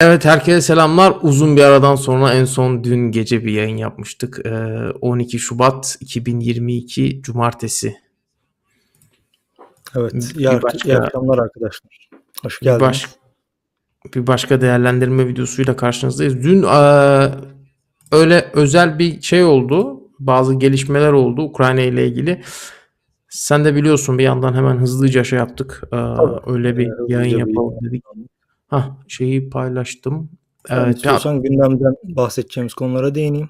[0.00, 1.14] Evet, herkese selamlar.
[1.22, 4.46] Uzun bir aradan sonra en son dün gece bir yayın yapmıştık.
[4.46, 4.50] Ee,
[5.00, 7.94] 12 Şubat 2022 Cumartesi.
[9.96, 10.12] Evet.
[10.14, 12.08] Bir İyi, ak- başka- iyi akşamlar arkadaşlar.
[12.42, 12.82] Hoş Bir, geldiniz.
[12.88, 13.06] baş,
[14.14, 16.44] bir başka değerlendirme videosuyla karşınızdayız.
[16.44, 17.30] Dün eee,
[18.12, 20.00] öyle özel bir şey oldu.
[20.18, 22.42] Bazı gelişmeler oldu Ukrayna ile ilgili.
[23.28, 25.82] Sen de biliyorsun bir yandan hemen hızlıca şey yaptık.
[25.90, 26.50] Tabii.
[26.52, 28.04] öyle bir Ee, hızlıca yayın bir yapalım yayın dedik.
[28.68, 30.30] Hah, şeyi paylaştım.
[30.68, 33.48] Sen Evet, ya- istiyorsan gündemden bahsedeceğimiz konulara değineyim.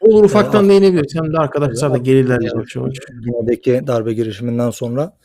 [0.00, 1.14] olur ufaktan Ee, değinebiliriz.
[1.14, 2.92] Hem de arkadaşlar da gelirler Ee.
[3.12, 5.16] Güney'deki darbe girişiminden sonra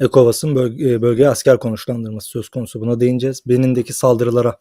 [0.00, 2.80] ECOWAS'ın bölge, bölgeye asker konuşlandırması söz konusu.
[2.80, 3.42] Buna değineceğiz.
[3.46, 4.56] Benin'deki saldırılara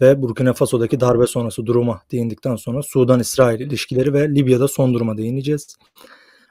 [0.00, 5.76] ve Burkina Faso'daki darbe sonrası duruma değindikten sonra Sudan-İsrail ilişkileri ve Libya'da son duruma değineceğiz.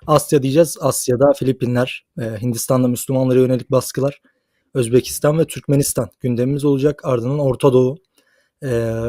[0.08, 0.78] Asya diyeceğiz.
[0.82, 4.22] Asya'da Filipinler, e, Hindistan'da Müslümanlara yönelik baskılar,
[4.78, 7.02] Özbekistan ve Türkmenistan gündemimiz olacak.
[7.04, 7.98] Ardından Orta Doğu,
[8.64, 8.68] e,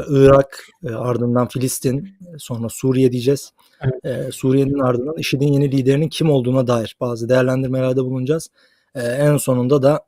[0.08, 2.08] Irak, e, ardından Filistin,
[2.38, 3.52] sonra Suriye diyeceğiz.
[4.04, 8.48] E, Suriye'nin ardından IŞİD'in yeni liderinin kim olduğuna dair bazı değerlendirmelerde bulunacağız.
[8.94, 10.06] E, en sonunda da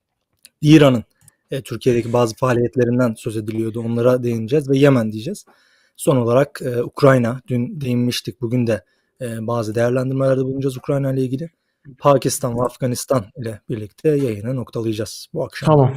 [0.62, 1.04] İran'ın
[1.50, 3.80] e, Türkiye'deki bazı faaliyetlerinden söz ediliyordu.
[3.80, 5.44] Onlara değineceğiz ve Yemen diyeceğiz.
[5.96, 8.40] Son olarak e, Ukrayna, dün değinmiştik.
[8.40, 8.84] Bugün de
[9.20, 11.50] e, bazı değerlendirmelerde bulunacağız Ukrayna ile ilgili.
[11.98, 15.66] Pakistan ve Afganistan ile birlikte yayını noktalayacağız bu akşam.
[15.66, 15.92] Tamam.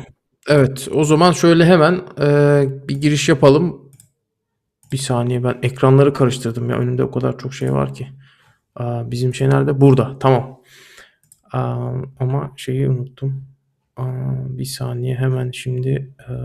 [0.49, 3.91] Evet, o zaman şöyle hemen eee, bir giriş yapalım.
[4.91, 6.77] Bir saniye ben ekranları karıştırdım ya.
[6.77, 8.07] Önümde o kadar çok şey var ki.
[8.75, 9.81] Aa, bizim şey nerede?
[9.81, 10.19] Burada.
[10.19, 10.61] Tamam.
[11.53, 13.45] Aa, ama şeyi unuttum.
[13.97, 14.03] Aa,
[14.49, 15.89] bir saniye hemen şimdi.
[16.29, 16.35] eee,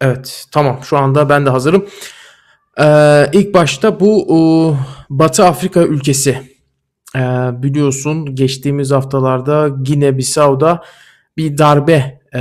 [0.00, 0.80] evet, tamam.
[0.84, 1.86] Şu anda ben de hazırım.
[2.78, 4.78] Eee ilk başta bu eee,
[5.10, 6.53] Batı Afrika ülkesi.
[7.14, 10.82] Eee, biliyorsun geçtiğimiz haftalarda Gine-Bissau'da
[11.36, 12.40] bir darbe e,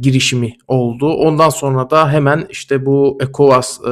[0.00, 1.12] girişimi oldu.
[1.12, 3.90] Ondan sonra da hemen işte bu ECOWAS, e,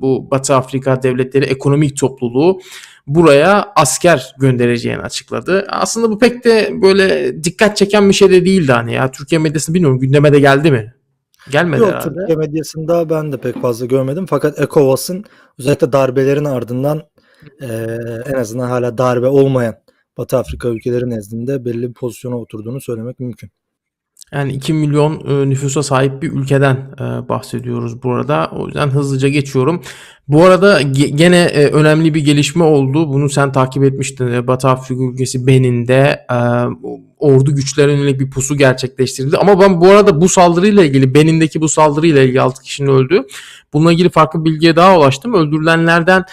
[0.00, 2.60] bu Batı Afrika Devletleri Ekonomik Topluluğu
[3.06, 5.66] buraya asker göndereceğini açıkladı.
[5.68, 9.10] Aslında bu pek de böyle dikkat çeken bir şey de değildi hani ya.
[9.10, 10.94] Türkiye medyasında bilmiyorum gündeme de geldi mi?
[11.50, 12.14] Gelmedi Yok herhalde.
[12.14, 14.26] Türkiye medyasında ben de pek fazla görmedim.
[14.26, 15.24] Fakat ECOWAS'ın
[15.58, 17.02] özellikle darbelerin ardından
[18.26, 19.74] en azından hala darbe olmayan
[20.16, 23.50] Batı Afrika ülkeleri nezdinde belli bir pozisyona oturduğunu söylemek mümkün.
[24.32, 28.50] Yani 2 milyon e, nüfusa sahip bir ülkeden e, bahsediyoruz burada.
[28.52, 29.82] O yüzden hızlıca geçiyorum.
[30.28, 33.12] Bu arada ge- gene e, önemli bir gelişme oldu.
[33.12, 34.26] Bunu sen takip etmiştin.
[34.32, 36.36] E, Batı Afrika ülkesi Benin'de e,
[37.18, 39.36] ordu güçlerine bir pusu gerçekleştirildi.
[39.36, 43.26] Ama ben bu arada bu saldırıyla ilgili Benin'deki bu saldırıyla ilgili 6 kişinin öldüğü
[43.72, 45.34] bununla ilgili farklı bilgiye daha ulaştım.
[45.34, 46.24] Öldürülenlerden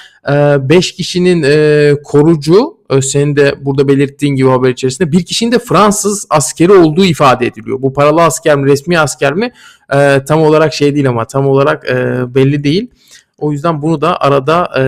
[0.69, 5.59] 5 kişinin e, korucu e, senin de burada belirttiğin gibi haber içerisinde bir kişinin de
[5.59, 7.81] Fransız askeri olduğu ifade ediliyor.
[7.81, 9.51] Bu paralı asker mi resmi asker mi
[9.93, 12.91] e, tam olarak şey değil ama tam olarak e, belli değil.
[13.37, 14.83] O yüzden bunu da arada e,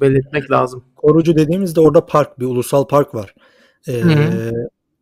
[0.00, 0.84] belirtmek lazım.
[0.96, 3.34] Korucu dediğimizde orada park, bir ulusal park var.
[3.88, 4.52] E, hı.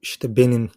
[0.03, 0.71] işte Benin,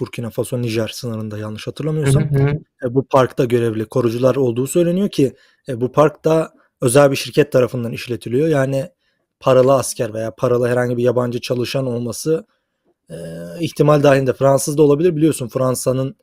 [0.00, 2.30] Burkina Faso, Nijer sınırında yanlış hatırlamıyorsam.
[2.30, 2.48] hı hı.
[2.84, 5.34] E, bu parkta görevli korucular olduğu söyleniyor ki
[5.68, 8.48] e, bu park da özel bir şirket tarafından işletiliyor.
[8.48, 8.88] Yani
[9.40, 12.46] paralı asker veya paralı herhangi bir yabancı çalışan olması
[13.10, 13.14] e,
[13.60, 14.32] ihtimal dahilinde.
[14.32, 16.16] Fransız da olabilir biliyorsun Fransa'nın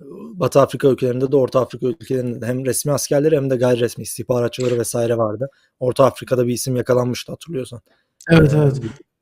[0.00, 0.04] e,
[0.34, 4.02] Batı Afrika ülkelerinde de Orta Afrika ülkelerinde de hem resmi askerleri hem de gayri resmi
[4.02, 5.48] istihbaratçıları vesaire vardı.
[5.80, 7.80] Orta Afrika'da bir isim yakalanmıştı hatırlıyorsan.
[8.30, 8.74] Evet E, evet.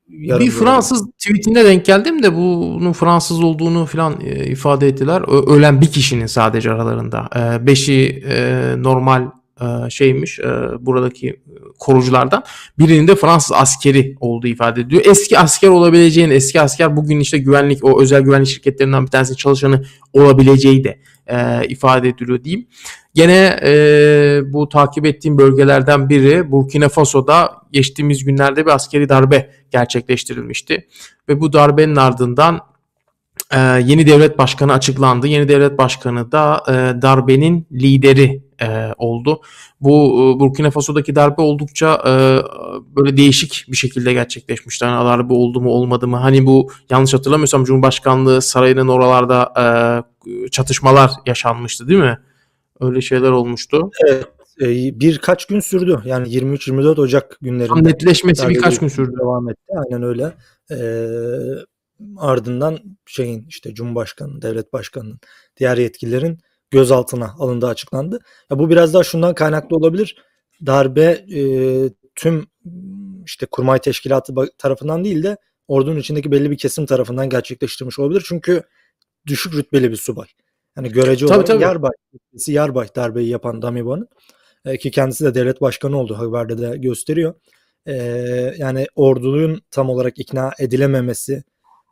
[0.09, 5.23] yarım Bir böyle- Fransız tweetinde denk geldim de bunun Fransız olduğunu falan e, ifade ettiler.
[5.57, 7.29] Ölen bir kişinin sadece aralarında.
[7.67, 8.25] Beşi
[8.79, 9.31] normal
[9.61, 10.45] e, şeymiş e,
[10.81, 11.41] buradaki
[11.79, 12.45] koruculardan.
[12.79, 15.03] Birinin de Fransız askeri olduğu ifade ediliyor.
[15.07, 19.83] Eski asker olabileceğini, eski asker bugün işte güvenlik, o özel güvenlik şirketlerinden bir tanesi çalışanı
[20.13, 22.67] olabileceği de e, ifade ediliyor diyeyim.
[23.15, 30.89] Gene e, bu takip ettiğim bölgelerden biri Burkina Faso'da geçtiğimiz günlerde bir askeri darbe gerçekleştirilmişti.
[31.29, 32.61] Ve bu darbenin ardından
[33.55, 35.27] e, yeni devlet başkanı açıklandı.
[35.27, 39.41] Yeni devlet başkanı da e, darbenin lideri e, oldu.
[39.81, 42.13] Bu e, Burkina Faso'daki darbe oldukça e,
[42.97, 44.84] böyle değişik bir şekilde gerçekleşmişti.
[44.84, 46.16] Hani darbe oldu mu olmadı mı?
[46.16, 49.53] Hani bu yanlış hatırlamıyorsam Cumhurbaşkanlığı sarayının oralarda
[50.27, 52.19] e, çatışmalar yaşanmıştı değil mi?
[52.81, 53.91] Öyle şeyler olmuştu.
[54.09, 54.27] Evet,
[54.60, 55.98] e, birkaç gün sürdü.
[56.04, 57.69] Yani 23-24 Ocak günlerinde.
[57.69, 59.16] Tam netleşmesi birkaç gün sürdü.
[59.21, 59.72] Devam etti.
[59.77, 60.33] Aynen öyle.
[60.71, 61.07] Ee,
[62.16, 65.21] ardından şeyin işte Cumhurbaşkanı, devlet başkanının,
[65.57, 66.39] diğer yetkililerin
[66.72, 68.19] gözaltına alındığı açıklandı.
[68.51, 70.16] Ya bu biraz daha şundan kaynaklı olabilir.
[70.66, 71.41] Darbe e,
[72.15, 72.47] tüm
[73.27, 75.36] işte kurmay teşkilatı tarafından değil de
[75.69, 78.24] ordunun içindeki belli bir kesim tarafından gerçekleştirilmiş olabilir.
[78.28, 78.63] Çünkü
[79.27, 80.27] düşük rütbeli bir subay.
[80.77, 81.63] Yani görece Tabii, olarak tabii.
[81.63, 81.92] Yarbay,
[82.47, 84.09] Yarbay darbeyi yapan Damibo'nun
[84.65, 87.34] e, ki kendisi de devlet başkanı oldu haberde de gösteriyor.
[87.86, 87.95] E,
[88.59, 91.45] yani ordunun tam olarak ikna edilememesi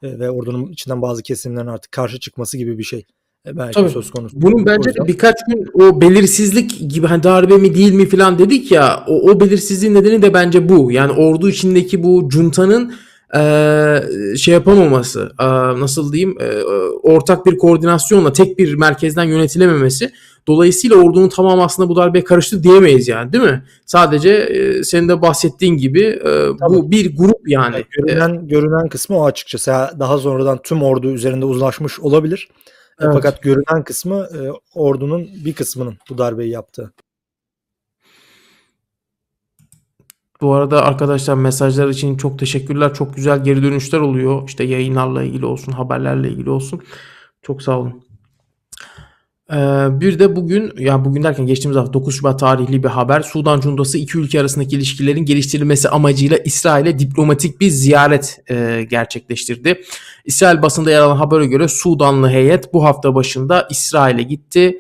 [0.03, 3.07] e, ve ordunun içinden bazı kesimlerin artık karşı çıkması gibi bir şey
[3.47, 3.91] belki Tabii.
[3.91, 4.43] söz konusu.
[4.43, 8.73] Bunun bence de birkaç gün o belirsizlik gibi hani darbe mi değil mi falan dedik
[8.73, 10.93] ya o, o belirsizliğin nedeni de bence bu.
[10.93, 12.95] Yani ordu içindeki bu juntanın
[13.35, 14.03] eee,
[14.37, 15.47] şey yapamaması eee,
[15.81, 16.63] nasıl diyeyim eee,
[17.03, 20.11] ortak bir koordinasyonla tek bir merkezden yönetilememesi.
[20.49, 23.65] Dolayısıyla ordunun tamamı aslında bu darbeye karıştı diyemeyiz yani değil mi?
[23.87, 27.75] Sadece eee, senin de bahsettiğin gibi eee, bu bir grup yani.
[27.75, 29.71] Yani görünen görünen kısmı o açıkçası.
[29.73, 32.49] Ha, Daha sonradan tüm ordu üzerinde uzlaşmış olabilir.
[33.01, 33.15] E, Evet.
[33.15, 36.93] Fakat görünen kısmı e, ordunun bir kısmının bu darbeyi yaptığı.
[40.41, 42.95] Bu arada arkadaşlar mesajlar için çok teşekkürler.
[42.95, 44.49] Çok güzel geri dönüşler oluyor.
[44.49, 46.81] İşte yayınlarla ilgili olsun, haberlerle ilgili olsun.
[47.43, 48.10] Çok sağ olun.
[49.53, 49.57] Ee,
[50.01, 53.21] bir de bugün, ya bugün derken geçtiğimiz hafta 9 Şubat tarihli bir haber.
[53.21, 59.83] Sudan Cuntası iki ülke arasındaki ilişkilerin geliştirilmesi amacıyla İsrail'e diplomatik bir ziyaret e, gerçekleştirdi.
[60.25, 64.79] İsrail basında yer alan habere göre Sudanlı heyet bu hafta başında İsrail'e gitti.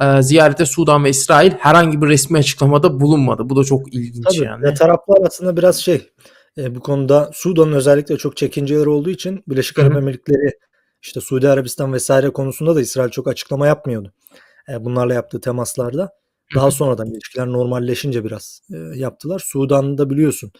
[0.00, 3.50] Ee, ziyarete Sudan ve İsrail herhangi bir resmi açıklamada bulunmadı.
[3.50, 4.44] Bu da çok ilginç Tabii.
[4.44, 4.62] yani.
[4.62, 6.08] Ve taraflar aslında biraz şey
[6.58, 9.78] e, bu konuda Sudan'ın özellikle çok çekinceleri olduğu için Birleşik.
[9.78, 10.52] Arap Emirlikleri
[11.02, 14.12] işte Suudi Arabistan vesaire konusunda da İsrail çok açıklama yapmıyordu.
[14.68, 16.12] E, bunlarla yaptığı temaslarda.
[16.54, 19.42] Daha sonradan ilişkiler normalleşince biraz e, yaptılar.
[19.46, 20.52] Sudan'da biliyorsun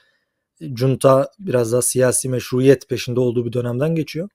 [0.61, 4.29] e, junta biraz daha siyasi meşruiyet peşinde olduğu bir dönemden geçiyor.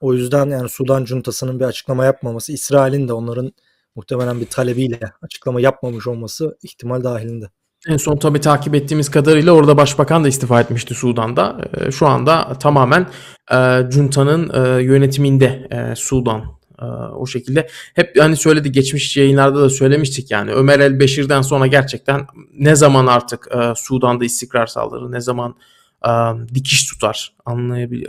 [0.00, 3.52] O yüzden yani Sudan juntasının bir açıklama yapmaması, İsrail'in de onların
[3.94, 7.50] muhtemelen bir talebiyle açıklama yapmamış olması ihtimal dahilinde.
[7.88, 11.60] En son tabii takip ettiğimiz kadarıyla orada başbakan da istifa etmişti Sudan'da.
[11.76, 13.06] Ee, şu anda tamamen
[13.52, 13.56] e,
[13.90, 16.42] junta'nın e, yönetiminde e, Sudan.
[16.82, 16.84] E,
[17.16, 22.26] o şekilde hep hani söyledi geçmiş yayınlarda da söylemiştik yani Ömer el Beşir'den sonra gerçekten
[22.58, 25.54] ne zaman artık e, Sudan'da istikrar sağlar, ne zaman
[26.06, 26.10] e,
[26.54, 28.08] dikiş tutar anlayabilir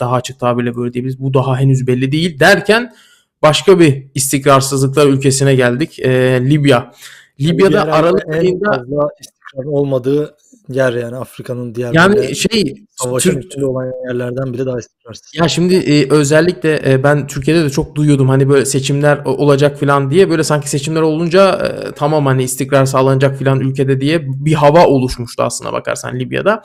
[0.00, 1.20] daha açık tabirle böyle diyebiliriz.
[1.20, 2.94] Bu daha henüz belli değil derken
[3.42, 5.98] başka bir istikrarsızlıklar ülkesine geldik.
[5.98, 6.92] E, Libya.
[7.40, 10.36] Libya'da herhalde Aralık ayında fazla istikrar olmadığı
[10.68, 15.34] yer yani Afrika'nın diğer yani böyle şey savaşın Türk içinde olan yerlerden biri daha istikrarsız.
[15.34, 20.10] ya şimdi e, özellikle e, ben Türkiye'de de çok duyuyordum hani böyle seçimler olacak falan
[20.10, 24.86] diye böyle sanki seçimler olunca e, tamam hani istikrar sağlanacak falan ülkede diye bir hava
[24.86, 26.62] oluşmuştu aslına bakarsan Libya'da.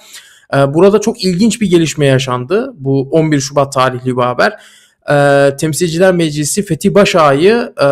[0.54, 2.74] E, burada çok ilginç bir gelişme yaşandı.
[2.78, 4.60] Bu 11 Şubat tarihli bir haber.
[5.09, 7.86] E, Temsilciler Meclisi Fethi Başağ'ı e,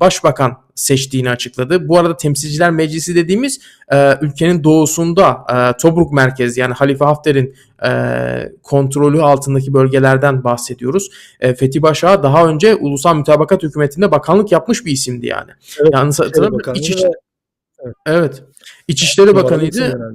[0.00, 1.88] başbakan seçtiğini açıkladı.
[1.88, 3.60] Bu arada Temsilciler Meclisi dediğimiz
[3.92, 7.54] e, ülkenin doğusunda e, Tobruk merkezi yani Halife Hafter'in
[7.84, 7.90] e,
[8.62, 11.10] kontrolü altındaki bölgelerden bahsediyoruz.
[11.40, 15.50] E, Fethi Başağ daha önce Ulusal Mütabakat Hükümeti'nde bakanlık yapmış bir isimdi yani.
[15.80, 16.58] Evet, Yalnız İçişleri hatırlamıyorum.
[16.58, 17.10] Bakanlığı İç, ve
[18.06, 18.42] evet.
[18.88, 20.14] İçişleri Bakanıydı.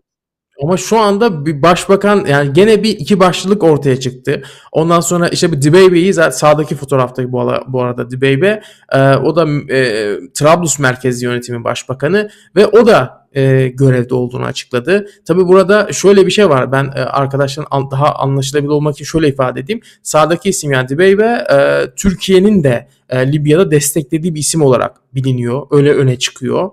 [0.63, 4.41] Ama şu anda bir başbakan yani gene bir iki başlılık ortaya çıktı.
[4.71, 8.61] Ondan sonra işte bu Dibeybe'yi zaten sağdaki fotoğrafta bu, ala- bu arada Dibeybe
[8.91, 15.07] e, o da e, Trablus merkezi yönetimi başbakanı ve o da e, görevde olduğunu açıkladı.
[15.25, 16.71] Tabi burada şöyle bir şey var.
[16.71, 19.81] Ben e, arkadaşların an- daha anlaşılabilir olmak için şöyle ifade edeyim.
[20.03, 21.57] Sağdaki isim yani Dibeybe e,
[21.95, 25.67] Türkiye'nin de e, Libya'da desteklediği bir isim olarak biliniyor.
[25.71, 26.69] Öyle öne çıkıyor.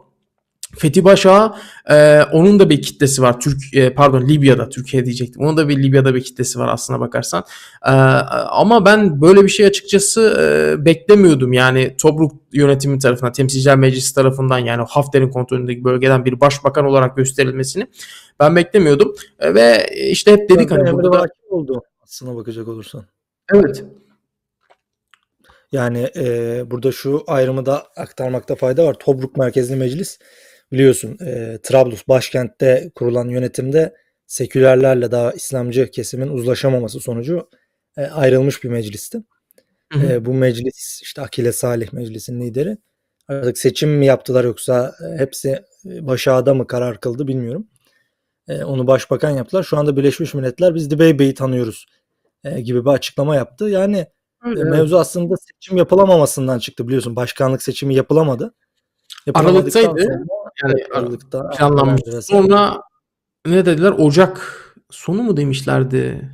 [0.79, 1.59] Fethi Başağ
[1.91, 3.41] e, onun da bir kitlesi var.
[3.41, 5.43] Türk e, pardon Libya'da Türkiye diyecektim.
[5.43, 7.45] Onun da bir Libya'da bir kitlesi var aslına bakarsan.
[7.87, 11.53] E, ama ben böyle bir şey açıkçası e, beklemiyordum.
[11.53, 17.87] Yani Tobruk yönetimi tarafından, Temsilciler Meclisi tarafından yani Hafter'in kontrolündeki bölgeden bir başbakan olarak gösterilmesini
[18.41, 19.15] ben beklemiyordum.
[19.39, 23.05] E, ve işte hep dedik da hani burada da oldu aslına bakacak olursan.
[23.55, 23.85] evet
[25.73, 26.25] Yani e,
[26.71, 28.95] burada şu ayrımı da aktarmakta fayda var.
[28.95, 30.19] Tobruk Merkezli Meclis
[30.73, 33.95] biliyorsun e, Trablus başkentte kurulan yönetimde
[34.27, 37.49] sekülerlerle daha İslamcı kesimin uzlaşamaması sonucu
[37.97, 39.23] e, ayrılmış bir meclisti.
[39.93, 40.13] Hı hı.
[40.13, 42.77] E, bu meclis işte Akile Salih meclisin lideri.
[43.29, 47.67] Artık seçim mi yaptılar yoksa hepsi başağıda mı karar kıldı bilmiyorum.
[48.49, 49.63] E, onu başbakan yaptılar.
[49.63, 51.87] Şu anda Birleşmiş Milletler biz Dibeybe'yi tanıyoruz
[52.45, 53.65] e, gibi bir açıklama yaptı.
[53.65, 54.09] Yani e,
[54.47, 54.65] evet.
[54.65, 57.17] Mevzu aslında seçim yapılamamasından çıktı biliyorsun.
[57.17, 58.55] Başkanlık seçimi yapılamadı.
[59.35, 60.01] Aralıktaydı.
[60.63, 62.03] Yani evet, Aralıkta planlanmış.
[62.21, 62.83] Sonra
[63.47, 63.95] ne dediler?
[63.99, 64.59] Ocak
[64.91, 66.31] sonu mu demişlerdi?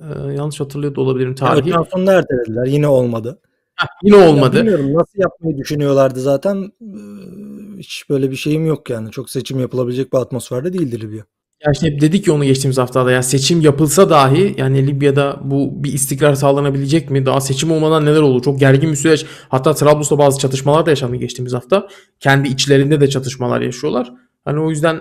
[0.00, 1.62] Ee, yanlış hatırlıyor da olabilirim tarihi.
[1.68, 2.66] Ocağın sonunda ertelediler.
[2.66, 3.40] Yine olmadı.
[3.76, 4.56] Heh, yine Ya olmadı.
[4.56, 6.72] bilmiyorum nasıl yapmayı düşünüyorlardı zaten.
[6.82, 9.10] Ee, Hiç böyle bir şeyim yok yani.
[9.10, 11.24] Çok seçim yapılabilecek bir atmosferde değildir Libya.
[11.66, 15.84] Ya işte hep dedik ya onu geçtiğimiz haftada ya seçim yapılsa dahi yani Libya'da bu
[15.84, 17.26] bir istikrar sağlanabilecek mi?
[17.26, 18.42] Daha seçim olmadan neler olur?
[18.42, 19.26] Çok gergin bir süreç.
[19.48, 21.88] Hatta Trablus'ta bazı çatışmalar da yaşandı geçtiğimiz hafta.
[22.20, 24.12] Kendi içlerinde de çatışmalar yaşıyorlar.
[24.44, 25.00] Hani o yüzden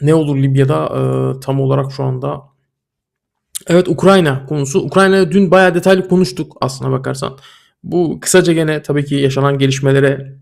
[0.00, 1.00] ne olur Libya'da e,
[1.40, 2.40] tam olarak şu anda
[3.66, 4.80] Evet Ukrayna konusu.
[4.80, 7.38] Ukrayna'ya dün bayağı detaylı konuştuk aslına bakarsan.
[7.82, 10.38] Bu kısaca gene tabii ki yaşanan gelişmelere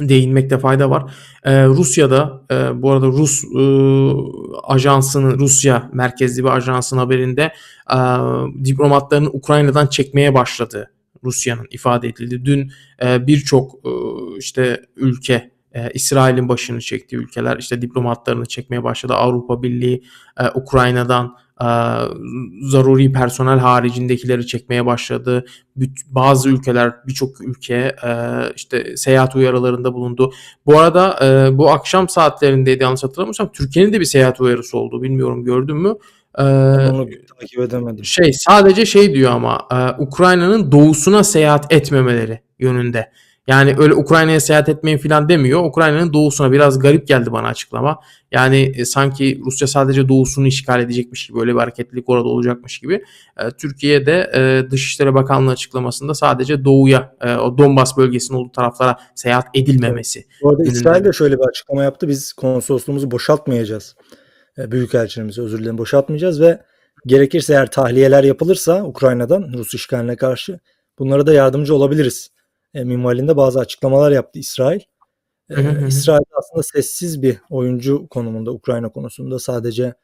[0.00, 1.12] değinmekte fayda var.
[1.44, 3.62] Ee, Rusya'da e, bu arada Rus e,
[4.62, 7.52] ajansının Rusya merkezli bir ajansın haberinde
[7.92, 7.98] e,
[8.64, 10.90] diplomatlarını Ukrayna'dan çekmeye başladı.
[11.24, 12.44] Rusya'nın ifade edildi.
[12.44, 13.90] Dün e, birçok e,
[14.38, 19.14] işte ülke e, İsrail'in başını çektiği ülkeler işte diplomatlarını çekmeye başladı.
[19.14, 20.02] Avrupa Birliği
[20.40, 21.36] e, Ukrayna'dan
[22.62, 25.44] zaruri personel haricindekileri çekmeye başladı.
[26.10, 28.10] Bazı ülkeler, birçok ülke e,
[28.56, 30.32] işte seyahat uyarılarında bulundu.
[30.66, 35.02] Bu arada e, bu akşam saatlerindeydi yanlış hatırlamıyorsam Türkiye'nin de bir seyahat uyarısı oldu.
[35.02, 35.94] Bilmiyorum gördün mü?
[36.38, 37.08] E, Ben onu
[37.40, 38.04] takip edemedim.
[38.04, 43.10] şey sadece şey diyor ama e, Ukrayna'nın doğusuna seyahat etmemeleri yönünde.
[43.48, 45.64] Yani öyle Ukrayna'ya seyahat etmeyin falan demiyor.
[45.64, 47.98] Ukrayna'nın doğusuna biraz garip geldi bana açıklama.
[48.32, 53.04] Yani e, sanki Rusya sadece doğusunu işgal edecekmiş gibi öyle bir hareketlilik orada olacakmış gibi.
[53.38, 59.46] E, Türkiye'de e, Dışişleri Bakanlığı açıklamasında sadece doğuya e, o Donbas bölgesinin olduğu taraflara seyahat
[59.54, 60.24] edilmemesi.
[60.42, 60.62] Bu arada.
[60.62, 62.08] İsrail de şöyle bir açıklama yaptı.
[62.08, 63.96] Biz konsolosluğumuzu boşaltmayacağız.
[64.58, 66.62] E, Büyükelçiliğimizi özür dilerim boşaltmayacağız ve
[67.06, 70.60] gerekirse eğer tahliyeler yapılırsa Ukrayna'dan Rus işgaline karşı
[70.98, 72.30] bunlara da yardımcı olabiliriz.
[72.74, 74.80] E, minvalinde bazı açıklamalar yaptı İsrail.
[75.50, 75.86] E.
[75.86, 79.94] İsrail aslında sessiz bir oyuncu konumunda Ukrayna konusunda sadece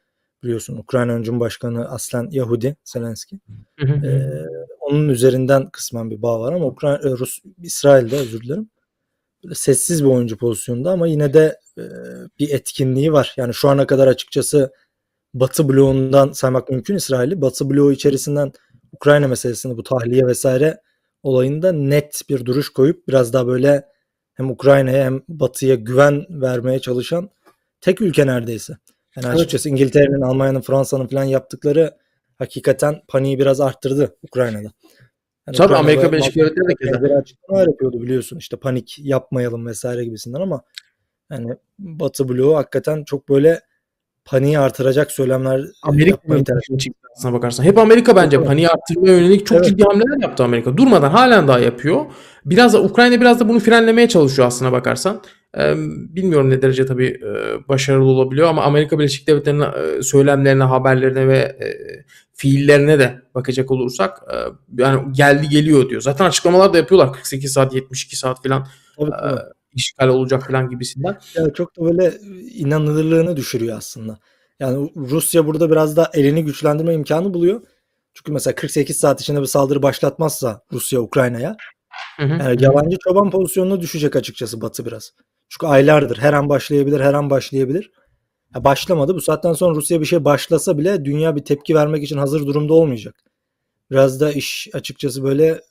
[0.43, 3.39] biliyorsun Ukrayna öncüm başkanı aslen Yahudi Zelenski.
[3.81, 4.29] Ee,
[4.79, 8.69] onun üzerinden kısmen bir bağ var ama Ukrayna, e, Rus, İsrail'de özür dilerim.
[9.53, 11.83] Sessiz bir oyuncu pozisyonda ama yine de e,
[12.39, 13.33] bir etkinliği var.
[13.37, 14.73] Yani şu ana kadar açıkçası
[15.33, 17.41] Batı bloğundan saymak mümkün İsrail'i.
[17.41, 18.51] Batı bloğu içerisinden
[18.93, 20.81] Ukrayna meselesini bu tahliye vesaire
[21.25, 23.85] olayında net bir duruş koyup biraz daha böyle
[24.33, 27.29] hem Ukrayna'ya hem Batı'ya güven vermeye çalışan
[27.81, 28.77] tek ülke neredeyse.
[29.15, 29.35] Yani Evet.
[29.35, 31.97] açıkçası İngiltere'nin, Almanya'nın, Fransa'nın falan yaptıkları
[32.37, 34.71] hakikaten paniği biraz arttırdı Ukrayna'da.
[35.47, 40.61] Yani Tabii Amerika Birleşik Devletleri de açıklamalar yapıyordu biliyorsun işte panik yapmayalım vesaire gibisinden ama
[41.31, 43.61] yani Batı bloğu hakikaten çok böyle
[44.25, 46.73] paniği artıracak söylemler Amerika yapmayı tercih
[47.17, 47.63] aslına bakarsan.
[47.63, 48.47] Hep Amerika bence Evet.
[48.47, 49.67] paniği arttırmaya yönelik çok Evet.
[49.67, 50.77] ciddi hamleler yaptı Amerika.
[50.77, 52.05] Durmadan halen daha yapıyor.
[52.45, 55.21] Biraz da Ukrayna biraz da bunu frenlemeye çalışıyor aslına bakarsan.
[55.57, 55.73] Ee,
[56.15, 57.29] bilmiyorum ne derece tabii e,
[57.69, 61.67] başarılı olabiliyor ama Amerika Birleşik Devletleri'nin e, söylemlerine, haberlerine ve e,
[62.33, 64.35] fiillerine de bakacak olursak e,
[64.81, 66.01] yani geldi geliyor diyor.
[66.01, 68.67] Zaten açıklamalar da yapıyorlar 48 saat, 72 saat falan
[68.99, 69.29] Tabii, e,
[69.73, 71.17] işgal olacak falan gibisinden.
[71.35, 72.13] Yani çok da böyle
[72.55, 74.17] inanılırlığını düşürüyor aslında.
[74.59, 77.61] Yani Rusya burada biraz da elini güçlendirme imkanı buluyor.
[78.13, 81.57] Çünkü mesela 48 saat içinde bir saldırı başlatmazsa Rusya Ukrayna'ya
[82.19, 82.63] yani hı.
[82.63, 85.13] yalancı çoban pozisyonuna düşecek açıkçası Batı biraz.
[85.49, 87.91] Çünkü aylardır her an başlayabilir, her an başlayabilir.
[88.55, 89.15] Ya başlamadı.
[89.15, 92.73] Bu saatten sonra Rusya bir şey başlasa bile dünya bir tepki vermek için hazır durumda
[92.73, 93.15] olmayacak.
[93.91, 95.61] Biraz da iş açıkçası böyle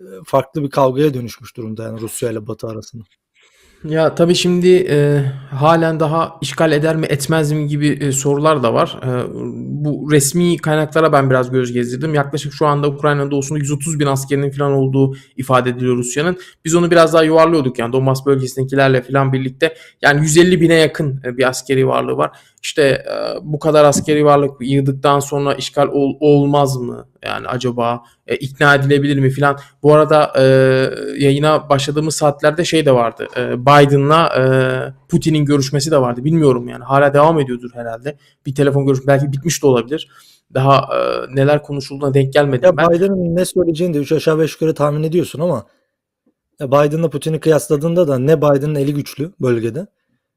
[0.00, 3.04] e, farklı bir kavgaya dönüşmüş durumda yani Rusya ile Batı arasında.
[3.84, 8.74] Ya tabii şimdi e, halen daha işgal eder mi etmez mi gibi e, sorular da
[8.74, 8.98] var.
[9.02, 9.10] E,
[9.84, 12.14] bu resmi kaynaklara ben biraz göz gezdirdim.
[12.14, 16.36] Yaklaşık şu anda Ukrayna'nın doğusunda 130 bin askerinin falan olduğu ifade ediliyor Rusya'nın.
[16.64, 19.74] Biz onu biraz daha yuvarlıyorduk yani Donbas bölgesindekilerle falan birlikte.
[20.02, 22.30] Yani 150 bine yakın e, bir askeri varlığı var.
[22.62, 27.06] İşte e, bu kadar askeri varlık yığdıktan sonra işgal ol- olmaz mı?
[27.24, 29.58] Yani acaba e, ikna edilebilir mi filan.
[29.82, 30.42] Bu arada e,
[31.18, 33.26] yayına başladığımız saatlerde şey de vardı.
[33.36, 34.42] E, Biden'la e,
[35.08, 36.24] Putin'in görüşmesi de vardı.
[36.24, 36.84] Bilmiyorum yani.
[36.84, 38.16] Hala devam ediyordur herhalde.
[38.46, 40.08] Bir telefon görüşmesi belki bitmiş de olabilir.
[40.54, 40.98] Daha e,
[41.36, 42.90] neler konuşulduğuna denk gelmedim Ya ben.
[42.90, 45.66] Biden'ın ne söyleyeceğini de 3 aşağı 5 yukarı tahmin ediyorsun ama
[46.60, 49.86] Biden'la Putin'i kıyasladığında da ne Biden'ın eli güçlü bölgede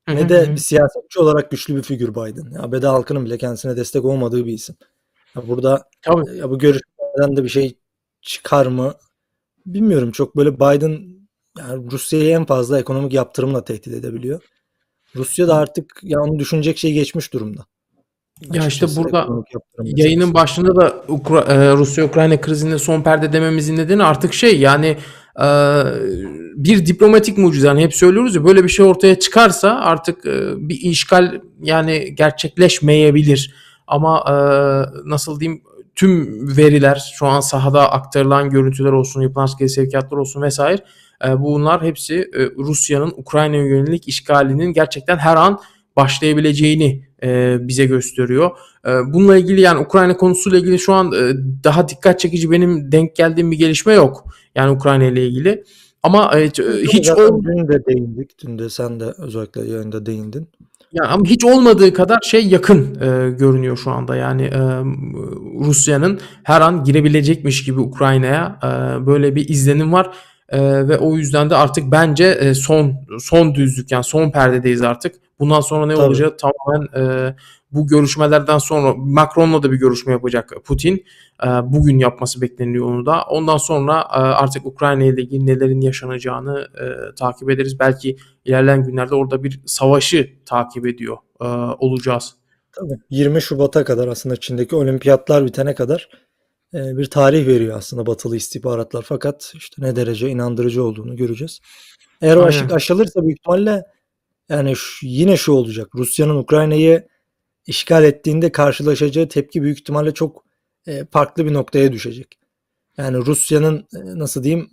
[0.08, 2.52] ne de bir siyasetçi olarak güçlü bir figür Biden.
[2.52, 4.76] Ya ABD halkının bile kendisine destek olmadığı bir isim.
[5.36, 6.38] Ya burada Tabii.
[6.38, 7.78] ya bu görüşmeden de bir şey
[8.22, 8.94] çıkar mı
[9.66, 10.12] bilmiyorum.
[10.12, 11.16] Çok böyle Biden
[11.58, 14.42] yani Rusya'yı en fazla ekonomik yaptırımla tehdit edebiliyor.
[15.16, 17.66] Rusya da artık ya onu düşünecek şey geçmiş durumda.
[18.54, 19.28] Ya işte burada
[19.84, 24.98] Yayının başında da Ukra- e, Rusya-Ukrayna krizinde son perde dememizin nedeni artık şey yani e,
[26.56, 27.68] bir diplomatik mucize.
[27.68, 33.56] Hani hep söylüyoruz ya böyle bir şey ortaya çıkarsa artık e, bir işgal yani gerçekleşmeyebilir.
[33.88, 34.36] Ama e,
[35.10, 35.62] nasıl diyeyim
[35.96, 40.82] tüm veriler şu an sahada aktarılan görüntüler olsun, yapılan askeri sevkiyatlar olsun vesaire
[41.26, 45.60] e, bunlar hepsi Rusya'nın Ukrayna'ya yönelik işgalinin gerçekten her an
[45.96, 47.06] başlayabileceğini
[47.68, 48.52] bize gösteriyor.
[48.86, 51.12] Bununla ilgili yani Ukrayna konusuyla ilgili şu an
[51.64, 54.26] daha dikkat çekici benim denk geldiğim bir gelişme yok.
[54.56, 55.64] Yani Ukrayna ile ilgili.
[56.04, 56.46] Ama e,
[56.94, 58.32] hiç Zaten ol, dün de değindik.
[58.44, 60.48] Dün de sen de özellikle yayında değindin.
[60.94, 64.16] yani ama hiç olmadığı kadar şey yakın e, görünüyor şu anda.
[64.16, 64.60] Yani e,
[65.66, 68.68] Rusya'nın her an girebilecekmiş gibi Ukrayna'ya e,
[69.06, 70.12] böyle bir izlenim var.
[70.50, 75.16] E, ve o yüzden de artık bence e, son son düzlük yani son perdedeyiz artık.
[75.40, 76.06] Bundan sonra ne Tabii.
[76.06, 77.36] olacağı tamamen e,
[77.76, 81.06] bu görüşmelerden sonra Macron'la da bir görüşme yapacak Putin.
[81.44, 83.24] E, bugün yapması bekleniyor onu da.
[83.24, 87.80] Ondan sonra e, artık Ukrayna ile ilgili nelerin yaşanacağını e, takip ederiz.
[87.80, 91.46] Belki ilerleyen günlerde orada bir savaşı takip ediyor e,
[91.80, 92.36] olacağız.
[92.72, 96.10] Tabii 20 Şubat'a kadar aslında Çin'deki olimpiyatlar bitene kadar
[96.74, 99.06] bir tarih veriyor aslında batılı istihbaratlar.
[99.08, 101.60] Fakat işte ne derece inandırıcı olduğunu göreceğiz.
[102.22, 103.84] Eğer o aşık aşılırsa büyük ihtimalle
[104.50, 105.88] yani şu- yine şu olacak.
[105.96, 107.08] Rusya'nın Ukrayna'yı
[107.68, 110.46] işgal ettiğinde karşılaşacağı tepki büyük ihtimalle çok
[110.88, 112.40] e, farklı bir noktaya düşecek.
[112.98, 114.70] Yani Rusya'nın e, nasıl diyeyim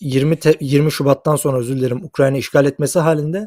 [0.00, 3.38] 20 te- 20 Şubat'tan sonra özür dilerim Ukrayna işgal etmesi halinde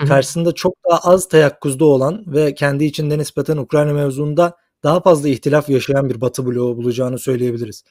[0.00, 0.08] Hı hı.
[0.08, 5.68] karşısında çok daha az teyakkuzda olan ve kendi içinde nispeten Ukrayna mevzuunda daha fazla ihtilaf
[5.68, 7.84] yaşayan bir Batı bloğu bulacağını söyleyebiliriz.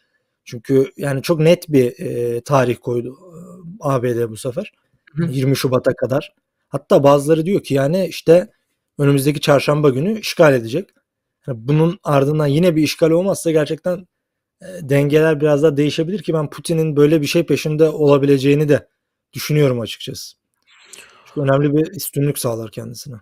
[0.45, 3.37] Çünkü yani çok net bir e, tarih koydu e,
[3.79, 4.71] ABD bu sefer.
[5.13, 5.23] Hı.
[5.23, 6.35] 20 Şubat'a kadar.
[6.67, 8.47] Hatta bazıları diyor ki yani işte
[8.97, 10.89] önümüzdeki çarşamba günü işgal edecek.
[11.47, 14.07] Bunun ardından yine bir işgal olmazsa gerçekten
[14.61, 18.87] e, dengeler biraz daha değişebilir ki ben Putin'in böyle bir şey peşinde olabileceğini de
[19.33, 20.37] düşünüyorum açıkçası.
[21.25, 23.15] Çünkü önemli bir üstünlük sağlar kendisine.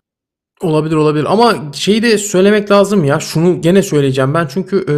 [0.62, 1.26] Olabilir olabilir.
[1.30, 3.20] Ama şeyi de söylemek lazım ya.
[3.20, 4.48] Şunu gene söyleyeceğim ben.
[4.48, 4.96] Çünkü e,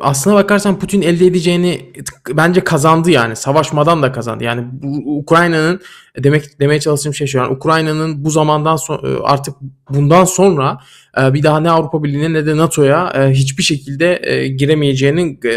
[0.00, 1.92] aslına bakarsan Putin elde edeceğini
[2.32, 3.36] bence kazandı yani.
[3.36, 4.44] Savaşmadan da kazandı.
[4.44, 4.66] Yani
[5.04, 5.80] Ukrayna'nın
[6.18, 7.38] demek demeye çalıştığım şey şu.
[7.38, 9.54] Yani Ukrayna'nın bu zamandan sonra artık
[9.90, 10.78] bundan sonra
[11.20, 15.56] e, bir daha ne Avrupa Birliği'ne ne de NATO'ya e, hiçbir şekilde e, giremeyeceğini e,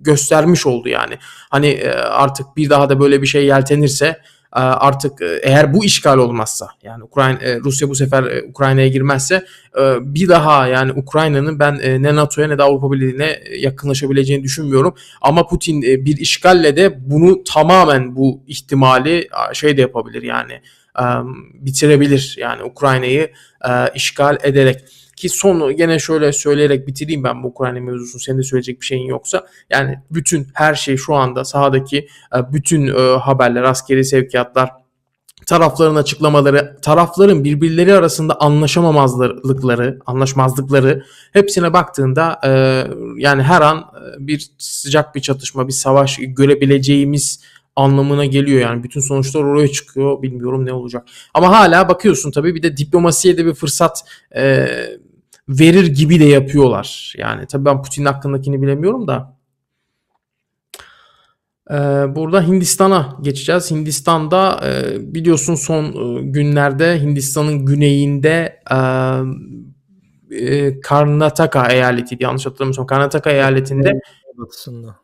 [0.00, 1.14] göstermiş oldu yani.
[1.50, 4.18] Hani e, artık bir daha da böyle bir şey yeltenirse e,
[4.60, 9.44] artık e, eğer bu işgal olmazsa yani Ukrayna e, Rusya bu sefer e, Ukrayna'ya girmezse
[10.00, 14.94] bir daha yani Ukrayna'nın ben ne NATO'ya ne de Avrupa Birliği'ne yakınlaşabileceğini düşünmüyorum.
[15.22, 20.60] Ama Putin bir işgalle de bunu tamamen bu ihtimali şey de yapabilir yani
[21.54, 23.30] bitirebilir yani Ukrayna'yı
[23.94, 24.80] işgal ederek.
[25.16, 28.20] Ki son gene şöyle söyleyerek bitireyim ben bu Ukrayna mevzusunu.
[28.20, 29.46] Senin de söyleyecek bir şeyin yoksa.
[29.70, 34.70] Yani bütün her şey şu anda sahadaki e, bütün e, haberler, askeri sevkiyatlar,
[35.46, 42.50] tarafların açıklamaları, tarafların birbirleri arasında anlaşamamazlıkları, anlaşmazlıkları hepsine baktığında e,
[43.16, 47.40] yani her an e, bir sıcak bir çatışma, bir savaş görebileceğimiz
[47.76, 52.62] anlamına geliyor yani bütün sonuçlar oraya çıkıyor bilmiyorum ne olacak ama hala bakıyorsun tabii bir
[52.62, 54.04] de diplomasiye de bir fırsat
[54.36, 54.68] e,
[55.48, 59.36] verir gibi de yapıyorlar yani tabii ben Putin hakkındakini bilemiyorum da
[61.70, 61.74] ee,
[62.16, 63.70] burada Hindistan'a geçeceğiz.
[63.70, 68.78] Hindistan'da e, biliyorsun son e, günlerde Hindistan'ın güneyinde e,
[70.30, 72.86] e, Karnataka eyaletiydi yanlış hatırlamıyorsam.
[72.86, 74.00] Karnataka eyaletinde
[74.38, 74.96] Batısında.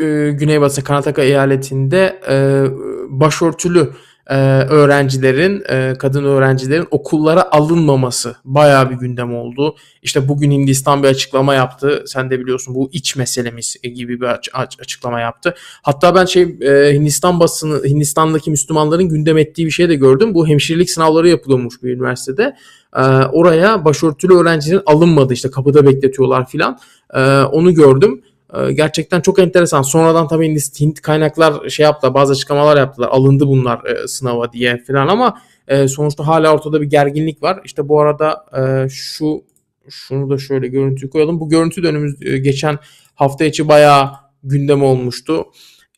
[0.00, 2.66] e, Güneybatı Karnataka eyaletinde e,
[3.08, 3.90] başörtülü
[4.28, 9.76] e, öğrencilerin, e, kadın öğrencilerin okullara alınmaması bayağı bir gündem oldu.
[10.02, 12.04] İşte bugün Hindistan bir açıklama yaptı.
[12.06, 15.54] Sen de biliyorsun bu iç meselemiz gibi bir aç- aç- açıklama yaptı.
[15.82, 20.34] Hatta ben şey e, Hindistan basını, Hindistan'daki Müslümanların gündem ettiği bir şey de gördüm.
[20.34, 22.56] Bu hemşirelik sınavları yapılıyormuş bir üniversitede.
[22.96, 23.00] E,
[23.32, 25.32] oraya başörtülü öğrencilerin alınmadı.
[25.32, 26.78] işte kapıda bekletiyorlar filan.
[27.14, 28.22] E, onu gördüm.
[28.54, 29.82] Ee, Gerçekten çok enteresan.
[29.82, 33.08] Sonradan tabii Hint- Hint kaynaklar şey yaptılar, bazı açıklamalar yaptılar.
[33.08, 37.60] Alındı bunlar e, sınava diye falan ama e, sonuçta hala ortada bir gerginlik var.
[37.64, 39.42] İşte bu arada e, şu
[39.88, 41.40] şunu da şöyle görüntüyü koyalım.
[41.40, 42.78] Bu görüntü de önümüz e, geçen
[43.14, 44.10] hafta içi bayağı
[44.44, 45.44] gündem olmuştu.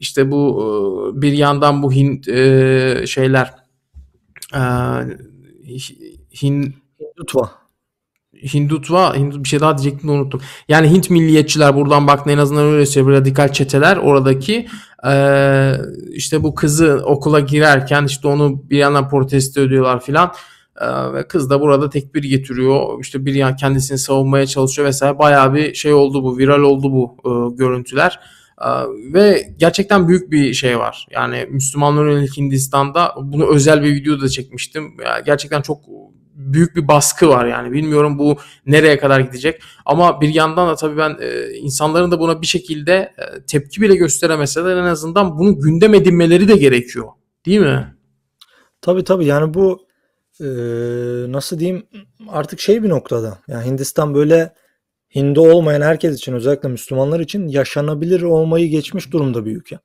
[0.01, 0.65] İşte bu
[1.19, 3.55] e, bir yandan bu Hint e, şeyler
[4.55, 4.61] e,
[6.43, 6.75] Hin,
[7.21, 7.51] Lutfa.
[8.55, 10.41] Hindutva, Hindu bir şey daha diyecektim de unuttum.
[10.69, 13.17] Yani Hint milliyetçiler buradan baktığında en azından öyle söylüyor.
[13.21, 14.67] Radikal çeteler oradaki
[15.05, 15.81] eee,
[16.13, 20.33] işte bu kızı okula girerken işte onu bir yandan protesto ediyorlar filan.
[21.15, 23.01] Ve kız da burada tekbir getiriyor.
[23.01, 25.19] İşte bir yan kendisini savunmaya çalışıyor vesaire.
[25.19, 28.21] Bayağı bir şey oldu bu, viral oldu bu eee, görüntüler.
[28.63, 28.69] Eee,
[29.15, 31.07] ve gerçekten büyük bir şey var.
[31.11, 34.85] Yani Müslümanların yönelik Hindistan'da bunu özel bir video da çekmiştim.
[35.05, 35.81] Ya gerçekten çok
[36.41, 37.73] büyük bir baskı var yani.
[37.73, 39.63] Bilmiyorum bu nereye kadar gidecek.
[39.87, 43.97] Ama bir yandan da tabii ben e, insanların da buna bir şekilde e, tepki bile
[43.97, 47.09] gösteremeseler en azından bunu gündem edinmeleri de gerekiyor.
[47.47, 47.97] Değil mi?
[48.81, 49.91] Tabii tabii yani bu
[50.41, 51.87] eee, nasıl diyeyim
[52.29, 53.39] artık şey bir noktada.
[53.49, 54.55] Yani Hindistan böyle
[55.15, 59.79] Hindu olmayan herkes için özellikle Müslümanlar için yaşanabilir olmayı geçmiş durumda bir ülke.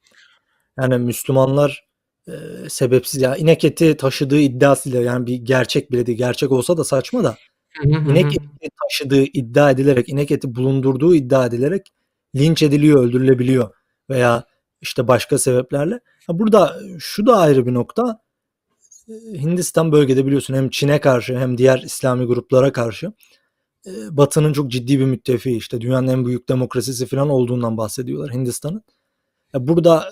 [0.79, 1.85] Yani Müslümanlar
[2.27, 2.35] eee,
[2.69, 6.17] sebepsiz ya inek eti taşıdığı iddiasıyla yani bir gerçek bile değil.
[6.17, 7.38] Gerçek olsa da saçma da
[7.83, 11.93] inek eti taşıdığı iddia edilerek, inek eti bulundurduğu iddia edilerek
[12.35, 13.69] linç ediliyor, öldürülebiliyor
[14.09, 14.43] veya
[14.81, 15.99] işte başka sebeplerle.
[16.29, 18.19] Burada şu da ayrı bir nokta.
[19.33, 23.11] Hindistan bölgede biliyorsun hem Çin'e karşı hem diğer İslami gruplara karşı
[24.11, 28.83] Batı'nın çok ciddi bir müttefiği işte dünyanın en büyük demokrasisi falan olduğundan bahsediyorlar Hindistan'ın.
[29.59, 30.11] Burada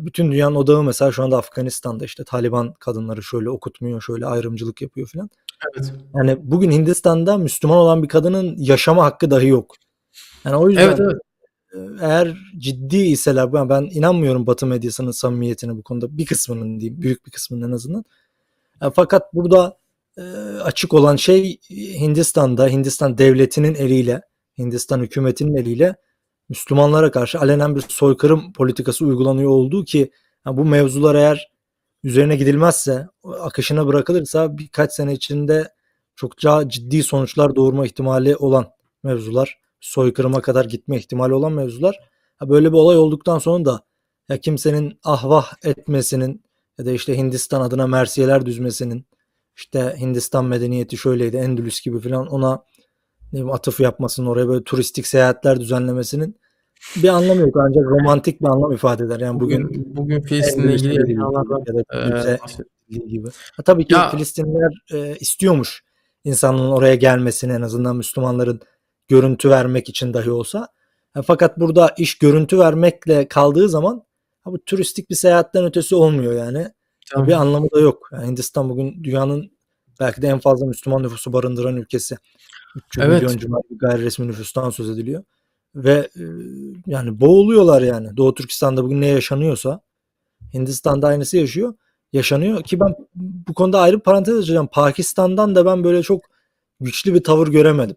[0.00, 5.08] bütün dünyanın odağı mesela şu anda Afganistan'da işte Taliban kadınları şöyle okutmuyor, şöyle ayrımcılık yapıyor
[5.08, 5.30] falan.
[5.74, 5.92] Evet.
[6.14, 9.74] Yani bugün Hindistan'da Müslüman olan bir kadının yaşama hakkı dahi yok.
[10.44, 11.20] Yani o yüzden Evet evet.
[12.00, 17.26] eğer ciddi iseler ben, ben inanmıyorum Batı medyasının samimiyetine bu konuda bir kısmının diyeyim büyük
[17.26, 18.04] bir kısmının en azından.
[18.94, 19.78] Fakat burada
[20.62, 24.22] açık olan şey Hindistan'da Hindistan devletinin eliyle
[24.58, 25.96] Hindistan hükümetinin eliyle
[26.48, 30.10] Müslümanlara karşı alenen bir soykırım politikası uygulanıyor olduğu ki
[30.46, 31.50] ya bu mevzular eğer
[32.04, 35.72] üzerine gidilmezse akışına bırakılırsa birkaç sene içinde
[36.16, 38.66] çok daha ciddi sonuçlar doğurma ihtimali olan
[39.02, 42.00] mevzular soykırıma kadar gitme ihtimali olan mevzular.
[42.36, 43.80] Ha böyle bir olay olduktan sonra da
[44.28, 46.44] ya kimsenin ahvah etmesinin
[46.78, 49.06] ya da işte Hindistan adına mersiyeler düzmesinin
[49.56, 52.64] işte Hindistan medeniyeti şöyleydi Endülüs gibi falan ona
[53.34, 56.36] ne bileyim, atıf yapmasının oraya böyle turistik seyahatler düzenlemesinin
[56.96, 59.20] bir anlamı yok ancak romantik bir anlam ifade eder.
[59.20, 61.16] Yani bugün Bugün bugün Filistin'le ilgili
[62.40, 63.28] bahset- dediği gibi.
[63.56, 65.84] Ha, tabii ki Ya Filistinliler e, istiyormuş
[66.24, 68.60] insanların oraya gelmesini en azından Müslümanların
[69.08, 70.68] görüntü vermek için dahi olsa.
[71.14, 74.02] Ha, fakat burada iş görüntü vermekle kaldığı zaman
[74.42, 76.68] ha, bu turistik bir seyahatten ötesi olmuyor yani.
[77.14, 78.08] Ha, bir anlamı da yok.
[78.12, 79.50] Yani Hindistan bugün dünyanın
[80.00, 82.16] belki de en fazla Müslüman nüfusu barındıran ülkesi.
[82.74, 83.22] 300 Evet.
[83.22, 85.24] milyon civarı bir gayri resmi nüfustan söz ediliyor.
[85.74, 86.24] Ve e,
[86.86, 88.16] yani boğuluyorlar yani.
[88.16, 89.80] Doğu Türkistan'da bugün ne yaşanıyorsa
[90.54, 91.74] Hindistan'da aynısı yaşıyor.
[92.12, 92.94] Yaşanıyor ki ben
[93.48, 94.68] bu konuda ayrı bir parantez açacağım.
[94.72, 96.24] Pakistan'dan da ben böyle çok
[96.80, 97.96] güçlü bir tavır göremedim.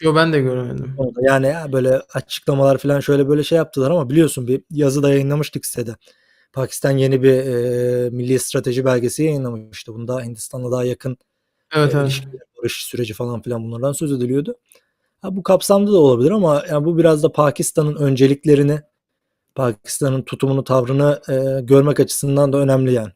[0.00, 0.96] Yo ben de göremedim.
[1.22, 5.66] Yani ya böyle açıklamalar falan şöyle böyle şey yaptılar ama biliyorsun bir yazı da yayınlamıştık
[5.66, 5.96] sitede.
[6.52, 9.94] Pakistan yeni bir e, milli strateji belgesi yayınlamıştı.
[9.94, 11.16] Bunda Hindistan'la daha yakın
[11.74, 12.22] Evet e, evet.
[12.58, 14.56] barış süreci falan filan bunlardan söz ediliyordu.
[15.22, 18.80] Ha, bu kapsamda da olabilir ama yani bu biraz da Pakistan'ın önceliklerini,
[19.54, 23.12] Pakistan'ın tutumunu, tavrını e, görmek açısından da önemli yani.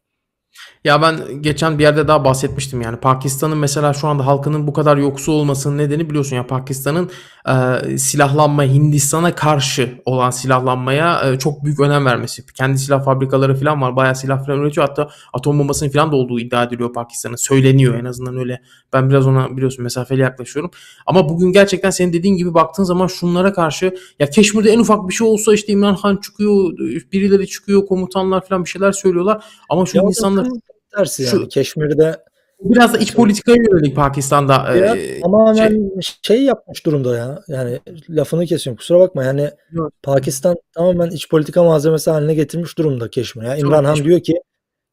[0.83, 4.97] Ya ben geçen bir yerde daha bahsetmiştim yani Pakistan'ın mesela şu anda halkının bu kadar
[4.97, 7.09] yoksul olmasının nedeni biliyorsun ya Pakistan'ın
[7.47, 12.45] e, silahlanma Hindistan'a karşı olan silahlanmaya e, çok büyük önem vermesi.
[12.45, 13.95] Kendi silah fabrikaları falan var.
[13.95, 14.87] Bayağı silah falan üretiyor.
[14.87, 17.35] Hatta atom bombasının falan da olduğu iddia ediliyor Pakistan'ın.
[17.35, 18.61] Söyleniyor en azından öyle.
[18.93, 20.71] Ben biraz ona biliyorsun mesafeli yaklaşıyorum.
[21.05, 25.13] Ama bugün gerçekten senin dediğin gibi baktığın zaman şunlara karşı ya Keşmir'de en ufak bir
[25.13, 26.77] şey olsa işte İmran Han çıkıyor,
[27.11, 29.43] birileri çıkıyor, komutanlar falan bir şeyler söylüyorlar.
[29.69, 30.59] Ama şu insanlar tam
[30.95, 31.49] tersi şu yani.
[31.49, 32.17] Keşmir'de
[32.63, 37.43] biraz da iç politikaya yönelik Pakistan'da ya e, tamamen şey şey yapmış durumda ya.
[37.47, 39.91] Yani lafını kesiyorum kusura bakma yani Yok.
[40.03, 43.43] Pakistan tamamen iç politika malzemesi haline getirmiş durumda Keşmir.
[43.43, 44.33] Ya Çok İmran Han diyor ki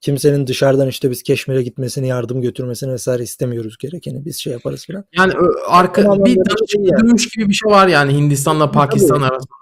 [0.00, 5.04] kimsenin dışarıdan işte biz Keşmir'e gitmesini, yardım götürmesini vesaire istemiyoruz gerekeni biz şey yaparız falan.
[5.16, 5.32] Yani
[5.66, 7.16] arka tamamen bir şey yani.
[7.34, 9.24] gibi bir şey var yani Hindistan'la Pakistan tabii.
[9.24, 9.54] arasında.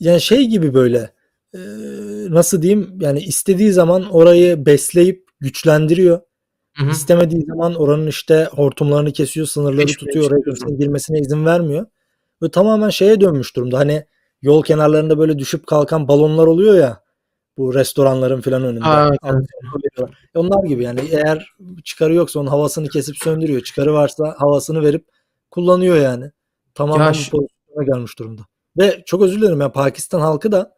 [0.00, 1.10] Yani şey gibi böyle
[2.30, 6.20] nasıl diyeyim yani istediği zaman orayı besleyip güçlendiriyor.
[6.76, 6.90] Hı hı.
[6.90, 11.86] İstemediği zaman oranın işte hortumlarını kesiyor, sınırları Keşmir tutuyor, oraya kimsenin girmesine izin vermiyor.
[12.42, 13.78] Ve tamamen şeye dönmüş durumda.
[13.78, 14.04] Hani
[14.42, 17.00] yol kenarlarında böyle düşüp kalkan balonlar oluyor ya
[17.58, 18.84] bu restoranların falan önünde.
[18.84, 19.46] Ha, evet.
[20.34, 21.52] E Onlar gibi yani eğer
[21.84, 23.60] çıkarı yoksa onun havasını kesip söndürüyor.
[23.60, 25.06] Çıkarı varsa havasını verip
[25.50, 26.24] kullanıyor yani.
[26.24, 26.30] Ya
[26.74, 28.42] Tamamen bu ş- pozisyona gelmiş durumda.
[28.78, 30.73] Ve çok özür dilerim ya Pakistan halkı da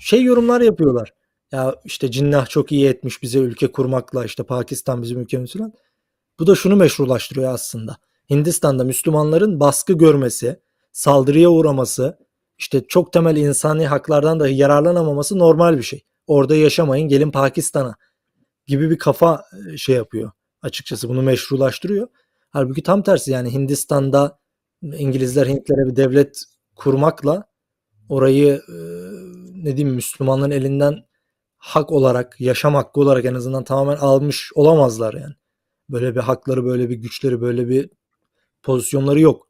[0.00, 1.12] şey yorumlar yapıyorlar.
[1.52, 5.72] Ya işte Cinnah çok iyi etmiş bize ülke kurmakla işte Pakistan bizim ülkemiz falan.
[6.38, 7.96] Bu da şunu meşrulaştırıyor aslında.
[8.30, 10.60] Hindistan'da Müslümanların baskı görmesi,
[10.92, 12.18] saldırıya uğraması,
[12.58, 16.04] işte çok temel insani haklardan dahi yararlanamaması normal bir şey.
[16.26, 17.94] Orada yaşamayın gelin Pakistan'a
[18.66, 20.30] gibi bir kafa e, şey yapıyor.
[20.62, 22.08] Açıkçası bunu meşrulaştırıyor.
[22.50, 24.38] Halbuki tam tersi yani Hindistan'da
[24.82, 26.44] İngilizler Hintlere bir devlet
[26.76, 27.44] kurmakla
[28.08, 28.76] orayı e,
[29.62, 31.04] ne diyeyim Müslümanların elinden
[31.58, 35.34] hak olarak, yaşam hakkı olarak en azından tamamen almış olamazlar yani.
[35.90, 37.90] Böyle bir hakları, böyle bir güçleri, böyle bir
[38.62, 39.48] pozisyonları yok.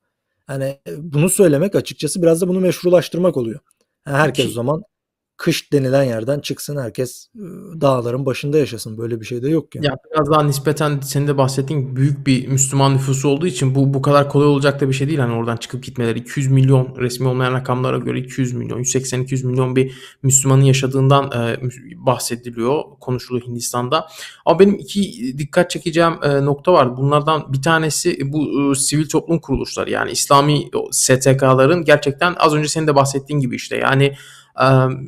[0.49, 3.61] Yani e, bunu söylemek açıkçası biraz da bunu meşrulaştırmak oluyor.
[4.07, 4.83] Yani herkes o zaman
[5.43, 7.29] kış denilen yerden çıksın herkes
[7.81, 8.99] dağların başında yaşasın.
[8.99, 9.87] Böyle bir şey de yok yani.
[9.87, 14.03] Ya biraz daha nispeten senin de bahsettiğin büyük bir Müslüman nüfusu olduğu için bu bu
[14.03, 15.19] kadar kolay olacak da bir şey değil.
[15.19, 19.93] Hani oradan çıkıp gitmeleri 200 milyon resmi olmayan rakamlara göre 200 milyon 180-200 milyon bir
[20.23, 21.57] Müslümanın yaşadığından e,
[21.97, 24.07] bahsediliyor konuşuluyor Hindistan'da.
[24.47, 26.97] Ama benim iki dikkat çekeceğim e, nokta var.
[26.97, 32.87] Bunlardan bir tanesi bu e, sivil toplum kuruluşları yani İslami STK'ların gerçekten az önce senin
[32.87, 34.13] de bahsettiğin gibi işte yani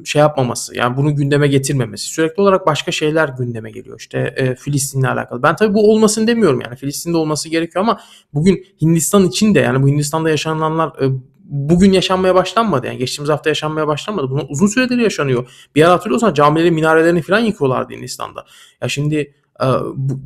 [0.05, 5.05] şey yapmaması yani bunu gündeme getirmemesi sürekli olarak başka şeyler gündeme geliyor işte e, Filistin'le
[5.05, 5.43] alakalı.
[5.43, 8.01] Ben tabii bu olmasın demiyorum yani Filistin'de olması gerekiyor ama
[8.35, 11.13] bugün Hindistan için de yani bu Hindistan'da yaşananlar e,
[11.45, 14.31] bugün yaşanmaya başlanmadı yani geçtiğimiz hafta yaşanmaya başlanmadı.
[14.31, 15.47] Bunlar uzun süredir yaşanıyor.
[15.75, 18.45] Bir ara hatırlıyorsan camileri minarelerini falan yıkıyorlardı Hindistan'da.
[18.83, 20.21] Ya şimdi e, bu,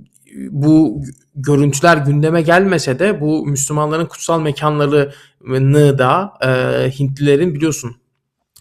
[0.50, 1.02] bu
[1.34, 6.48] görüntüler gündeme gelmese de bu Müslümanların kutsal mekanlarını da e,
[6.90, 7.96] Hintlilerin biliyorsun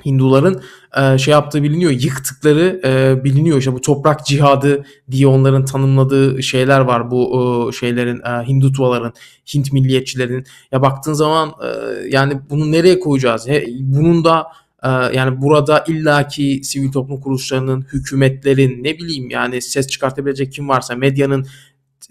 [0.06, 0.62] Hinduların
[0.98, 3.58] e, şey yaptığı biliniyor, yıktıkları e, biliniyor.
[3.58, 7.12] İşte bu toprak cihadı diye onların tanımladığı şeyler var.
[7.12, 9.14] Bu e, şeylerin, e, Hindutuvaların,
[9.54, 10.46] Hint milliyetçilerin.
[10.72, 11.68] Ya baktığın zaman e,
[12.10, 13.48] yani bunu nereye koyacağız?
[13.48, 14.48] He, bunun da
[14.84, 20.96] e, yani burada illaki sivil toplum kuruluşlarının, hükümetlerin, ne bileyim yani ses çıkartabilecek kim varsa
[20.96, 21.46] medyanın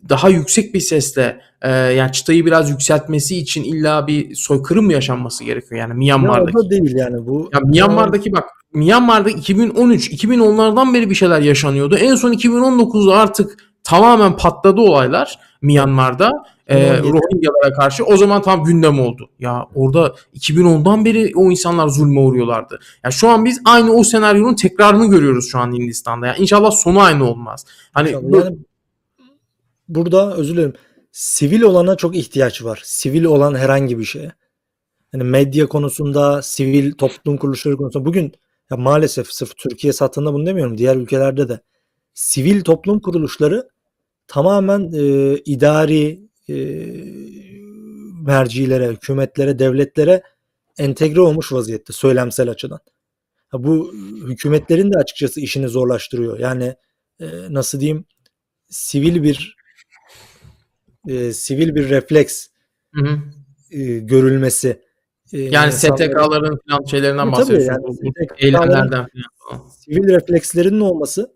[0.09, 5.45] daha yüksek bir sesle e, yani çıtayı biraz yükseltmesi için illa bir soykırım mı yaşanması
[5.45, 6.65] gerekiyor yani Myanmar'daki?
[6.65, 7.51] Ya değil yani bu.
[7.55, 11.97] Ya Myanmar'daki bak Myanmar'da 2013 2010'lardan beri bir şeyler yaşanıyordu.
[11.97, 16.31] En son 2019'da artık tamamen patladı olaylar Myanmar'da.
[16.67, 19.29] E, Rohingyalara karşı o zaman tam gündem oldu.
[19.39, 22.79] Ya orada 2010'dan beri o insanlar zulme uğruyorlardı.
[23.05, 26.27] Ya şu an biz aynı o senaryonun tekrarını görüyoruz şu an Hindistan'da.
[26.27, 27.65] Ya inşallah sonu aynı olmaz.
[27.93, 28.57] Hani yani
[29.89, 30.73] burada özür dilerim.
[31.13, 32.81] Sivil olana çok ihtiyaç var.
[32.85, 34.33] Sivil olan herhangi bir şeye.
[35.13, 38.33] Yani medya konusunda, sivil toplum kuruluşları konusunda bugün
[38.71, 40.79] ya maalesef sırf Türkiye sattığında bunu demiyorum.
[40.79, 41.61] Diğer ülkelerde de
[42.15, 43.69] sivil toplum kuruluşları
[44.27, 46.55] tamamen e, idari e,
[48.27, 50.23] mercilere, hükümetlere, devletlere
[50.79, 52.81] entegre olmuş vaziyette söylemsel açıdan.
[53.49, 53.95] Ha, bu
[54.29, 56.39] hükümetlerin de açıkçası işini zorlaştırıyor.
[56.39, 56.75] Yani
[57.21, 58.05] e, nasıl diyeyim
[58.69, 59.56] sivil bir
[61.07, 62.47] e, sivil bir refleks
[62.95, 63.19] hı hı.
[63.71, 64.83] E, görülmesi.
[65.33, 67.69] E, yani STK'ların falan şeylerinden bahsediyorsun.
[67.69, 69.07] Yani eylemlerden
[69.39, 69.69] falan.
[69.69, 71.33] Sivil reflekslerinin olması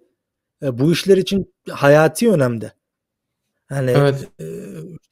[0.62, 2.72] e, bu işler için hayati önemde.
[3.70, 4.28] Yani evet.
[4.40, 4.44] e,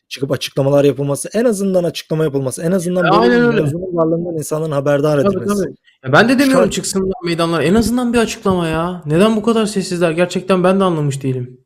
[0.09, 3.62] çıkıp açıklamalar yapılması, en azından açıklama yapılması, en azından e, Aynen öyle.
[3.73, 5.62] varlığından insanların haberdar tabii, edilmesi.
[5.62, 5.75] Tabii.
[6.05, 7.62] Ya ben de demiyorum çıksınlar meydanlar.
[7.62, 9.03] En azından bir açıklama ya.
[9.07, 10.11] Neden bu kadar sessizler?
[10.11, 11.61] Gerçekten ben de anlamış değilim.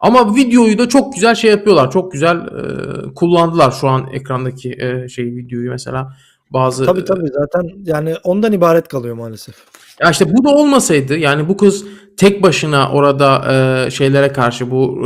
[0.00, 1.90] Ama videoyu da çok güzel şey yapıyorlar.
[1.90, 6.12] Çok güzel e, kullandılar şu an ekrandaki e, şey videoyu mesela.
[6.50, 9.54] Bazı Tabii tabii zaten yani ondan ibaret kalıyor maalesef.
[10.00, 11.84] Ya işte bu da olmasaydı yani bu kız
[12.16, 13.52] tek başına orada
[13.86, 15.00] e, şeylere karşı bu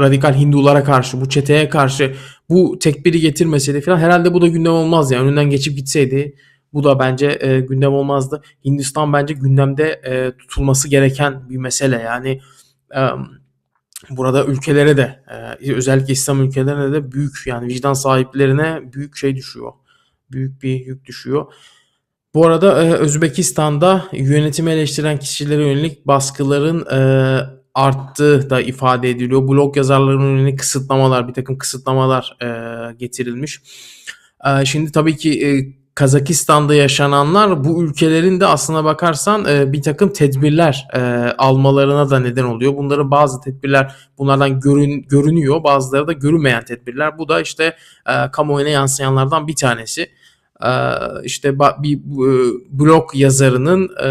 [0.00, 2.14] radikal Hindulara karşı bu çeteye karşı
[2.48, 5.14] bu tekbiri getirmeseydi falan herhalde bu da gündem olmazdı.
[5.14, 6.34] Yani önünden geçip gitseydi
[6.72, 8.42] bu da bence e, gündem olmazdı.
[8.64, 11.96] Hindistan bence gündemde e, tutulması gereken bir mesele.
[11.96, 12.40] Yani
[12.96, 13.00] e,
[14.10, 15.22] burada ülkelere de
[15.60, 19.72] e, özellikle İslam ülkelerine de büyük yani vicdan sahiplerine büyük şey düşüyor.
[20.30, 21.52] Büyük bir yük düşüyor.
[22.34, 27.00] Bu arada e, Özbekistan'da yönetimi eleştiren kişilere yönelik baskıların e,
[27.74, 29.48] arttığı da ifade ediliyor.
[29.48, 32.36] Blog yazarlarının yönelik kısıtlamalar, bir takım kısıtlamalar
[32.98, 33.60] getirilmiş.
[34.64, 35.30] Şimdi tabii ki
[35.96, 41.00] Kazakistan'da yaşananlar bu ülkelerin de aslına bakarsan e, bir takım tedbirler e,
[41.38, 42.76] almalarına da neden oluyor.
[42.76, 47.18] Bunların bazı tedbirler bunlardan görün, görünüyor, bazıları da görünmeyen tedbirler.
[47.18, 47.76] Bu da işte
[48.08, 50.10] e, kamuoyuna yansıyanlardan bir tanesi.
[50.62, 50.70] E,
[51.24, 54.08] işte bir e, blog yazarının e,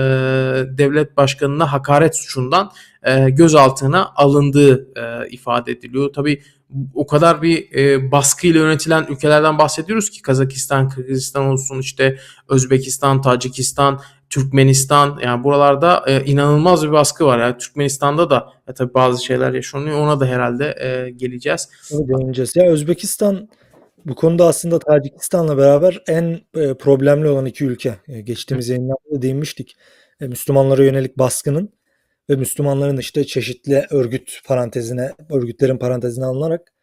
[0.77, 2.71] devlet başkanına hakaret suçundan
[3.03, 6.13] e, gözaltına alındığı e, ifade ediliyor.
[6.13, 6.41] Tabii
[6.93, 12.17] o kadar bir e, baskıyla yönetilen ülkelerden bahsediyoruz ki Kazakistan, Kırgızistan olsun işte
[12.49, 17.39] Özbekistan, Tacikistan, Türkmenistan yani buralarda e, inanılmaz bir baskı var.
[17.39, 19.99] Yani Türkmenistan'da da e, tabii bazı şeyler yaşanıyor.
[19.99, 21.69] Ona da herhalde e, geleceğiz.
[21.91, 22.55] Değineceğiz.
[22.55, 23.49] Ya Özbekistan
[24.05, 27.95] bu konuda aslında Tacikistan'la beraber en e, problemli olan iki ülke.
[28.07, 29.75] E, geçtiğimiz yayınlarda değinmiştik.
[30.21, 31.69] E, Müslümanlara yönelik baskının
[32.29, 36.73] ve Müslümanların işte çeşitli örgüt parantezine, örgütlerin parantezine alınarak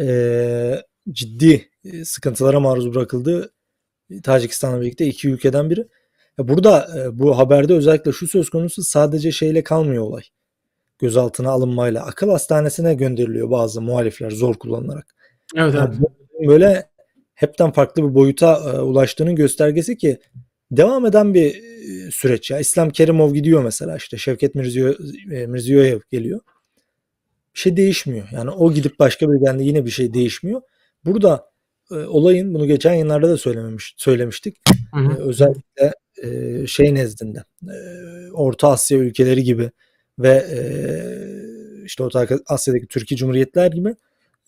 [0.00, 1.70] e, ciddi
[2.04, 3.52] sıkıntılara maruz bırakıldığı
[4.22, 5.88] Tacikistan'la birlikte iki ülkeden biri.
[6.38, 10.22] Burada bu haberde özellikle şu söz konusu sadece şeyle kalmıyor olay.
[10.98, 15.06] Gözaltına alınmayla akıl hastanesine gönderiliyor bazı muhalifler zor kullanılarak.
[15.56, 16.48] Evet, yani evet.
[16.48, 16.90] Böyle
[17.34, 20.18] hepten farklı bir boyuta ulaştığının göstergesi ki
[20.70, 22.58] devam eden bir e, süreç ya.
[22.58, 24.94] İslam Kerimov gidiyor mesela işte Şevket Mirziyo,
[25.30, 26.40] e, Mirziyoyev geliyor.
[27.54, 28.28] Bir şey değişmiyor.
[28.32, 30.62] Yani o gidip başka bir geldi yine bir şey değişmiyor.
[31.04, 31.50] Burada
[31.90, 34.56] e, olayın bunu geçen yıllarda da söylememiş söylemiştik.
[34.94, 35.12] Hı hı.
[35.12, 37.76] E, özellikle e, şey nezdinde e,
[38.32, 39.70] Orta Asya ülkeleri gibi
[40.18, 40.60] ve e,
[41.84, 43.94] işte Orta Asya'daki Türkiye Cumhuriyetler gibi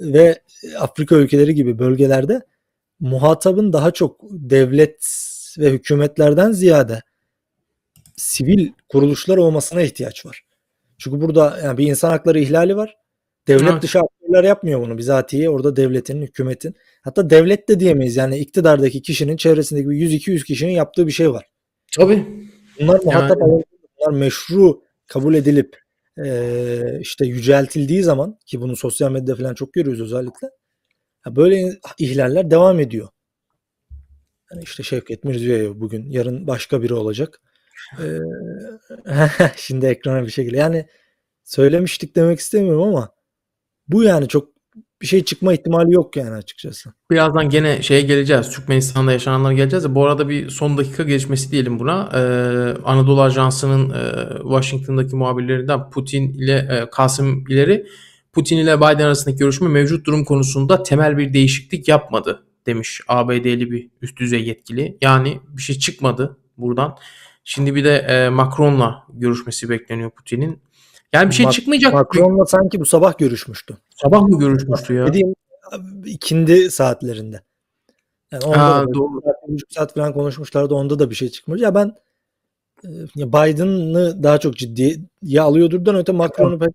[0.01, 0.41] ve
[0.79, 2.43] Afrika ülkeleri gibi bölgelerde
[3.01, 5.05] muhatabın daha çok devlet
[5.59, 7.03] ve hükümetlerden ziyade
[8.17, 10.43] sivil kuruluşlar olmasına ihtiyaç var.
[10.99, 12.97] Çünkü burada yani bir insan hakları ihlali var.
[13.49, 13.83] Devlet Evet.
[13.83, 15.51] dışı aktörler yapmıyor bunu bizatihi.
[15.51, 18.17] Orada devletin, hükümetin hatta devlet de diyemeyiz.
[18.17, 21.47] Yani iktidardaki kişinin çevresindeki bir 100-200 kişinin yaptığı bir şey var.
[21.97, 22.27] Tabii.
[22.81, 23.65] Bunlar muhatap Yani-
[23.99, 25.77] bunlar meşru kabul edilip
[26.25, 30.49] eee, işte yüceltildiği zaman ki bunu sosyal medyada falan çok görüyoruz özellikle.
[31.27, 33.09] Böyle ihlaller devam ediyor.
[34.53, 37.41] Yani işte Şevket Mirziyoyev bugün, yarın başka biri olacak.
[37.99, 38.21] Eee,
[39.57, 40.55] şimdi ekrana bir geliyor.
[40.55, 40.87] Yani
[41.45, 43.09] söylemiştik demek istemiyorum ama
[43.89, 44.49] bu yani çok
[45.03, 46.93] bir şey çıkma ihtimali yok yani açıkçası.
[47.11, 48.51] Birazdan gene şeye geleceğiz.
[48.51, 49.95] Türkmenistan'da yaşananlara geleceğiz.
[49.95, 52.11] Bu arada bir son dakika gelişmesi diyelim buna.
[52.15, 52.19] Ee,
[52.85, 57.87] Anadolu Ajansı'nın e, Washington'daki muhabirlerinden Putin ile e, Kasım ileri
[58.33, 63.89] Putin ile Biden arasındaki görüşme mevcut durum konusunda temel bir değişiklik yapmadı demiş ABD'li bir
[64.03, 64.99] üst düzey yetkili.
[65.01, 66.97] Yani bir şey çıkmadı buradan.
[67.45, 70.59] Şimdi bir de e, Macron'la görüşmesi bekleniyor Putin'in.
[71.13, 71.95] Yani bir şey Mac- çıkmayacak.
[71.95, 73.77] Macron'la sanki bu sabah görüşmüştü.
[73.97, 75.07] Sabah mı görüşmüştü ya?
[75.07, 75.35] Dediğim
[76.05, 77.41] ikindi saatlerinde.
[78.33, 79.23] Yani onda Ha, da doğru.
[79.49, 80.75] buçuk saat falan konuşmuşlardı.
[80.75, 81.61] Onda da bir şey çıkmış.
[81.61, 81.95] Ya ben
[82.85, 86.71] e, Biden'ı daha çok ciddiye alıyordurdan öte Macron'u pek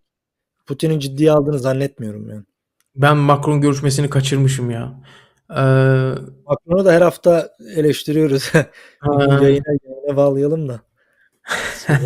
[0.65, 2.43] Putin'in ciddiye aldığını zannetmiyorum yani.
[2.95, 5.00] Ben Macron görüşmesini kaçırmışım ya.
[5.51, 5.55] Ee,
[6.47, 8.51] Macron'u da her hafta eleştiriyoruz.
[9.41, 9.43] yayına,
[9.84, 10.79] yayına bağlayalım da.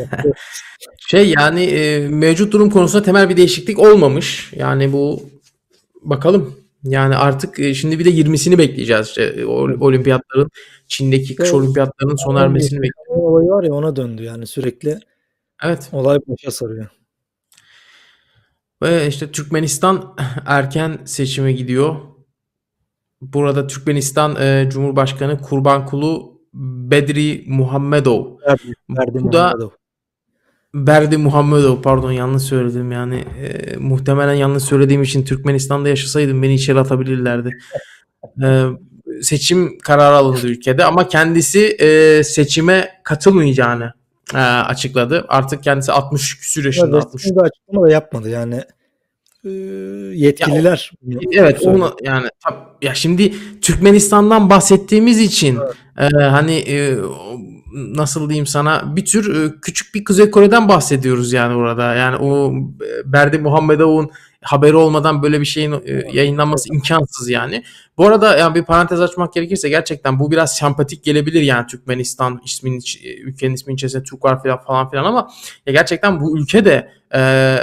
[1.09, 4.53] şey yani e, mevcut durum konusunda temel bir değişiklik olmamış.
[4.55, 5.21] Yani bu
[6.01, 6.55] bakalım.
[6.83, 9.07] Yani artık e, şimdi bir de 20'sini bekleyeceğiz.
[9.07, 10.49] İşte, e, o- olimpiyatların
[10.87, 11.55] Çin'deki kış Evet.
[11.55, 13.23] olimpiyatlarının sona ermesini bekliyoruz.
[13.23, 14.99] O olayı var ya ona döndü yani sürekli
[15.63, 15.89] Evet.
[15.91, 16.87] olay başa sarıyor.
[18.81, 21.95] Ve işte Türkmenistan erken seçime gidiyor.
[23.21, 28.25] Burada Türkmenistan e, Cumhurbaşkanı Kurbankulu Bedri Muhammedov.
[28.89, 29.69] Bu da- Muhammedov.
[30.73, 36.79] Berdi Muhammedov pardon yanlış söyledim yani e, muhtemelen yanlış söylediğim için Türkmenistan'da yaşasaydım beni içeri
[36.79, 37.57] atabilirlerdi.
[38.43, 38.65] E,
[39.21, 43.93] seçim kararı alındı ülkede ama kendisi e, seçime katılmayacağını
[44.33, 45.25] e, açıkladı.
[45.27, 46.87] Artık kendisi 60 küsür yaşında.
[46.87, 47.23] Ama 60.
[47.25, 48.61] resmi bir açıklama da yapmadı yani.
[49.45, 49.49] E,
[50.15, 50.91] yetkililer.
[51.31, 52.27] Evet onu yani
[52.81, 55.59] ya şimdi Türkmenistan'dan bahsettiğimiz için
[55.99, 56.95] e, hani e,
[57.73, 61.95] nasıl diyeyim sana bir tür e, küçük bir Kuzey Kore'den bahsediyoruz yani orada.
[61.95, 62.53] Yani o
[62.85, 64.09] e, Berdi Muhammedov'un
[64.41, 67.63] haberi olmadan böyle bir şeyin e, yayınlanması imkansız yani.
[67.97, 72.79] Bu arada yani bir parantez açmak gerekirse gerçekten bu biraz sempatik gelebilir yani Türkmenistan isminin
[72.79, 75.29] iç- e, ülkenin isminin içerisinde Türk var falan falan filan ama
[75.65, 77.59] ya gerçekten bu ülke de e,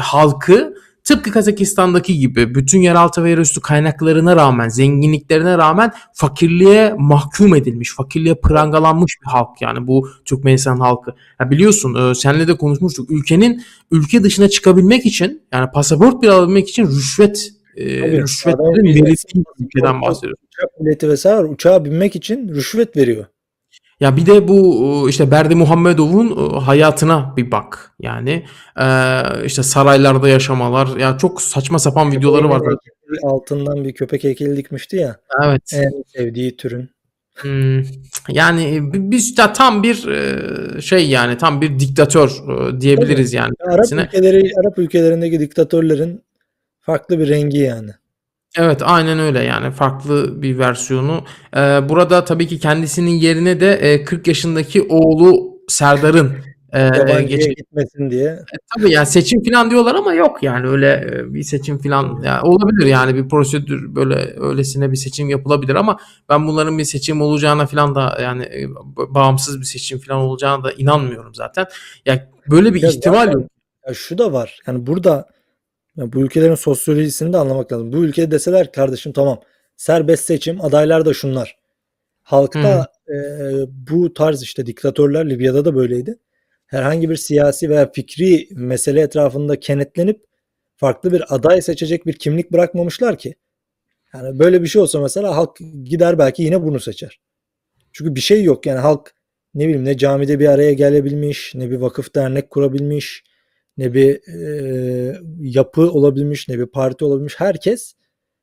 [0.00, 0.74] halkı
[1.10, 8.34] tıpkı Kazakistan'daki gibi bütün yeraltı ve yerüstü kaynaklarına rağmen, zenginliklerine rağmen fakirliğe mahkum edilmiş, fakirliğe
[8.34, 11.14] prangalanmış bir halk yani bu Türkmenistan halkı.
[11.40, 13.10] Ya biliyorsun e, seninle de konuşmuştuk.
[13.10, 19.44] Ülkenin ülke dışına çıkabilmek için yani pasaport bile alabilmek için rüşvet e, Tabii, rüşvetlerin verildiği
[19.60, 20.38] ülkeden bahsediyoruz.
[20.48, 21.46] Uçak bileti vesaire.
[21.46, 23.24] Uçağa binmek için rüşvet veriyor.
[24.00, 27.92] Ya bir de bu e, işte Berdi Muhammedov'un e, hayatına bir bak.
[28.00, 28.44] Yani
[28.80, 28.86] e,
[29.44, 30.96] işte saraylarda yaşamalar.
[30.96, 32.62] Ya çok saçma sapan videoları var.
[33.22, 35.16] Altından bir köpek heykeli dikmişti ya.
[35.44, 35.62] Evet.
[35.74, 36.90] En sevdiği türün.
[37.34, 37.82] Hmm,
[38.28, 39.94] yani bi- biz de tam bir
[40.80, 42.30] şey yani tam bir diktatör
[42.80, 43.52] diyebiliriz yani.
[43.60, 46.22] Arap ülkeleri, Arap ülkelerindeki diktatörlerin
[46.80, 47.90] farklı bir rengi yani.
[48.58, 51.24] Evet aynen öyle yani farklı bir versiyonu.
[51.56, 51.58] E,
[51.88, 56.32] burada tabii ki kendisinin yerine de e, 40 yaşındaki oğlu Serdar'ın
[56.72, 58.38] e, Yabancıya gitmesin diye.
[58.76, 62.86] Tabii yani seçim falan diyorlar ama yok yani öyle e, bir seçim falan ya olabilir
[62.86, 67.94] yani bir prosedür böyle öylesine bir seçim yapılabilir ama ben bunların bir seçim olacağına falan
[67.94, 71.66] da yani e, b- bağımsız bir seçim falan olacağına da inanmıyorum zaten.
[72.06, 73.50] Ya böyle bir Ya ihtimal zaten- yok.
[73.88, 74.58] Ya şu da var.
[74.66, 75.26] Yani burada
[75.96, 77.92] ya bu ülkelerin sosyolojisini de anlamak lazım.
[77.92, 79.40] Bu ülkede deseler kardeşim tamam
[79.76, 81.58] serbest seçim adaylar da şunlar.
[82.22, 83.14] Halkta e,
[83.68, 86.18] bu tarz işte diktatörler Libya'da da böyleydi.
[86.66, 90.24] Herhangi bir siyasi veya fikri mesele etrafında kenetlenip
[90.76, 93.34] farklı bir aday seçecek bir kimlik bırakmamışlar ki.
[94.14, 97.20] Yani böyle bir şey olsa mesela halk gider belki yine bunu seçer.
[97.92, 99.14] Çünkü bir şey yok yani halk
[99.54, 103.24] ne bileyim ne camide bir araya gelebilmiş, ne bir vakıf dernek kurabilmiş,
[103.76, 107.40] ne bir e, yapı olabilmiş, ne bir parti olabilmiş.
[107.40, 107.94] Herkes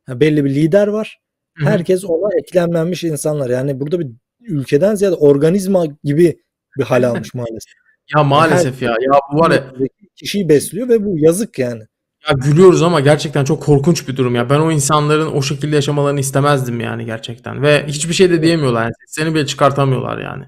[0.08, 1.20] yani belli bir lider var.
[1.58, 3.50] Herkes ona eklenmemiş insanlar.
[3.50, 4.08] Yani burada bir
[4.42, 6.40] ülkeden ziyade organizma gibi
[6.78, 7.74] bir hal almış maalesef.
[8.16, 8.92] Ya maalesef ya.
[8.92, 9.74] Ya bu var ya
[10.16, 11.84] kişiyi besliyor ve bu yazık yani.
[12.30, 14.50] Ya gülüyoruz ama gerçekten çok korkunç bir durum ya.
[14.50, 17.62] Ben o insanların o şekilde yaşamalarını istemezdim yani gerçekten.
[17.62, 18.84] Ve hiçbir şey de diyemiyorlar.
[18.84, 20.46] Yani seslerini bile çıkartamıyorlar yani.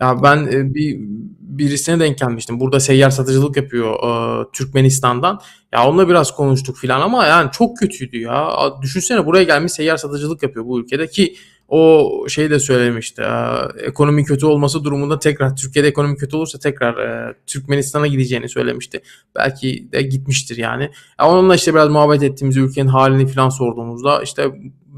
[0.00, 0.96] Ya ben e, bir
[1.40, 2.60] birisine denk gelmiştim.
[2.60, 5.40] Burada seyyar satıcılık yapıyor e, Türkmenistan'dan.
[5.72, 8.50] Ya onunla biraz konuştuk filan ama yani çok kötüydü ya.
[8.82, 11.34] Düşünsene buraya gelmiş seyyar satıcılık yapıyor bu ülkede ki
[11.68, 13.22] o şey de söylemişti.
[13.22, 19.00] e, Ekonomi kötü olması durumunda tekrar Türkiye'de ekonomi kötü olursa tekrar e, Türkmenistan'a gideceğini söylemişti.
[19.36, 20.90] Belki de gitmiştir yani.
[21.20, 24.50] Ya onunla işte biraz muhabbet ettiğimiz ülkenin halini falan sorduğumuzda işte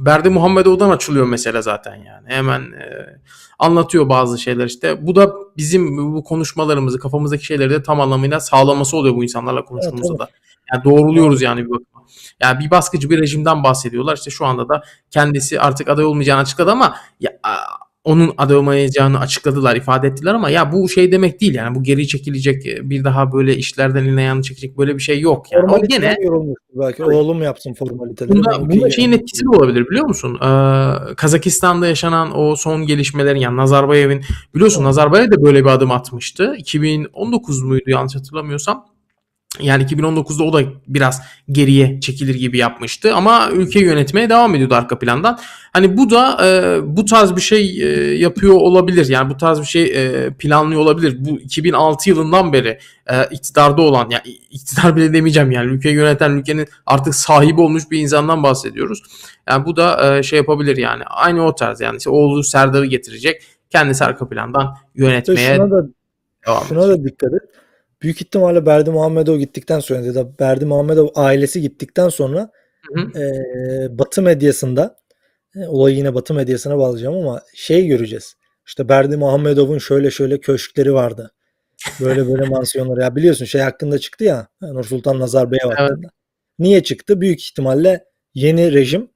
[0.04, 2.26] Berdi Muhammedov'dan açılıyor mesele zaten yani.
[2.26, 3.16] Hemen e,
[3.58, 5.06] anlatıyor bazı şeyler işte.
[5.06, 10.18] Bu da bizim bu konuşmalarımızı, kafamızdaki şeyleri de tam anlamıyla sağlaması oluyor bu insanlarla konuştuğumuzda
[10.18, 10.28] da.
[10.72, 12.06] Yani doğruluyoruz yani bir bakıma.
[12.40, 14.16] Yani bir baskıcı bir rejimden bahsediyorlar.
[14.16, 17.32] İşte şu anda da kendisi artık aday olmayacağını açıkladı ama ya,
[18.04, 22.08] onun aday olmayacağını açıkladılar, ifade ettiler ama ya bu şey demek değil yani bu geri
[22.08, 25.64] çekilecek bir daha böyle işlerden eline ayağını çekecek böyle bir şey yok yani.
[25.64, 27.04] O Formaliteler gene belki.
[27.04, 28.36] Oğlum yapsın formaliteleri.
[28.36, 28.92] Bunda, bunda yani.
[28.92, 30.34] şeyin etkisi de olabilir biliyor musun?
[30.34, 34.22] Ee, Kazakistan'da yaşanan o son gelişmelerin yani Nazarbayev'in
[34.54, 36.54] biliyorsun Nazarbayev de böyle bir adım atmıştı.
[36.58, 38.89] 2019 muydu yanlış hatırlamıyorsam.
[39.62, 44.98] Yani 2019'da o da biraz geriye çekilir gibi yapmıştı ama ülkeyi yönetmeye devam ediyordu arka
[44.98, 45.38] plandan.
[45.72, 49.08] Hani bu da e, bu tarz bir şey e, yapıyor olabilir.
[49.08, 51.16] Yani bu tarz bir şey e, planlıyor olabilir.
[51.18, 52.78] Bu 2006 yılından beri
[53.10, 57.98] e, iktidarda olan yani iktidar bile demeyeceğim yani ülkeyi yöneten ülkenin artık sahibi olmuş bir
[57.98, 59.02] insandan bahsediyoruz.
[59.48, 61.02] Yani bu da e, şey yapabilir yani.
[61.04, 63.42] Aynı o tarz yani işte oğlu Serdar'ı getirecek.
[63.70, 65.86] Kendisi arka plandan yönetmeye şuna da
[66.46, 67.49] devam şuna da dikkat et.
[68.02, 72.50] Büyük ihtimalle Berdi Muhammedov gittikten sonra ya da Berdi Muhammedov ailesi gittikten sonra
[72.94, 73.20] Hı hı.
[73.20, 74.96] e, Batı medyasında
[75.56, 78.36] e, olayı yine Batı medyasına bağlayacağım ama şey göreceğiz.
[78.66, 81.32] İşte Berdi Muhammedov'un şöyle şöyle köşkleri vardı.
[82.00, 83.00] Böyle böyle mansiyonları.
[83.00, 85.78] Ya biliyorsun şey hakkında çıktı ya Nursultan Nazarbayev Evet.
[85.78, 86.08] hakkında.
[86.58, 87.20] Niye çıktı?
[87.20, 89.10] Büyük ihtimalle yeni rejim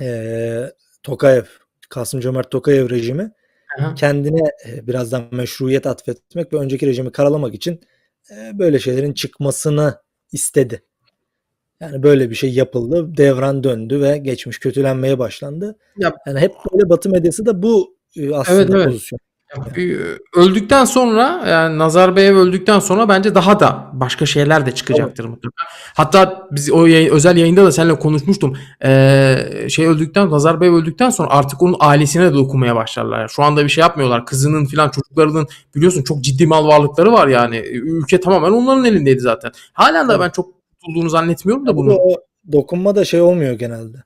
[0.00, 0.72] e,
[1.02, 1.44] Tokayev,
[1.88, 3.32] Kasım Cömert Tokayev rejimi
[3.78, 3.94] Aha.
[3.94, 7.80] kendine e, birazdan meşruiyet atfetmek ve önceki rejimi karalamak için
[8.30, 9.98] e, böyle şeylerin çıkmasını
[10.32, 10.82] istedi.
[11.80, 15.78] Yani böyle bir şey yapıldı, devran döndü ve geçmiş kötülenmeye başlandı.
[15.98, 18.84] Ya- Yani hep böyle Batı medyası da bu e, aslında Evet, evet.
[18.86, 19.18] pozisyon.
[19.76, 20.00] Bir-
[20.36, 25.64] öldükten sonra yani Nazarbayev öldükten sonra bence daha da başka şeyler de çıkacaktır mutlaka.
[25.96, 28.56] Hatta biz o yayın- özel yayında da seninle konuşmuştum.
[28.84, 29.36] Ee,
[29.68, 33.28] şey öldükten Nazarbayev öldükten sonra artık onun ailesine de dokunmaya başlarlar.
[33.28, 34.26] Şu anda bir şey yapmıyorlar.
[34.26, 37.56] Kızının filan çocuklarının biliyorsun çok ciddi mal varlıkları var yani.
[37.72, 39.50] Ülke tamamen onların elindeydi zaten.
[39.72, 40.46] Halen de ben çok
[40.80, 41.94] tutulduğunu zannetmiyorum da Bu bunun.
[41.94, 42.14] o
[42.52, 43.96] dokunma da şey olmuyor genelde.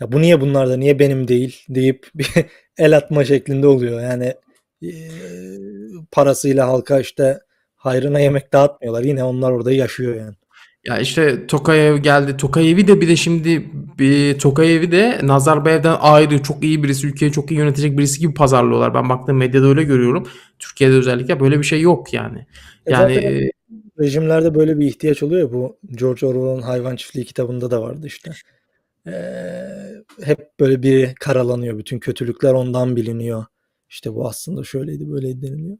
[0.00, 2.30] Ya bu niye bunlarda, niye benim değil deyip bir
[2.78, 4.00] el atma şeklinde oluyor.
[4.00, 4.34] Yani
[4.82, 4.90] e,
[6.12, 7.38] parasıyla halka işte
[7.76, 9.02] hayrına yemek dağıtmıyorlar.
[9.02, 10.34] Yine onlar orada yaşıyor yani.
[10.84, 12.36] Ya işte Tokayev geldi.
[12.36, 17.50] Tokayev'i de bir de şimdi bir Tokayev'i de Nazarbayev'den ayrı çok iyi birisi, ülkeyi çok
[17.50, 18.94] iyi yönetecek birisi gibi pazarlıyorlar.
[18.94, 20.28] Ben baktığım medyada öyle görüyorum.
[20.58, 22.46] Türkiye'de özellikle böyle bir şey yok yani.
[22.86, 23.50] E Yani e,
[24.00, 28.30] rejimlerde böyle bir ihtiyaç oluyor ya bu George Orwell'ın Hayvan Çiftliği kitabında da vardı işte.
[29.06, 29.12] Ee,
[30.22, 31.78] hep böyle bir karalanıyor.
[31.78, 33.44] Bütün kötülükler ondan biliniyor.
[33.90, 35.78] İşte bu aslında şöyleydi böyleydi deniliyor.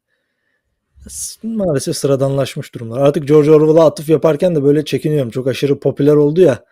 [1.43, 3.01] Maalesef sıradanlaşmış durumlar.
[3.01, 5.31] Artık George Orwell'a atıf yaparken de böyle çekiniyorum.
[5.31, 6.65] Çok aşırı popüler oldu ya.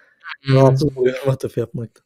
[0.54, 2.04] Rahatsız oluyorum atıf yapmaktan.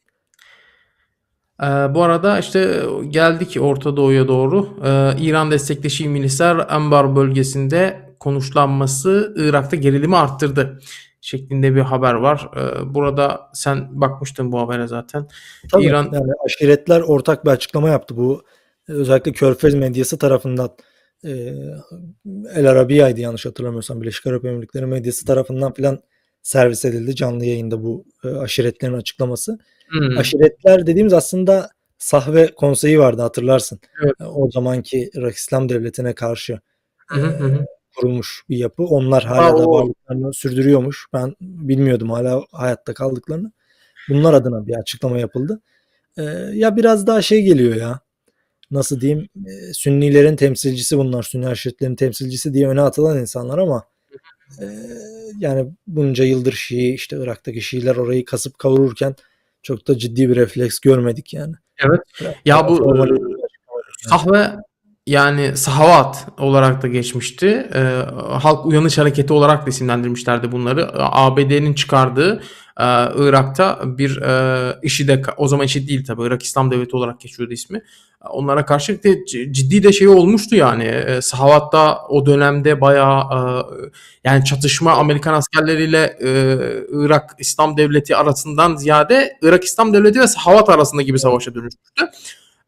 [1.63, 4.69] Ee, bu arada işte geldik Orta Doğu'ya doğru.
[4.85, 10.81] Ee, İran destekli Şii milisler Anbar bölgesinde konuşlanması Irak'ta gerilimi arttırdı
[11.21, 12.51] şeklinde bir haber var.
[12.57, 15.29] Ee, burada sen bakmıştın bu habere zaten.
[15.73, 18.17] Tabii İran yani aşiretler ortak bir açıklama yaptı.
[18.17, 18.43] Bu
[18.89, 20.71] özellikle Körfez medyası tarafından
[21.25, 21.31] e,
[22.55, 26.01] El Arabiya'ydı yanlış hatırlamıyorsam Birleşik Arap Emirlikleri medyası tarafından filan
[26.43, 29.59] servis edildi canlı yayında bu e, aşiretlerin açıklaması.
[29.89, 33.81] Hmm, Aşiretler dediğimiz aslında Sahve Konseyi vardı hatırlarsın.
[34.05, 34.15] Evet.
[34.21, 36.61] E, O zamanki İslam Devleti'ne karşı
[37.09, 37.67] hı hı.
[37.97, 38.83] kurulmuş bir yapı.
[38.83, 41.07] Onlar hala Ha, da varlıklarını sürdürüyormuş.
[41.13, 43.53] Ben bilmiyordum hala hayatta kaldıklarını.
[44.09, 45.61] Bunlar adına bir açıklama yapıldı.
[46.19, 46.23] Ee,
[46.53, 48.01] ya biraz daha şey geliyor ya.
[48.71, 49.29] Nasıl diyeyim?
[49.47, 51.23] e, Sünnilerin temsilcisi bunlar.
[51.23, 53.85] Sünni aşiretlerin temsilcisi diye öne atılan insanlar ama
[54.63, 54.65] e,
[55.39, 59.15] yani bunca yıldır Şii işte Irak'taki Şiiler orayı kasıp kavururken
[59.63, 61.55] çok da ciddi bir refleks görmedik yani.
[61.85, 62.01] Evet.
[62.45, 63.07] Ya daha bu e, açıklama.
[64.09, 64.57] Sahve
[65.07, 67.47] yani Sahavat olarak da geçmişti.
[67.75, 67.81] Eee,
[68.17, 70.91] Halk Uyanış Hareketi olarak da isimlendirmişlerdi bunları.
[70.95, 72.43] ABD'nin çıkardığı
[73.17, 77.83] Irak'ta bir eee IŞİD'e o zaman IŞİD değil tabii Irak İslam Devleti olarak geçiyordu ismi.
[78.31, 80.85] Onlara karşı de ciddi de şey olmuştu yani.
[80.85, 83.25] Eee, Sahavat'ta o dönemde bayağı
[84.25, 86.19] yani çatışma Amerikan askerleriyle
[86.93, 92.05] Irak İslam Devleti arasından ziyade Irak İslam Devleti ve Sahavat arasında gibi savaşa dönüşmüştü.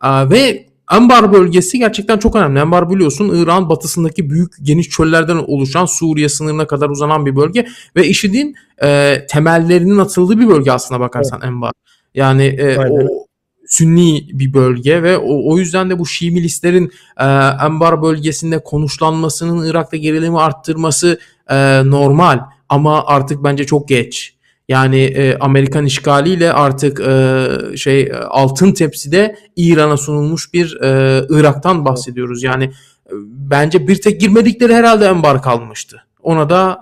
[0.04, 2.60] Ve Anbar bölgesi gerçekten çok önemli.
[2.60, 7.66] Anbar biliyorsun İran batısındaki büyük geniş çöllerden oluşan Suriye sınırına kadar uzanan bir bölge
[7.96, 11.72] ve IŞİD'in e, temellerinin atıldığı bir bölge aslına bakarsan Anbar.
[12.14, 12.90] Yani e, Aynen.
[12.90, 13.26] o
[13.66, 19.66] Sünni bir bölge ve o, o yüzden de bu Şii milislerin e, Anbar bölgesinde konuşlanmasının
[19.66, 21.18] Irak'ta gerilimi arttırması
[21.50, 24.34] e, normal ama artık bence çok geç.
[24.70, 27.46] Yani e, Amerikan işgaliyle artık e,
[27.76, 32.42] şey e, altın tepside İran'a sunulmuş bir e, Irak'tan bahsediyoruz.
[32.42, 33.12] Yani e,
[33.50, 36.02] bence bir tek girmedikleri herhalde Enbar kalmıştı.
[36.22, 36.80] Ona da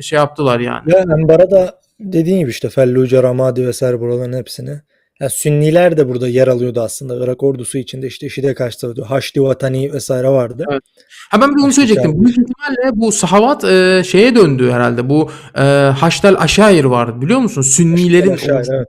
[0.00, 0.86] şey yaptılar yani.
[0.86, 4.80] Ve Enbar'a da dediğin gibi işte Felluce, Ramadi vesaire buraların hepsini.
[5.20, 7.24] Yani Sünniler de burada yer alıyordu aslında.
[7.24, 9.02] Irak ordusu içinde işte IŞİD'e karşı.
[9.02, 10.64] Haçlı Vatani vesaire vardı.
[10.70, 10.82] Evet.
[11.30, 12.24] Ha ben bir onu söyleyecektim.
[12.24, 15.08] Büyük ihtimalle bu sahavat e, şeye döndü herhalde.
[15.08, 15.62] Bu e,
[16.00, 17.62] Haştel Aşair vardı biliyor musun?
[17.62, 18.86] Sünnilerin evet.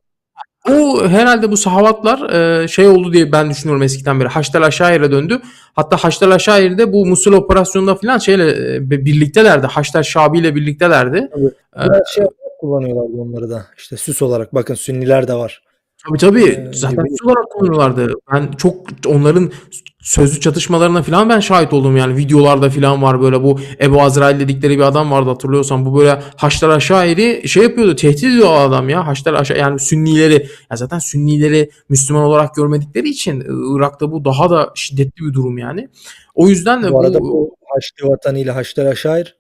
[0.70, 2.30] O herhalde bu sahavatlar
[2.64, 4.28] e, şey oldu diye ben düşünüyorum eskiden beri.
[4.28, 5.42] Haçtel Aşair'e döndü.
[5.74, 9.68] Hatta Haçtel Aşair'de bu Musul operasyonunda falan şeyle e, birliktelerdi.
[9.68, 11.30] Haçtel Şabi ile birliktelerdi.
[11.34, 11.52] Tabii.
[11.78, 12.26] Ee, şey
[12.60, 13.66] kullanıyorlardı onları da.
[13.78, 14.56] İşte süs olarak.
[14.56, 15.64] Bakın Sünniler de var.
[16.08, 16.44] Tabii tabii.
[16.44, 17.16] Ee, Zaten gibi.
[17.26, 18.14] olarak kullanıyorlardı.
[18.34, 18.76] Ben çok
[19.06, 19.52] onların
[20.00, 22.18] sözlü çatışmalarına falan ben şahit oldum yani.
[22.18, 25.86] Videolarda falan var böyle bu Ebu Azrail dedikleri bir adam vardı hatırlıyorsan.
[25.86, 27.96] Bu böyle Haçlar Aşairi şey yapıyordu.
[27.96, 29.08] Tehdit ediyor o adam ya.
[29.08, 30.48] Haçlar Aşairi yani Sünnileri.
[30.72, 33.44] Ya zaten Sünnileri Müslüman olarak görmedikleri için
[33.78, 35.90] Irak'ta bu daha da şiddetli bir durum yani.
[36.36, 39.36] O yüzden de Bu arada bu bu Haçlı Vatani ile Haçlı Aşair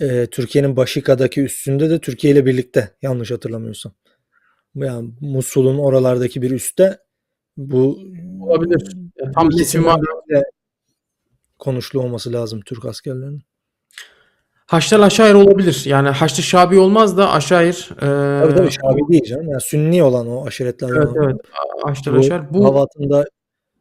[0.00, 3.92] e, Türkiye'nin Başika'daki üssünde de Türkiye ile birlikte yanlış hatırlamıyorsam.
[4.76, 6.98] Yani Musul'un oralardaki bir üste
[7.56, 7.98] bu
[8.40, 8.96] olabilir.
[9.16, 10.00] Ya tam ismi var.
[11.58, 13.42] konuşlu olması lazım Türk askerlerinin.
[14.66, 15.82] Haçlar Aşair olabilir.
[15.86, 17.88] Yani Haçlı Şabi olmaz da Aşair.
[17.96, 19.48] E, Tabii tabii Şabi değil canım.
[19.48, 20.96] Yani Sünni olan o aşiretlerden.
[20.96, 21.30] Evet olan.
[21.30, 21.40] evet.
[21.82, 22.40] Haçlar Bu Aşair.
[22.50, 23.24] Bu Havat'ında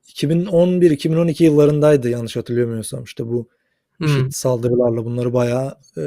[0.08, 3.04] 2011-2012 yıllarındaydı yanlış hatırlamıyorsam.
[3.04, 3.48] İşte bu
[3.98, 4.32] Hmm.
[4.32, 6.02] Saldırılarla bunları bayağı e,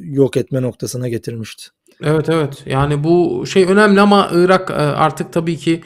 [0.00, 1.66] yok etme noktasına getirmişti.
[2.02, 5.80] Evet evet yani bu şey önemli ama Irak e, artık tabii ki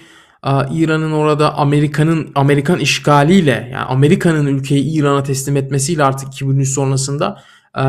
[0.47, 7.43] e, İran'ın orada Amerika'nın Amerikan işgaliyle yani Amerika'nın ülkeyi İran'a teslim etmesiyle artık 2003 sonrasında
[7.79, 7.85] e,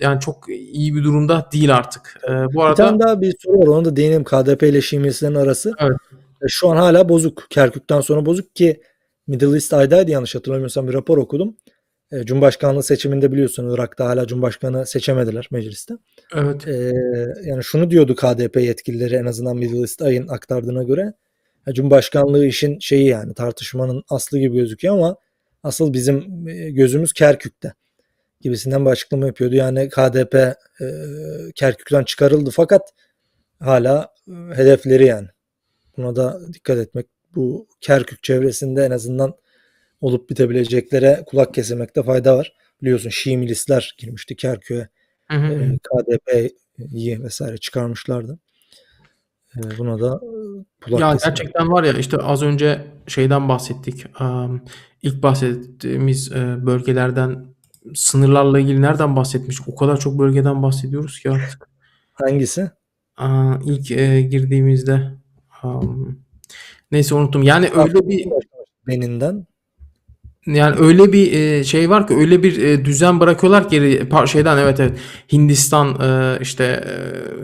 [0.00, 2.20] yani çok iyi bir durumda değil artık.
[2.28, 3.66] E, bu Bir arada tane daha bir soru var.
[3.66, 4.24] Onu da değinelim.
[4.24, 5.72] KDP ile Şii milislerin arası.
[5.78, 5.96] Evet.
[6.48, 7.46] Şu an hala bozuk.
[7.50, 8.80] Kerkük'ten sonra bozuk ki
[9.26, 11.56] Middle East Eye'daydı yanlış hatırlamıyorsam bir rapor okudum.
[12.24, 15.94] Cumhurbaşkanlığı seçiminde biliyorsun Irak'ta hala Cumhurbaşkanı seçemediler mecliste.
[16.34, 16.94] Evet E,
[17.44, 21.12] yani şunu diyordu KDP yetkilileri en azından Middle East Eye'ın aktardığına göre.
[21.72, 25.16] Cumhurbaşkanlığı işin şeyi yani tartışmanın aslı gibi gözüküyor ama
[25.62, 27.72] asıl bizim gözümüz Kerkük'te
[28.40, 29.54] gibisinden bir açıklama yapıyordu.
[29.54, 30.54] Yani KDP e,
[31.54, 32.92] Kerkük'ten çıkarıldı fakat
[33.60, 34.14] hala
[34.54, 35.28] hedefleri yani.
[35.96, 37.06] Buna da dikkat etmek.
[37.34, 39.34] Bu Kerkük çevresinde en azından
[40.00, 42.56] olup bitebileceklere kulak kesilmekte fayda var.
[42.82, 44.88] Biliyorsun Şii milisler girmişti Kerkük'e.
[45.30, 45.52] Hı hı.
[45.52, 48.38] E, KDP'yi vesaire çıkarmışlardı.
[49.56, 50.20] E, buna da
[50.84, 54.20] kulak Ya gerçekten var ya işte az önce şeyden bahsettik.
[54.20, 54.60] Am,
[55.02, 57.46] İlk bahsettiğimiz e, bölgelerden
[57.94, 59.68] sınırlarla ilgili nereden bahsetmiştik?
[59.68, 61.68] O kadar çok bölgeden bahsediyoruz ki artık.
[62.12, 62.70] Hangisi?
[63.16, 65.10] Aa, ilk e, girdiğimizde
[66.92, 67.42] neyse unuttum.
[67.42, 68.28] Yani öyle bir
[68.86, 69.46] Benin'den.
[70.54, 74.80] Yani öyle bir e, şey var ki öyle bir e, düzen bırakıyorlar ki şeyden evet
[74.80, 74.98] evet
[75.32, 76.84] Hindistan e, işte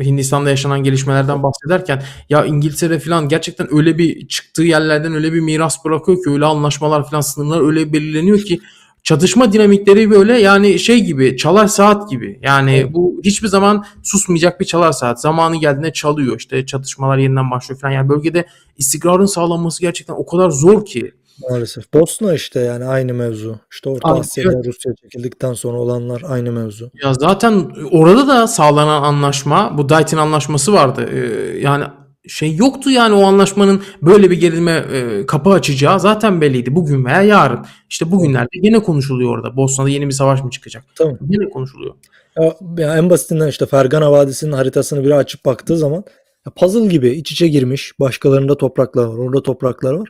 [0.01, 5.41] e, Hindistan'da yaşanan gelişmelerden bahsederken ya İngiltere falan gerçekten öyle bir çıktığı yerlerden öyle bir
[5.41, 8.61] miras bırakıyor ki öyle anlaşmalar falan sınırlar öyle belirleniyor ki
[9.05, 12.39] çatışma dinamikleri böyle yani şey gibi çalar saat gibi.
[12.43, 12.93] Yani Evet.
[12.95, 15.21] bu hiçbir zaman susmayacak bir çalar saat.
[15.21, 17.93] Zamanı geldiğinde çalıyor işte çatışmalar yeniden başlıyor falan.
[17.93, 18.47] Yani bölgede
[18.79, 21.13] istikrarın sağlanması gerçekten o kadar zor ki.
[21.51, 21.95] Maalesef.
[21.95, 23.57] Bosna işte yani aynı mevzu.
[23.73, 26.91] İşte Orta Abi, Asya'da Rusya çekildikten sonra olanlar aynı mevzu.
[27.03, 31.09] Ya zaten orada da sağlanan anlaşma, bu Dayton anlaşması vardı.
[31.13, 31.85] Ee, yani
[32.29, 36.75] şey yoktu yani o anlaşmanın böyle bir gerilime e, kapı açacağı zaten belliydi.
[36.75, 37.67] Bugün veya yarın.
[37.91, 39.57] İşte bugünlerde yine konuşuluyor orada.
[39.57, 40.85] Bosna'da yeni bir savaş mı çıkacak?
[40.95, 41.19] Tamam.
[41.29, 41.95] Yine konuşuluyor.
[42.39, 46.05] Ya, ya en basitinden işte Fergana Vadisi'nin haritasını biri açıp baktığı zaman
[46.47, 48.01] ya puzzle gibi iç içe girmiş.
[48.01, 49.19] Başkalarında topraklar var.
[49.19, 50.09] Orada topraklar var.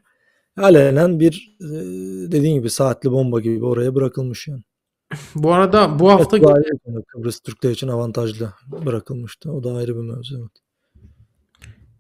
[0.57, 1.66] Alenen bir e,
[2.32, 4.62] dediğin gibi saatli bomba gibi oraya bırakılmış yani.
[5.34, 7.02] Bu arada bu hafta Evet, ayrı.
[7.09, 8.52] Kıbrıs Türkler için avantajlı
[8.86, 9.52] bırakılmıştı.
[9.52, 10.38] O da ayrı bir mevzu.
[10.40, 10.64] Evet.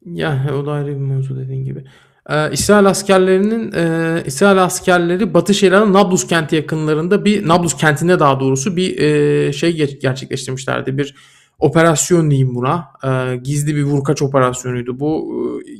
[0.04, 1.84] Ya o da ayrı bir mevzu dediğin gibi.
[2.30, 8.40] Ee, İsrail askerlerinin e, İsrail askerleri Batı Şeria'nın Nablus kenti yakınlarında bir Nablus kentinde daha
[8.40, 10.98] doğrusu bir e, şey gerçekleştirmişlerdi.
[10.98, 11.14] Bir
[11.58, 12.88] operasyon diyeyim buna.
[13.04, 15.34] Ee, gizli bir vurkaç operasyonuydu bu.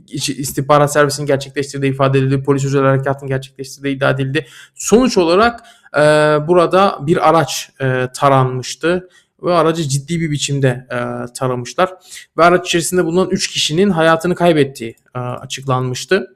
[0.09, 2.43] İç- istihbarat servisinin gerçekleştirdiği ifade edildi.
[2.43, 4.47] Polis özel harekatın gerçekleştirdiği iddia edildi.
[4.75, 5.61] Sonuç olarak
[5.97, 6.01] e,
[6.49, 9.09] burada bir araç e, taranmıştı
[9.43, 10.99] ve aracı ciddi bir biçimde e,
[11.35, 11.91] taramışlar
[12.39, 16.34] ve araç içerisinde bulunan 3 kişinin hayatını kaybettiği e, açıklanmıştı.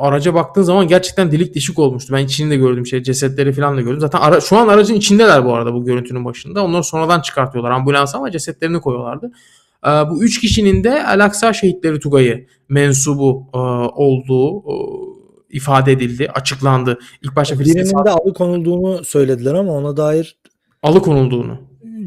[0.00, 2.14] Araca baktığın zaman gerçekten delik deşik olmuştu.
[2.14, 4.00] Ben içini de gördüm şey cesetleri falan da gördüm.
[4.00, 6.64] Zaten ara, şu an aracın içindeler bu arada bu görüntünün başında.
[6.64, 9.32] Onları sonradan çıkartıyorlar ambulansa ama cesetlerini koyuyorlardı.
[9.86, 13.58] E, bu 3 kişinin de Al-Aqsa Şehitleri Tugayı mensubu e,
[13.94, 14.74] olduğu e,
[15.50, 16.98] ifade edildi, açıklandı.
[17.22, 20.36] İlk başta Birinin de alıkonulduğunu söylediler ama ona dair
[20.82, 21.58] alıkonulduğunu.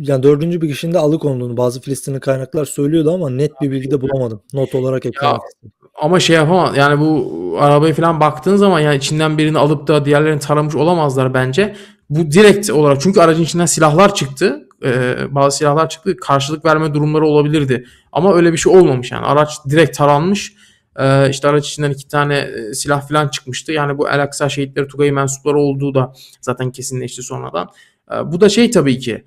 [0.01, 4.01] yani dördüncü bir kişinin de alıkonulduğunu bazı Filistinli kaynaklar söylüyordu ama net bir bilgi de
[4.01, 4.41] bulamadım.
[4.53, 5.82] Not olarak eklemek istedim.
[6.01, 6.77] Ama şey yapamaz.
[6.77, 11.75] Yani bu arabaya falan baktığın zaman yani içinden birini alıp da diğerlerini taramış olamazlar bence.
[12.09, 14.67] Bu direkt olarak çünkü aracın içinden silahlar çıktı.
[14.85, 16.15] Ee, bazı silahlar çıktı.
[16.17, 17.85] Karşılık verme durumları olabilirdi.
[18.11, 19.25] Ama öyle bir şey olmamış yani.
[19.25, 20.53] Araç direkt taranmış.
[20.99, 23.71] Ee, işte araç içinden iki tane e, silah falan çıkmıştı.
[23.71, 27.69] Yani bu El Aksa şehitleri Tugayı mensupları olduğu da zaten kesinleşti sonradan.
[28.11, 29.23] Ee, bu da şey tabii ki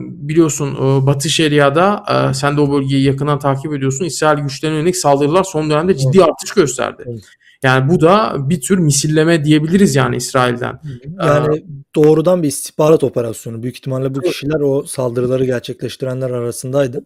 [0.00, 4.04] biliyorsun e, Batı Şeria'da e, sen de o bölgeyi yakından takip ediyorsun.
[4.04, 7.04] İsrail güçlerine yönelik saldırılar son dönemde ciddi artış gösterdi.
[7.06, 7.24] Evet.
[7.62, 10.80] Yani bu da bir tür misilleme diyebiliriz yani İsrail'den.
[11.24, 13.62] Yani doğrudan bir istihbarat operasyonu.
[13.62, 17.04] Büyük ihtimalle bu kişiler o saldırıları gerçekleştirenler arasındaydı.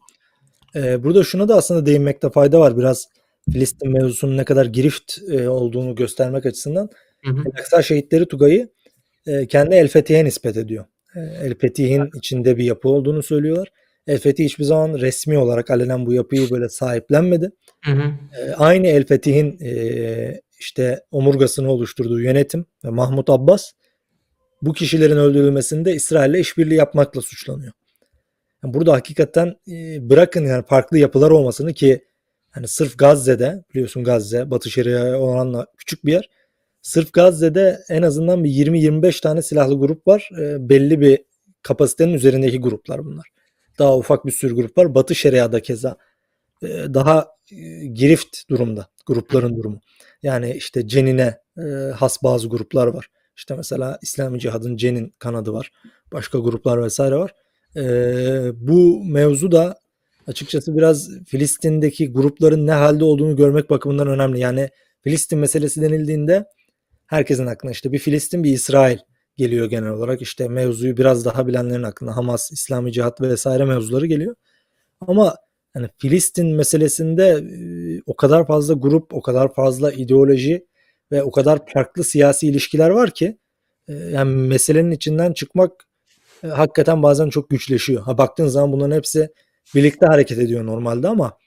[0.77, 2.79] Ee, burada şuna da aslında değinmekte fayda var.
[2.79, 3.07] Biraz
[3.53, 6.89] Filistin mevzusunun ne kadar girift e, olduğunu göstermek açısından.
[7.25, 7.43] Hı hı.
[7.47, 8.69] El-Aqsa şehitleri Tugay'ı
[9.27, 10.85] e, kendi El Fetih'e nispet ediyor.
[11.17, 13.69] E, El Fetih'in içinde bir yapı olduğunu söylüyorlar.
[14.07, 17.51] El Fetih hiçbir zaman resmi olarak alenen bu yapıyı böyle sahiplenmedi.
[17.85, 18.13] Hı hı.
[18.39, 23.73] E, aynı El Fetih'in e, işte omurgasını oluşturduğu yönetim ve Mahmut Abbas
[24.63, 27.73] bu kişilerin öldürülmesinde İsrail'le işbirliği yapmakla suçlanıyor.
[28.65, 32.05] Yani burada hakikaten e, bırakın yani farklı yapılar olmasını ki
[32.51, 36.29] hani sırf Gazze'de biliyorsun Gazze Batı Şeria'ya oranla küçük bir yer.
[36.83, 40.31] Sırf Gazze'de en azından bir 20-25 tane silahlı grup var.
[40.41, 41.19] E, belli bir
[41.63, 43.29] kapasitenin üzerindeki gruplar bunlar.
[43.79, 44.95] Daha ufak bir sürü grup var.
[44.95, 45.97] Batı Şeria'da keza
[46.63, 49.81] e, daha e, girift durumda grupların durumu.
[50.23, 51.63] Yani işte Cenin'e e,
[51.95, 53.07] has bazı gruplar var.
[53.37, 55.73] İşte mesela İslami Cihad'ın Cenin kanadı var.
[56.13, 57.35] Başka gruplar vesaire var.
[57.77, 57.83] E,
[58.55, 59.79] bu mevzu da
[60.27, 64.41] açıkçası biraz Filistin'deki grupların ne halde olduğunu görmek bakımından önemli.
[64.41, 64.69] Yani
[65.03, 66.45] Filistin meselesi denildiğinde
[67.11, 68.99] herkesin aklına işte bir Filistin bir İsrail
[69.37, 70.23] geliyor genel olarak.
[70.23, 74.35] İşte mevzuyu biraz daha bilenlerin aklına Hamas, İslami Cihat vesaire mevzuları geliyor.
[75.01, 75.37] Ama
[75.75, 77.45] yani Filistin meselesinde
[78.07, 80.67] o kadar fazla grup, o kadar fazla ideoloji
[81.13, 83.39] ve o kadar farklı siyasi ilişkiler var ki
[83.89, 85.73] yani meselenin içinden çıkmak
[86.43, 88.03] hakikaten bazen çok güçleşiyor.
[88.03, 89.29] Ha baktığın zaman bunların hepsi
[89.75, 91.39] birlikte hareket ediyor normalde ama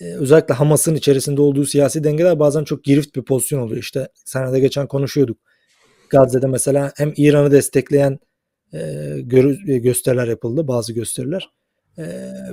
[0.00, 3.82] özellikle Hamas'ın içerisinde olduğu siyasi dengeler bazen çok girift bir pozisyon oluyor.
[3.82, 5.38] İşte senede geçen konuşuyorduk.
[6.10, 8.18] Gazze'de mesela hem İran'ı destekleyen
[8.72, 8.78] e,
[9.68, 11.50] e, gösteriler yapıldı, bazı gösteriler.
[11.98, 12.02] E,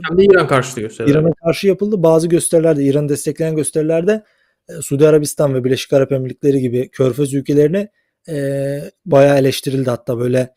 [0.10, 1.14] Hem de İran karşıtı gösteriler.
[1.14, 2.04] İran'a karşı yapıldı.
[2.04, 4.24] Bazı gösterilerde, İran'ı destekleyen gösterilerde
[4.70, 7.90] e, Suudi Arabistan ve Birleşik Arap Emirlikleri gibi körfez ülkelerini
[8.30, 9.90] e, bayağı eleştirildi.
[9.90, 10.54] Hatta böyle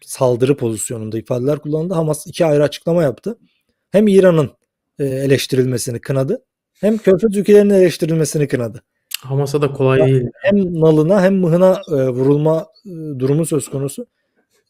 [0.00, 1.94] saldırı pozisyonunda ifadeler kullanıldı.
[1.94, 3.38] Hamas iki ayrı açıklama yaptı.
[3.90, 4.50] Hem İran'ın
[4.98, 6.44] eleştirilmesini kınadı
[6.80, 8.82] hem körfez ülkelerinin eleştirilmesini kınadı.
[9.20, 10.22] Hamas'a da kolay değil.
[10.42, 14.06] Hem nalına hem mıhına e, vurulma e, durumu söz konusu.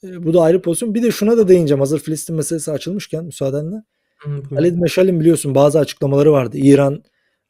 [0.04, 0.94] E, bu da ayrı pozisyon.
[0.94, 1.80] Bir de şuna da değineceğim.
[1.80, 3.76] Hazır Filistin meselesi açılmışken müsaadenle.
[4.18, 4.56] Hı, buyurun.
[4.56, 6.56] Halid Meşal'in biliyorsun bazı açıklamaları vardı.
[6.58, 7.02] İran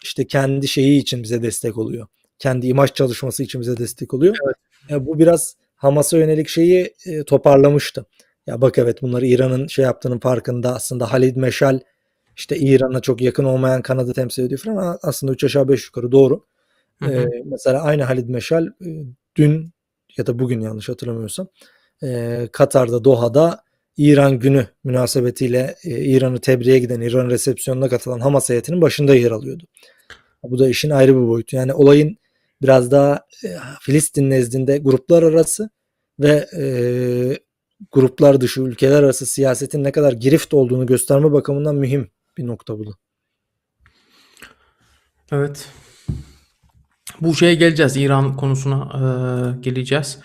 [0.03, 2.07] işte kendi şeyi için bize destek oluyor.
[2.39, 4.37] Kendi imaj çalışması için bize destek oluyor.
[4.89, 8.07] Ya bu biraz Hamas'a yönelik şeyi e, toparlamıştı.
[8.47, 11.81] Ya bak evet bunları İran'ın şey yaptığının farkında aslında Halid Meşal
[12.37, 16.45] işte İran'a çok yakın olmayan kanadı temsil ediyor falan aslında 3 aşağı 5 yukarı doğru.
[17.03, 17.13] Hı hı.
[17.13, 19.05] Ee, mesela aynı Halid Meşal e,
[19.37, 19.73] dün
[20.17, 21.49] ya da bugün yanlış hatırlamıyorsam
[22.03, 23.65] e, Katar'da Doha'da
[23.97, 29.65] İran günü münasebetiyle e, İran'ı tebriğe giden, İran resepsiyonuna katılan Hamas heyetinin başında yer alıyordu.
[30.43, 31.57] Bu da işin ayrı bir boyutu.
[31.57, 32.17] Yani olayın
[32.63, 33.49] biraz daha e,
[33.81, 35.71] Filistin nezdinde gruplar arası
[36.21, 36.65] ve e,
[37.93, 42.87] gruplar dışı ülkeler arası siyasetin ne kadar girift olduğunu gösterme bakımından mühim bir nokta bu
[42.87, 42.91] da.
[45.33, 45.69] Evet.
[47.21, 47.97] Bu şeye geleceğiz.
[47.97, 48.91] İran konusuna
[49.55, 50.19] eee, geleceğiz.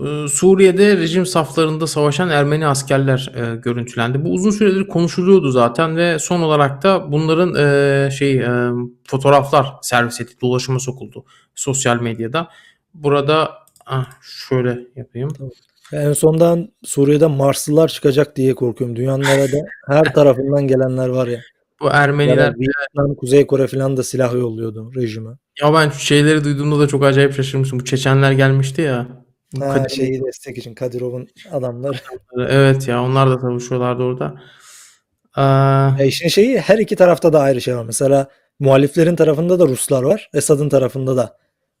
[0.00, 4.24] Eee, Suriye'de rejim saflarında savaşan Ermeni askerler eee, görüntülendi.
[4.24, 8.70] Bu uzun süredir konuşuluyordu zaten ve son olarak da bunların eee, şey eee,
[9.08, 11.24] fotoğraflar servis edildi, dolaşıma sokuldu
[11.54, 12.48] sosyal medyada.
[12.94, 13.52] Burada
[13.86, 15.28] ah, şöyle yapayım.
[15.92, 18.96] En sondan Suriye'de Marslılar çıkacak diye korkuyorum.
[18.96, 21.40] Dünyanın nerede her tarafından gelenler var ya.
[21.80, 25.30] Bu Ermeniler Yani Vietnam, Kuzey Kore falan da silah yolluyordu rejime.
[25.62, 27.80] ya ben şeyleri duyduğumda da çok acayip şaşırmıştım.
[27.80, 29.06] Bu Çeçenler gelmişti ya.
[29.60, 31.96] Ha, Kadir- şeyi destek için Kadirov'un adamları.
[32.48, 34.34] Evet ya onlar da savaşıyorlardı orada.
[35.98, 37.84] Ya işin şeyi her iki tarafta da ayrı şey var.
[37.84, 38.26] Mesela
[38.60, 40.30] muhaliflerin tarafında da Ruslar var.
[40.34, 41.36] Esad'ın tarafında da.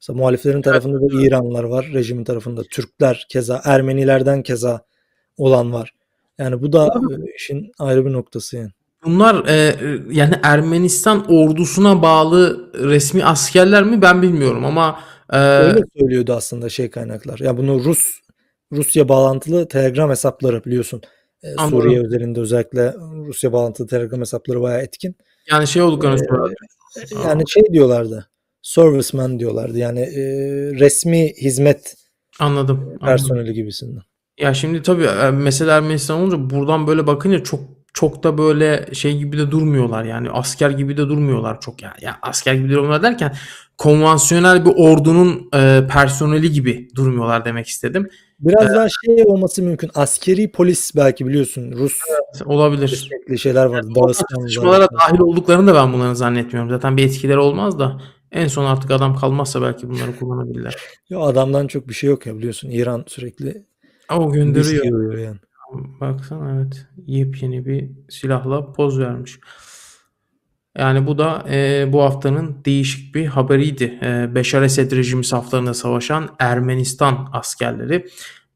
[0.08, 1.90] Mesela muhaliflerin tarafında da İranlılar var.
[1.94, 4.80] Rejimin tarafında Türkler keza, Ermenilerden keza
[5.36, 5.94] olan var.
[6.38, 8.70] Yani bu da e, işin ayrı bir noktası yani.
[9.04, 9.76] Bunlar e,
[10.10, 15.00] yani Ermenistan ordusuna bağlı resmi askerler mi ben bilmiyorum ama
[15.32, 17.38] e, Öyle söylüyordu aslında şey kaynaklar.
[17.38, 18.20] Ya bunu Rus
[18.72, 21.02] Rusya bağlantılı Telegram hesapları biliyorsun.
[21.42, 21.68] E.
[21.70, 22.94] Suriye özelinde özellikle
[23.26, 25.16] Rusya bağlantılı Telegram hesapları bayağı etkin.
[25.50, 26.18] yani şey olduklarını
[26.96, 27.18] Ee.
[27.24, 28.28] Yani şey diyorlardı.
[28.64, 29.78] Serviceman diyorlardı.
[29.78, 30.22] Yani e,
[30.80, 31.94] resmi hizmet
[32.40, 32.80] Anladım.
[32.80, 32.98] anladım.
[33.00, 34.02] personeli gibisinden.
[34.38, 37.60] Ya şimdi tabii e, mesela Ermenistan olunca buradan böyle bakınca çok
[37.94, 41.94] çok da böyle şey gibi de durmuyorlar yani asker gibi de durmuyorlar çok yani.
[42.00, 43.34] Ya asker gibi durmuyorlar derken
[43.78, 48.08] konvansiyonel bir ordunun e, personeli gibi durmuyorlar demek istedim.
[48.40, 49.90] Biraz daha şey olması mümkün.
[49.94, 51.72] Askeri polis belki biliyorsun.
[51.72, 51.98] Rus
[52.44, 53.10] Olabilir.
[53.38, 53.88] şeyler vardı.
[53.94, 54.40] Dağıstan'da.
[54.40, 56.70] çatışmalara dahil olduklarını da ben bunların zannetmiyorum.
[56.70, 58.00] Zaten bir etkileri olmaz da
[58.34, 60.76] en son artık adam kalmazsa belki bunları kullanabilirler.
[61.10, 62.70] Ya adamdan çok bir şey yok ya biliyorsun.
[62.70, 63.64] İran sürekli
[64.08, 65.18] Ama o gönderiyor.
[65.18, 65.36] yani.
[66.00, 66.86] Baksana evet.
[67.06, 69.38] Yepyeni bir silahla poz vermiş.
[70.78, 73.98] Yani bu da e, bu haftanın değişik bir haberiydi.
[74.02, 78.06] E, Beşar Esed rejimi saflarında savaşan Ermenistan askerleri.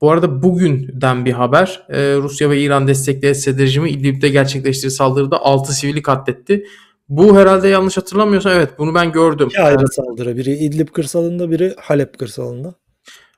[0.01, 1.87] Bu arada bugünden bir haber.
[1.89, 6.64] E, Rusya ve İran destekli Esed rejimi İdlib'de gerçekleştirdiği saldırıda 6 sivili katletti.
[7.09, 9.49] Bu herhalde yanlış hatırlamıyorsam evet bunu ben gördüm.
[9.49, 10.37] İki ayrı saldırı.
[10.37, 12.75] Biri İdlib kırsalında, biri Halep kırsalında.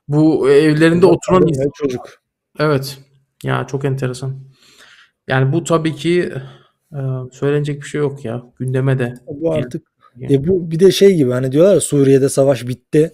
[0.07, 2.09] Bu evlerinde oturan Kadın ve insan- çocuk.
[2.59, 2.97] Evet.
[3.43, 4.35] Ya çok enteresan.
[5.27, 6.33] Yani bu tabii ki
[6.93, 6.99] e,
[7.31, 8.43] söylenecek bir şey yok ya.
[8.59, 9.13] Gündeme de.
[9.27, 9.87] Bu artık
[10.29, 13.11] e bu bir de şey gibi hani diyorlar ya Suriye'de savaş bitti.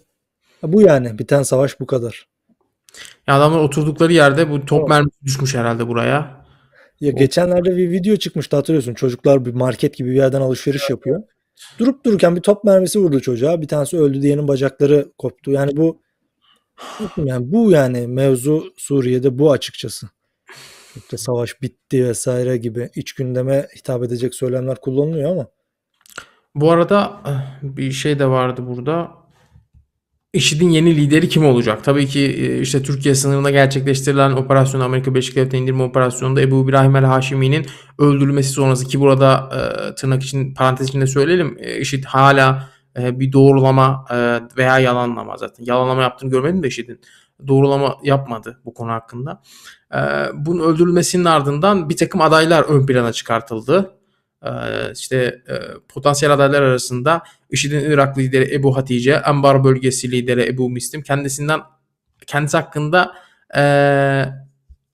[0.64, 2.28] Bu yani biten savaş bu kadar.
[3.28, 4.90] Ya adamlar oturdukları yerde bu top Evet.
[4.90, 6.37] mermisi düşmüş herhalde buraya.
[7.02, 8.94] Ya geçenlerde bir video çıkmıştı hatırlıyorsun.
[8.94, 11.24] Çocuklar bir market gibi bir yerden alışveriş yapıyor.
[11.80, 13.62] Durup dururken bir top mermisi vurdu çocuğa.
[13.62, 15.52] Bir tanesi öldü, diğerinin bacakları koptu.
[15.52, 16.02] Yani bu
[17.18, 20.08] yani bu yani mevzu Suriye'de bu açıkçası.
[21.12, 25.48] Da savaş bitti vesaire gibi iç gündeme hitap edecek söylemler kullanılıyor ama
[26.56, 29.12] Bu arada eh, bir şey de vardı burada.
[30.38, 31.84] IŞİD'in yeni lideri kim olacak?
[31.84, 36.96] Tabii ki e, işte Türkiye sınırında gerçekleştirilen operasyon Amerika Birleşik Devletleri indirme operasyonunda Ebu İbrahim
[36.96, 37.66] el Haşimi'nin
[38.00, 42.70] öldürülmesi sonrası ki burada e, tırnak için parantez içinde söyleyelim e, IŞİD hala
[43.00, 44.06] e, bir doğrulama
[44.58, 45.66] veya yalanlama zaten.
[45.66, 47.02] Yalanlama yaptığını görmedim de IŞİD'in.
[47.48, 49.42] Doğrulama yapmadı bu konu hakkında.
[50.34, 53.94] Bunun öldürülmesinin ardından bir takım adaylar ön plana çıkartıldı.
[54.44, 54.52] E,
[54.94, 55.42] işte
[55.90, 61.60] potansiyel adaylar arasında IŞİD'in Irak lideri Ebu Hatice, Anbar bölgesi lideri Ebu Müslim kendisinden
[62.28, 63.14] kendisi hakkında
[63.58, 63.64] e,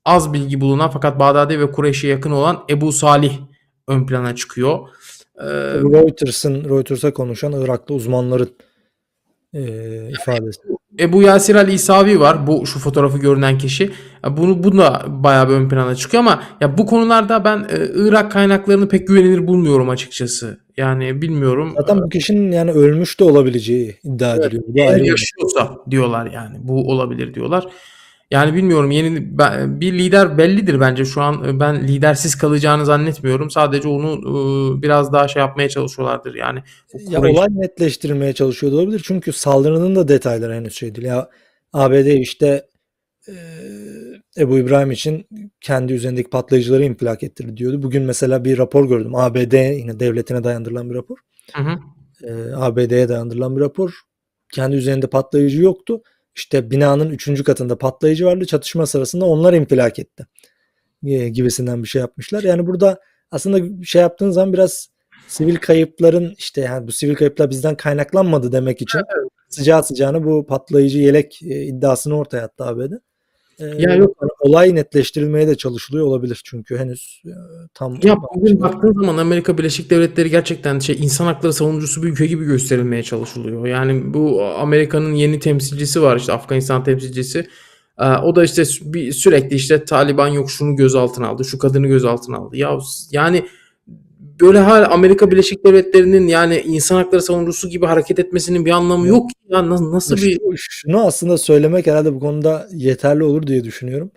[0.04, 3.38] az bilgi bulunan fakat Bağdadi ve Kureyş'e yakın olan Ebu Salih
[3.88, 4.88] ön plana çıkıyor.
[5.38, 5.44] E,
[5.74, 8.50] Reuters'ın Reuters'a konuşan Iraklı uzmanların
[9.54, 10.60] eee ifadesi.
[11.00, 12.46] Ebu Yasir al İsavi var.
[12.46, 13.92] Bu şu fotoğrafı görünen kişi.
[14.30, 18.32] Bunu bu da bayağı bir ön plana çıkıyor ama ya bu konularda ben e, Irak
[18.32, 20.63] kaynaklarını pek güvenilir bulmuyorum açıkçası.
[20.76, 21.74] Yani bilmiyorum.
[21.76, 24.62] Zaten bu kişinin yani ölmüş de olabileceği iddia ediliyor.
[24.66, 26.56] Bu da Eğer yaşıyorsa diyorlar yani.
[26.60, 27.66] Bu olabilir diyorlar.
[28.30, 29.38] Yani bilmiyorum yeni
[29.80, 33.50] bir lider bellidir bence şu an e, ben lidersiz kalacağını zannetmiyorum.
[33.50, 36.62] Sadece onu e, biraz daha şey yapmaya çalışıyorlardır yani.
[37.08, 39.02] Ya olay netleştirilmeye çalışıyor olabilir.
[39.04, 41.06] Çünkü saldırının da detayları henüz şey değil.
[41.06, 41.28] Ya
[41.72, 42.66] ABD işte
[43.28, 43.34] eee,
[44.38, 45.26] Ebu İbrahim için
[45.60, 47.82] kendi üzerindeki patlayıcıları infilak ettirdi diyordu.
[47.82, 49.14] Bugün mesela bir rapor gördüm.
[49.14, 51.18] ABD yine devletine dayandırılan bir rapor.
[51.52, 51.78] Hı hı.
[52.22, 54.00] Eee, ABD'ye dayandırılan bir rapor.
[54.52, 56.02] Kendi üzerinde patlayıcı yoktu.
[56.36, 58.46] İşte binanın üçüncü katında patlayıcı vardı.
[58.46, 60.26] Çatışma sırasında onlar infilak etti.
[61.02, 62.42] Eee, gibisinden bir şey yapmışlar.
[62.42, 64.88] Yani burada aslında şey yaptığın zaman biraz
[65.28, 69.00] sivil kayıpların işte yani bu sivil kayıplar bizden kaynaklanmadı demek için
[69.48, 72.92] sıcağı sıcağına bu patlayıcı yelek e, iddiasını ortaya attı ABD.
[73.60, 74.16] Eee, Ya yok.
[74.20, 77.32] hani olay netleştirilmeye de çalışılıyor olabilir çünkü henüz, eee,
[77.74, 82.26] tam Ya bugün baktığın zaman Amerika Birleşik Devletleri gerçekten şey insan hakları savunucusu bir ülke
[82.26, 83.66] gibi gösterilmeye çalışılıyor.
[83.66, 87.46] Yani bu Amerika'nın yeni temsilcisi var işte Afganistan temsilcisi.
[87.98, 92.36] Ee, o da işte bir sürekli işte Taliban yok şunu gözaltına aldı, şu kadını gözaltına
[92.36, 92.56] aldı.
[92.56, 92.78] Ya
[93.10, 93.46] yani
[94.40, 99.30] böyle hala Amerika Birleşik Devletleri'nin yani insan hakları savunucusu gibi hareket etmesinin bir anlamı yok
[99.48, 104.10] ya Na- nasıl bir Şu- şunu aslında söylemek herhalde bu konuda yeterli olur diye düşünüyorum.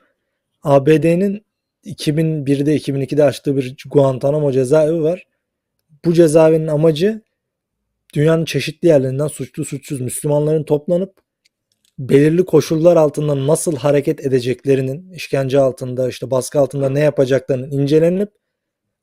[0.64, 1.46] ABD'nin
[1.84, 5.24] 2001'de 2002'de açtığı bir Guantanamo cezaevi var.
[6.06, 7.22] Bu cezaevinin amacı
[8.14, 11.14] dünyanın çeşitli yerlerinden suçlu suçsuz Müslümanların toplanıp
[12.00, 18.30] belirli koşullar altında nasıl hareket edeceklerinin, işkence altında, işte baskı altında ne yapacaklarının incelenip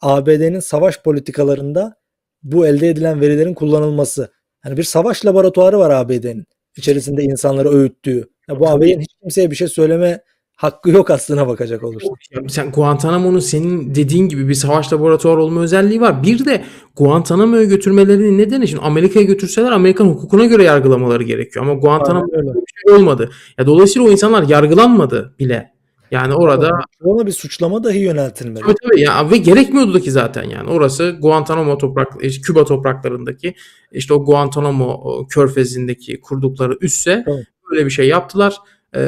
[0.05, 1.97] ABD'nin savaş politikalarında
[2.43, 4.33] bu elde edilen verilerin kullanılması.
[4.65, 6.45] Yani bir savaş laboratuvarı var ABD'nin.
[6.77, 8.29] İçerisinde insanları öğüttüğü.
[8.49, 8.69] Ya bu.
[8.69, 10.21] ABD'nin hiç kimseye bir şey söyleme
[10.57, 12.11] hakkı yok aslına bakacak olursak.
[12.33, 16.23] Ya Sen Guantanamo'nun senin dediğin gibi bir savaş laboratuvarı olma özelliği var.
[16.23, 16.65] Bir de
[16.97, 21.65] Guantanamo'ya götürmelerinin nedeni şimdi Amerika'ya götürseler Amerikan hukukuna göre yargılamaları gerekiyor.
[21.65, 23.31] Ama Guantanamo'da bir şey olmadı.
[23.59, 25.74] Ya dolayısıyla o insanlar yargılanmadı bile.
[26.15, 26.71] Yani orada
[27.05, 28.61] Ona bir suçlama dahi yöneltilmedi.
[28.61, 30.71] tabii tabii ya ve gerekmiyordu da ki zaten yani.
[30.71, 33.55] Orası Guantanamo toprak işte Küba topraklarındaki
[33.93, 37.47] işte o Guantanamo körfezindeki kurdukları üsse Tabii.
[37.71, 38.57] böyle bir şey yaptılar.
[38.95, 39.01] Ee,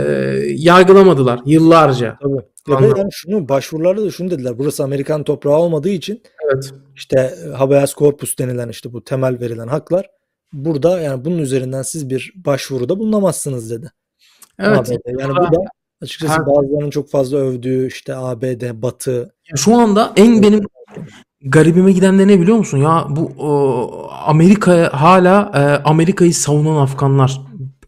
[0.57, 2.19] yargılamadılar yıllarca.
[2.23, 2.77] Tabii.
[2.77, 2.97] Anladım.
[2.99, 4.59] yani şunu başvurularda da şunu dediler.
[4.59, 6.73] Burası Amerikan toprağı olmadığı için Evet.
[6.97, 10.11] işte e, habeas corpus denilen işte bu temel verilen haklar
[10.53, 13.91] burada yani bunun üzerinden siz bir başvuruda bulunamazsınız dedi.
[14.59, 14.91] Evet.
[15.19, 15.61] Yani bu da
[16.03, 20.61] açıkçası Her- bazılarının çok fazla övdüğü işte ABD, Batı Şu anda en benim
[21.43, 22.79] garibime giden de ne biliyor musun?
[22.79, 23.31] Ya bu
[24.27, 27.41] Amerika hala e, Amerika'yı savunan Afganlar.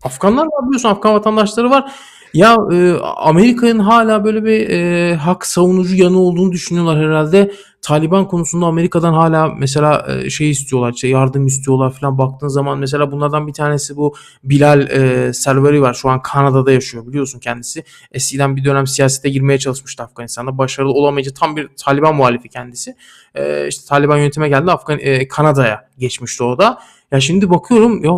[0.02, 1.92] Afganlar var biliyorsun Afgan vatandaşları var.
[2.34, 7.52] Ya e, Amerika'nın hala böyle bir e, hak savunucu yanı olduğunu düşünüyorlar herhalde.
[7.82, 12.18] Taliban konusunda Amerika'dan hala mesela e, şey istiyorlar, işte yardım istiyorlar falan.
[12.18, 14.14] Baktığın zaman mesela bunlardan bir tanesi bu
[14.44, 15.94] Bilal e, Serveri var.
[15.94, 17.84] Şu an Kanada'da yaşıyor biliyorsun kendisi.
[18.12, 20.58] Eskiden bir dönem siyasete girmeye çalışmıştı Afganistan'da.
[20.58, 22.96] Başarılı olamayınca tam bir Taliban muhalifi kendisi.
[23.34, 26.78] E, işte Taliban yönetime geldi Afgan e, Kanada'ya geçmişti o da.
[27.12, 28.12] Ya şimdi bakıyorum ya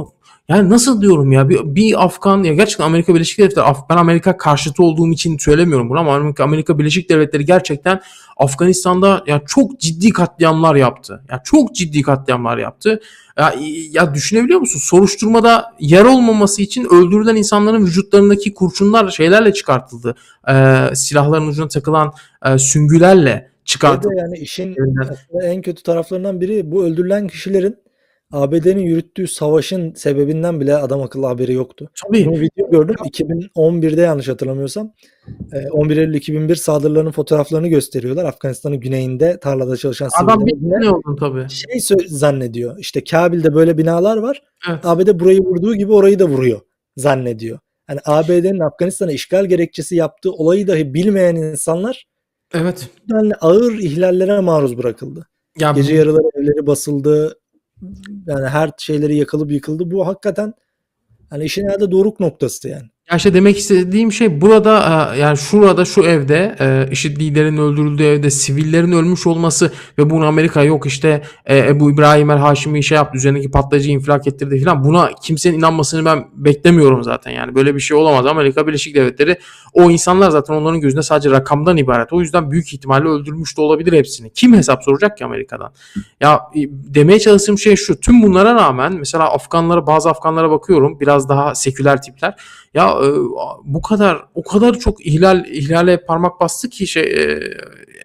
[0.51, 4.82] yani nasıl diyorum ya bir, bir Afgan ya gerçekten Amerika Birleşik Devletleri ben Amerika karşıtı
[4.82, 8.01] olduğum için söylemiyorum bunu ama Amerika, Amerika Birleşik Devletleri gerçekten
[8.36, 11.22] Afganistan'da ya çok ciddi katliamlar yaptı.
[11.30, 13.01] Ya çok ciddi katliamlar yaptı.
[13.38, 13.55] Ya,
[13.90, 14.80] ya düşünebiliyor musun?
[14.82, 20.14] Soruşturmada yer olmaması için öldürülen insanların vücutlarındaki kurşunlar şeylerle çıkartıldı.
[20.48, 22.12] Ee, silahların ucuna takılan
[22.46, 24.14] e, süngülerle çıkartıldı.
[24.18, 24.76] yani işin
[25.42, 27.76] en kötü taraflarından biri bu öldürülen kişilerin
[28.33, 31.91] ABD'nin yürüttüğü savaşın sebebinden bile adam akıllı haberi yoktu.
[32.07, 32.26] Tabii.
[32.26, 34.93] Bunu video gördüm 2011'de yanlış hatırlamıyorsam.
[35.53, 38.24] Ee, 11 Eylül 2001 saldırılarının fotoğraflarını gösteriyorlar.
[38.24, 41.47] Afganistan'ın güneyinde tarlada çalışan Adam ne oldun tabii.
[41.51, 42.78] şey zannediyor.
[42.78, 44.43] İşte Kabil'de böyle binalar var.
[44.70, 44.78] Evet.
[44.85, 46.61] ABD burayı vurduğu gibi orayı da vuruyor
[46.97, 47.59] zannediyor.
[47.91, 52.07] Yani ABD'nin Afganistan'a işgal gerekçesi yaptığı olayı dahi bilmeyen insanlar
[52.55, 52.89] Evet.
[53.11, 55.26] yani ağır ihlallere maruz bırakıldı.
[55.59, 57.39] Ya Gece yarıları evleri basıldı.
[58.26, 59.91] Yani her şeyleri yakılıp yıkıldı.
[59.91, 60.55] Bu hakikaten
[61.31, 62.91] hani işin herhalde doruk noktası yani.
[63.11, 68.02] Ya işte demek istediğim şey burada e, yani şurada şu evde e, IŞİD liderinin öldürüldüğü
[68.02, 72.96] evde sivillerin ölmüş olması ve bunu Amerika yok işte e, Ebu İbrahim el Haşimi şey
[72.96, 74.84] yaptı üzerindeki patlayıcı infilak ettirdi falan.
[74.84, 77.54] Buna kimsenin inanmasını ben beklemiyorum zaten yani.
[77.54, 78.26] Böyle bir şey olamaz.
[78.26, 79.38] Amerika Birleşik Devletleri
[79.72, 82.12] o insanlar zaten onların gözünde sadece rakamdan ibaret.
[82.12, 84.30] O yüzden büyük ihtimalle öldürmüş de olabilir hepsini.
[84.30, 85.72] Kim hesap soracak ki Amerika'dan?
[86.20, 86.40] Ya
[86.70, 88.00] demeye çalıştığım şey şu.
[88.00, 91.00] Tüm bunlara rağmen mesela Afganlara bazı Afganlara bakıyorum.
[91.00, 92.34] Biraz daha seküler tipler
[92.75, 93.09] ya e,
[93.64, 97.41] bu kadar o kadar çok ihlal ihlale parmak bastı ki şey e,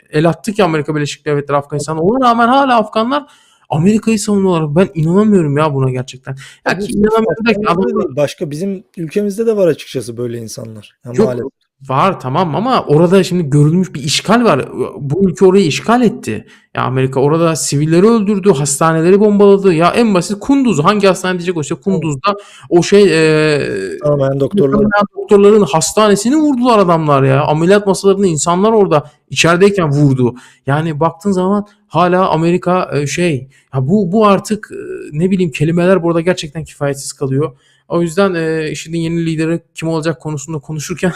[0.10, 2.02] el attı ki Amerika Birleşik Devletleri Afganistan'a.
[2.02, 3.26] Ona rağmen hala Afganlar
[3.70, 4.76] Amerika'yı savunuyorlar.
[4.76, 6.36] Ben inanamıyorum ya buna gerçekten.
[6.66, 10.98] Ya ki inanamıyorum Başka bizim ülkemizde de var açıkçası böyle insanlar.
[11.06, 11.65] Yani Yok, maalesef.
[11.82, 14.70] Var tamam ama orada şimdi görülmüş bir işgal var.
[14.98, 16.46] Bu ülke orayı işgal etti.
[16.76, 19.74] Ya Amerika orada sivilleri öldürdü, hastaneleri bombaladı.
[19.74, 20.84] Ya en basit Kunduz.
[20.84, 22.36] Hangi hastane diyecek olsa Kunduz'da
[22.70, 24.74] o şey e, Tamamen doktorlar.
[24.74, 27.44] Muhtemelen doktorların hastanesini vurdular adamlar ya.
[27.44, 30.36] Ameliyat masalarında insanlar orada içerideyken vurdu.
[30.68, 34.78] Yani baktığın zaman hala Amerika e, şey ya bu bu artık e,
[35.12, 37.52] ne bileyim kelimeler burada gerçekten kifayetsiz kalıyor.
[37.88, 41.14] O yüzden e, IŞİD'in yeni lideri kim olacak konusunda konuşurken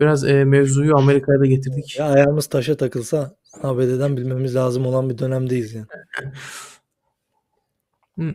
[0.00, 1.96] biraz e, mevzuyu Amerika'ya da getirdik.
[1.98, 5.86] Ya ayağımız taşa takılsa ABD'den bilmemiz lazım olan bir dönemdeyiz yani.
[8.18, 8.34] Hı.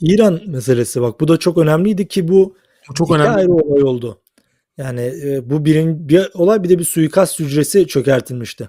[0.00, 2.56] İran meselesi bak bu da çok önemliydi ki bu
[2.88, 3.28] Bu çok iki önemli.
[3.36, 4.20] ayrı olay oldu.
[4.76, 8.68] Yani e, bu birin, bir olay bir de bir suikast hücresi çökertilmişti.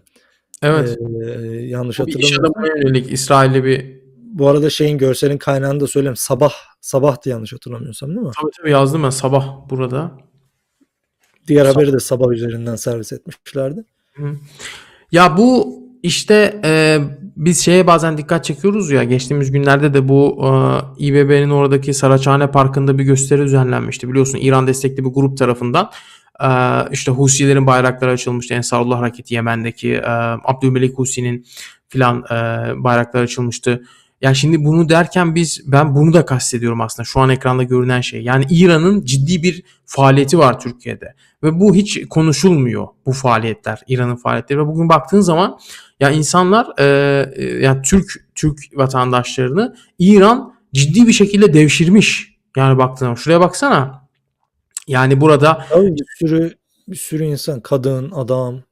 [0.62, 0.98] Evet.
[1.00, 2.38] Ee, yanlış Bu bir iş
[2.76, 6.16] yönelik İsrail'li bir Bu arada şeyin görselin kaynağını da söyleyeyim.
[6.16, 8.32] Sabah sabahtı yanlış hatırlamıyorsam değil mi?
[8.42, 10.12] tabii tabii yazdım ben sabah burada.
[11.48, 13.86] Diğer haberi de sabah üzerinden servis etmişlerdi.
[15.12, 17.00] Ya bu işte e,
[17.36, 20.50] biz şeye bazen dikkat çekiyoruz ya geçtiğimiz günlerde de bu e,
[21.06, 24.10] İBB'nin oradaki Saraçhane Parkı'nda bir gösteri düzenlenmişti.
[24.10, 25.92] Biliyorsun İran destekli bir grup tarafından
[26.44, 26.50] e,
[26.92, 28.54] işte Husilerin bayrakları açılmıştı.
[28.54, 30.10] Ensarullah Hareketi Yemen'deki e,
[30.44, 31.46] Abdülmelik Husi'nin
[31.88, 32.34] filan e,
[32.84, 33.84] bayrakları açılmıştı.
[34.22, 38.22] Ya şimdi bunu derken biz ben bunu da kastediyorum aslında şu an ekranda görünen şey.
[38.22, 41.14] Yani İran'ın ciddi bir faaliyeti var Türkiye'de
[41.44, 45.60] ve bu hiç konuşulmuyor bu faaliyetler, İran'ın faaliyetleri ve bugün baktığın zaman
[46.00, 46.86] ya insanlar e,
[47.36, 52.36] e, yani Türk Türk vatandaşlarını İran ciddi bir şekilde devşirmiş.
[52.58, 54.08] Yani baktığın zaman şuraya baksana.
[54.88, 56.54] Yani burada Tabii bir sürü
[56.88, 58.64] bir sürü insan, kadın, adam.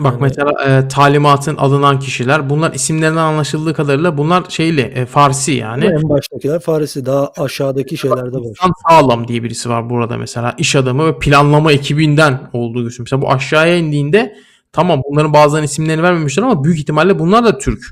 [0.00, 5.52] Bak Yani mesela e, talimatın alınan kişiler bunlar isimlerinden anlaşıldığı kadarıyla bunlar şeyli e, Farsi
[5.52, 5.84] yani.
[5.84, 7.06] en baştakiler Farisi.
[7.06, 8.50] Daha aşağıdaki şeylerde var.
[8.50, 10.54] İhsan Sağlam diye birisi var burada mesela.
[10.58, 13.06] iş adamı ve planlama ekibinden olduğu gözüküyor.
[13.06, 14.36] Mesela bu aşağıya indiğinde
[14.72, 17.84] tamam bunların bazılarının isimlerini vermemişler ama büyük ihtimalle bunlar da Türk.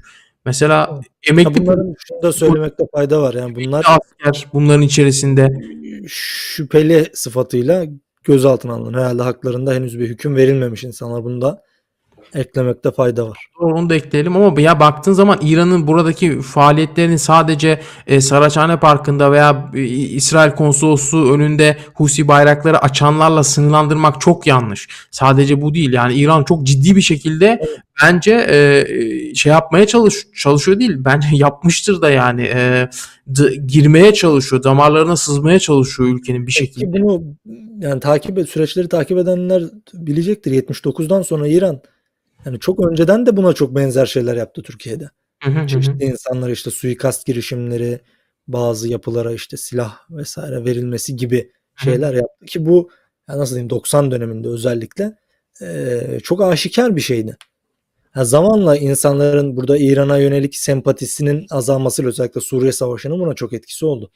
[0.45, 1.01] Mesela Ya
[1.31, 3.35] emekli bunların şunu da söylemekte fayda var.
[3.35, 5.49] Yani bunlar asker bunların içerisinde.
[6.09, 7.87] şüpheli sıfatıyla
[8.25, 8.99] gözaltına alınır.
[8.99, 11.25] Herhalde haklarında henüz bir hüküm verilmemiş insanlar.
[11.25, 11.63] Bunu da
[12.35, 13.39] eklemekte fayda var.
[13.61, 19.33] Doğru, Onu da ekleyelim ama ya baktığın zaman İran'ın buradaki faaliyetlerini sadece e, Saraçhane Parkı'nda
[19.33, 24.89] veya e, İsrail konsolosluğu önünde Husi bayrakları açanlarla sınırlandırmak çok yanlış.
[25.11, 27.61] Sadece bu değil yani İran çok ciddi bir şekilde
[28.03, 32.89] bence e, e, şey yapmaya çalış çalışıyor değil bence yapmıştır da yani e,
[33.27, 36.93] d- girmeye çalışıyor damarlarına sızmaya çalışıyor ülkenin bir Ki şekilde.
[36.93, 37.23] bunu
[37.81, 39.63] yani takip süreçleri takip edenler
[39.95, 40.53] bilecektir.
[40.53, 41.81] 79'dan sonra İran
[42.47, 45.11] yani çok önceden de buna çok benzer şeyler yaptı Türkiye'de.
[45.43, 45.67] Hı.
[45.67, 48.01] Çeşitli insanlar işte suikast girişimleri,
[48.49, 52.91] bazı yapılara işte silah vesaire verilmesi gibi şeyler yaptı ki bu
[53.29, 55.17] ya nasıl diyeyim 90 döneminde özellikle
[55.61, 57.37] eee, çok aşikar bir şeydi.
[58.11, 64.11] Ha, zamanla insanların burada İran'a yönelik sempatisinin azalmasıyla özellikle Suriye Savaşı'nın buna çok etkisi oldu.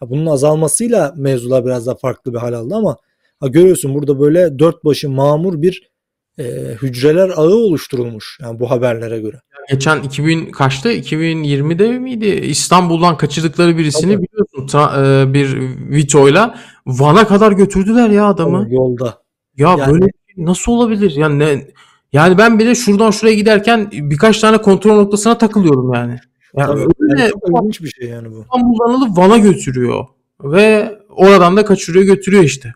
[0.00, 2.96] Ha, bunun azalmasıyla mevzular biraz daha farklı bir hal aldı ama
[3.40, 5.91] ha, görüyorsun burada böyle dört başı mamur bir
[6.38, 6.42] e,
[6.82, 9.40] hücreler ağı oluşturulmuş yani bu haberlere göre.
[9.70, 10.92] Geçen 2000 kaçtı?
[10.92, 12.26] 2020'de miydi?
[12.26, 14.26] İstanbul'dan kaçırdıkları birisini Tabii.
[14.26, 15.56] biliyorsun tra- e, bir
[15.90, 18.66] Vito'yla Van'a kadar götürdüler ya adamı.
[18.70, 19.22] Yolda.
[19.56, 21.12] Ya Yani- böyle şey nasıl olabilir?
[21.16, 21.66] Yani ne
[22.12, 26.18] yani ben bile şuradan şuraya giderken birkaç tane kontrol noktasına takılıyorum yani.
[26.56, 28.40] Ya Tabii, öyle yani ilginç bir şey yani bu.
[28.42, 30.04] İstanbul'dan alıp Van'a götürüyor
[30.44, 32.74] ve oradan da kaçırıyor götürüyor işte.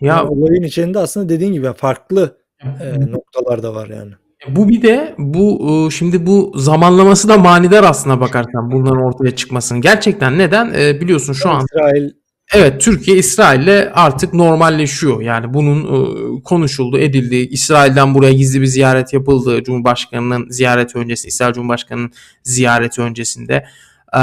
[0.00, 4.12] Ya Yani olayın içinde aslında dediğin gibi farklı e, noktalar da var yani.
[4.48, 9.80] Bu bir de bu e, şimdi bu zamanlaması da manidar aslına bakarsan bunların ortaya çıkmasının.
[9.80, 10.74] Gerçekten neden?
[10.78, 12.10] E, biliyorsun şu an İsrail
[12.54, 15.20] evet Türkiye İsrail'le artık normalleşiyor.
[15.20, 17.36] Yani bunun e, konuşuldu, edildi.
[17.36, 19.62] İsrail'den buraya gizli bir ziyaret yapıldı.
[19.64, 23.64] Cumhurbaşkanının ziyareti öncesinde, İsrail Cumhurbaşkanının ziyareti öncesinde.
[24.16, 24.22] E,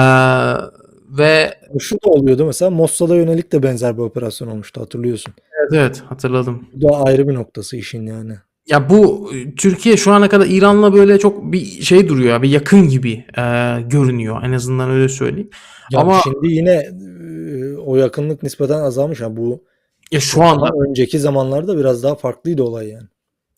[1.08, 5.34] ve şu da oluyordu mesela Mossad'a yönelik de benzer bir operasyon olmuştu hatırlıyorsun.
[5.62, 6.68] evet, evet hatırladım.
[6.74, 8.34] Bu da ayrı bir noktası işin yani.
[8.68, 12.50] Ya bu e, Türkiye şu ana kadar İran'la böyle çok bir şey duruyor ya, bir
[12.50, 13.42] yakın gibi e,
[13.82, 14.44] görünüyor.
[14.44, 15.50] En azından öyle söyleyeyim.
[15.92, 19.20] Ya Ama- şimdi yine e, o yakınlık nispeten azalmış.
[19.20, 19.64] Yani bu
[20.12, 23.08] Ya şu anda önceki zamanlarda biraz daha farklıydı olay yani.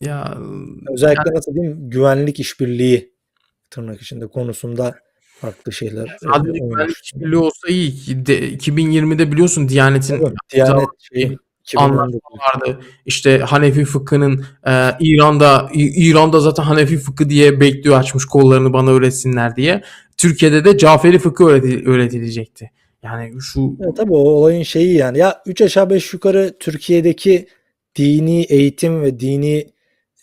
[0.00, 0.38] ya
[0.94, 3.12] Özellikle nasıl diyeyim güvenlik işbirliği
[3.70, 4.94] tırnak içinde konusunda
[5.40, 6.70] farklı şeyler e, sadece oynamış.
[6.74, 7.92] güvenlik işbirliği olsa iyi.
[8.26, 11.38] de- 2020'de biliyorsun Diyanet'in Tabii, Diyanet şeyi
[11.76, 12.20] Anlaşma 2019.
[12.40, 12.80] vardı.
[13.06, 19.56] İşte Hanefi fıkhının e, İran'da İran'da zaten Hanefi fıkhı diye bekliyor açmış kollarını bana öğretsinler
[19.56, 19.82] diye.
[20.16, 22.70] Türkiye'de de Caferi fıkhı öğreti- öğretilecekti.
[23.02, 25.18] Yani şu Evet, tabii o olayın şeyi yani.
[25.18, 27.46] Ya 3 aşağı 5 yukarı Türkiye'deki
[27.96, 29.66] dini eğitim ve dini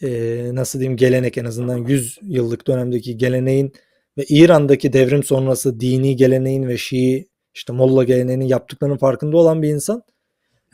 [0.03, 0.09] e,
[0.55, 3.73] nasıl diyeyim gelenek en azından 100 yıllık dönemdeki geleneğin
[4.17, 9.69] ve İran'daki devrim sonrası dini geleneğin ve Şii işte Molla geleneğinin yaptıklarının farkında olan bir
[9.69, 10.03] insan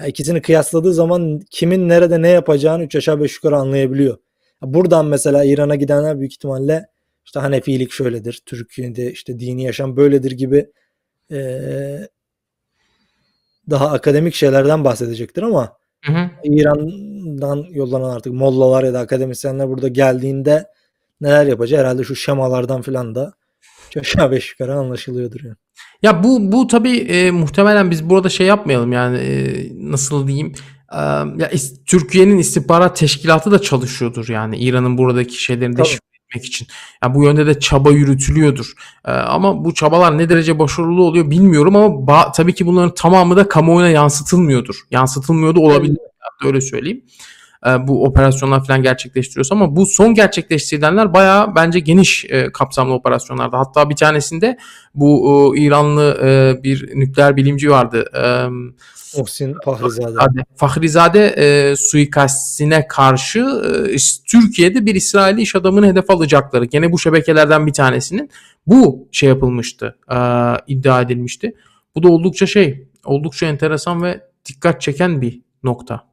[0.08, 4.18] ikisini kıyasladığı zaman kimin nerede ne yapacağını 3 aşağı 5 yukarı anlayabiliyor.
[4.64, 6.86] Ya Buradan mesela İran'a gidenler büyük ihtimalle
[7.26, 10.72] işte Hanefilik şöyledir, Türkiye'de işte dini yaşam böyledir gibi
[11.30, 12.08] eee,
[13.70, 16.30] daha akademik şeylerden bahsedecektir ama Hı hı.
[16.44, 20.66] İran'dan yollanan artık mollalar ya da akademisyenler burada geldiğinde
[21.24, 23.34] neler yapacağı herhalde şu şemalardan filan da
[24.00, 25.56] aşağı beş yukarı anlaşılıyordur yani.
[26.02, 29.32] Ya bu bu tabii e, muhtemelen biz burada şey yapmayalım yani e,
[29.92, 30.54] nasıl diyeyim
[30.94, 36.00] e, ya is- Türkiye'nin istihbarat teşkilatı da çalışıyordur yani İran'ın buradaki şeylerini deşifre
[36.30, 36.68] etmek için.
[37.04, 38.74] Ya bu yönde de çaba yürütülüyordur.
[39.06, 43.36] E, ama bu çabalar ne derece başarılı oluyor bilmiyorum ama ba- tabii ki bunların tamamı
[43.38, 44.76] da kamuoyuna yansıtılmıyordur.
[44.92, 45.98] Yansıtılmıyor da olabilir.
[46.20, 47.04] Hatta öyle söyleyeyim.
[47.68, 53.56] E, bu operasyonlar falan gerçekleştiriyorsa ama bu son gerçekleştirilenler bayağı bence geniş e, kapsamlı operasyonlardı.
[53.56, 54.58] Hatta bir tanesinde
[54.96, 58.06] bu e, İranlı e, bir nükleer bilimci vardı.
[58.16, 58.24] E,
[59.18, 60.46] Muhsin Fahrizade.
[60.56, 63.98] Fahrizade, e, suikastine karşı e,
[64.32, 66.66] Türkiye'de bir İsrailli iş adamını hedef alacakları.
[66.66, 68.30] Gene bu şebekelerden bir tanesinin
[68.68, 69.98] bu şey yapılmıştı.
[70.12, 70.18] e,
[70.68, 71.56] iddia edilmişti.
[71.96, 76.13] Bu da oldukça şey, oldukça enteresan ve dikkat çeken bir nokta.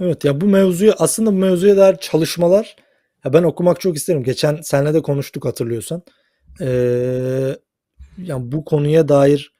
[0.00, 2.76] Evet ya bu mevzuyu aslında bu mevzuya dair çalışmalar
[3.24, 4.22] ya ben okumak çok isterim.
[4.22, 6.02] Geçen senle de konuştuk hatırlıyorsan.
[6.60, 7.56] Ee,
[8.22, 9.52] yani bu konuya dair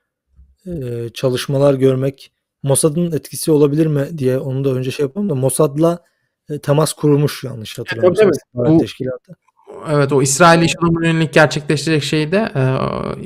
[0.66, 2.32] e, çalışmalar görmek
[2.62, 5.98] Mossad'ın etkisi olabilir mi diye onu da önce şey yapalım da Mossad'la
[6.50, 8.36] e, temas kurmuş yanlış hatırlamıyorsam tabii.
[8.36, 9.36] istihbarat Bu- teşkilatı.
[9.90, 12.62] Evet o İsrail iş adamına yönelik gerçekleştirecek şey de e,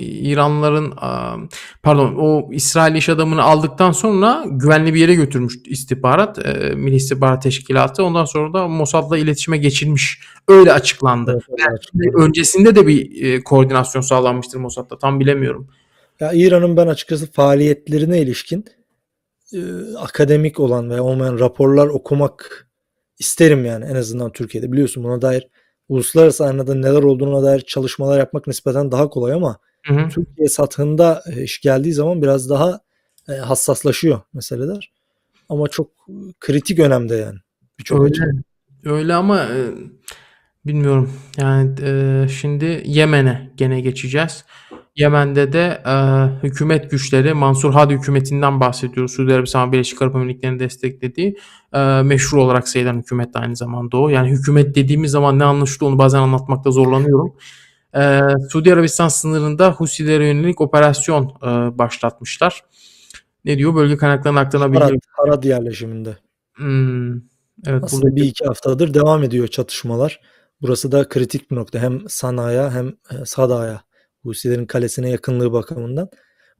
[0.01, 1.11] İranlıların e,
[1.83, 7.43] pardon o İsrail iş adamını aldıktan sonra güvenli bir yere götürmüş istihbarat e, Milli İstihbarat
[7.43, 11.31] Teşkilatı ondan sonra da Mossad'la iletişime geçilmiş öyle açıklandı.
[11.31, 12.25] Evet, Belki açıklandı.
[12.25, 15.69] öncesinde de bir e, koordinasyon sağlanmıştır Mossad'la tam bilemiyorum.
[16.21, 18.65] Ya İran'ın ben açıkçası faaliyetlerine ilişkin
[19.53, 19.59] e,
[19.99, 22.69] akademik olan veya olmayan raporlar okumak
[23.19, 24.73] isterim yani en azından Türkiye'de.
[24.73, 25.49] Biliyorsun buna dair
[25.89, 30.09] uluslararası arenada neler olduğuna dair çalışmalar yapmak nispeten daha kolay ama Hı hı.
[30.09, 32.80] Türkiye sathında e, iş geldiği zaman biraz daha
[33.28, 34.93] e, hassaslaşıyor meseleler.
[35.49, 35.91] Ama çok
[36.41, 37.39] kritik önemde yani.
[37.78, 38.11] Birçok Öyle.
[38.11, 38.43] açıdan.
[38.84, 39.70] Öyle ama e,
[40.66, 41.12] bilmiyorum.
[41.36, 44.45] Yani e, şimdi Yemen'e gene geçeceğiz.
[44.99, 45.95] Yemen'de de e,
[46.47, 49.13] hükümet güçleri Mansur Hadi hükümetinden bahsediyoruz.
[49.13, 51.37] Suudi Arabistan Birleşik Arap Emirlikleri'nin desteklediği
[51.73, 54.09] e, meşru olarak sayılan hükümet de aynı zamanda o.
[54.09, 57.35] Yani hükümet dediğimiz zaman ne anlaşılıyor onu bazen anlatmakta zorlanıyorum.
[57.97, 58.21] E,
[58.51, 62.65] Suudi Arabistan sınırında Husilere yönelik operasyon e, başlatmışlar.
[63.45, 63.75] Ne diyor?
[63.75, 65.01] Bölge kaynaklarının aktarılabildiği Harad,
[65.33, 66.17] Harad yerleşiminde.
[66.55, 67.13] Hmm,
[67.67, 70.21] evet Aslında burada bir iki haftadır devam ediyor çatışmalar.
[70.63, 71.79] Burası da kritik bir nokta.
[71.79, 73.88] Hem Sana'ya hem e, Sada'ya
[74.23, 76.09] Husilerin kalesine yakınlığı bakımından.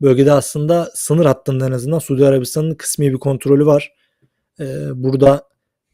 [0.03, 3.93] Bölgede aslında sınır hattında en azından Suudi Arabistan'ın kısmi bir kontrolü var.
[4.61, 5.49] Ee, burada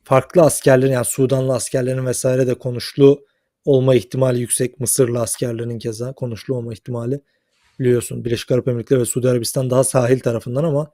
[0.05, 3.27] farklı askerlerin yani Sudanlı askerlerin vesaire de konuşlu
[3.65, 4.81] olma ihtimali yüksek.
[4.81, 7.21] Mısırlı askerlerin keza konuşlu olma ihtimali
[7.81, 8.25] biliyorsun.
[8.25, 10.91] Birleşik Arap Emirlikleri ve Suudi Arabistan daha sahil tarafından ama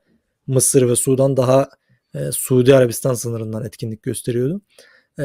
[0.46, 1.68] Mısır ve Sudan daha
[2.14, 4.60] e, Suudi Arabistan sınırından etkinlik gösteriyordu.
[5.18, 5.24] E,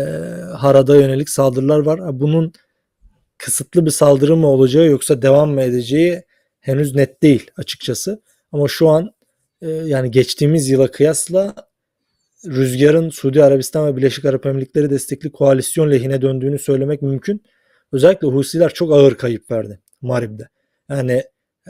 [0.54, 2.20] Harad'a yönelik saldırılar var.
[2.20, 2.54] Bunun
[3.38, 6.24] kısıtlı bir saldırı mı olacağı yoksa devam mı edeceği
[6.60, 8.22] henüz net değil açıkçası.
[8.52, 9.12] Ama şu an
[9.62, 11.56] e, yani geçtiğimiz yıla kıyasla
[12.46, 17.44] rüzgarın Suudi Arabistan ve Birleşik Arap Emirlikleri destekli koalisyon lehine döndüğünü söylemek mümkün.
[17.92, 20.50] Özellikle Husiler çok ağır kayıp verdi Marib'de.
[20.90, 21.24] Yani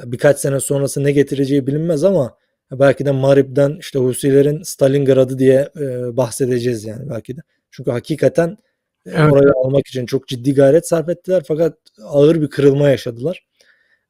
[0.03, 2.37] birkaç sene sonrası ne getireceği bilinmez ama
[2.71, 7.41] belki de Marib'den işte Husilerin Stalingrad'ı diye e, bahsedeceğiz yani belki de.
[7.71, 8.57] Çünkü hakikaten
[9.05, 9.33] Evet.
[9.33, 13.45] orayı almak için çok ciddi gayret sarf ettiler fakat ağır bir kırılma yaşadılar.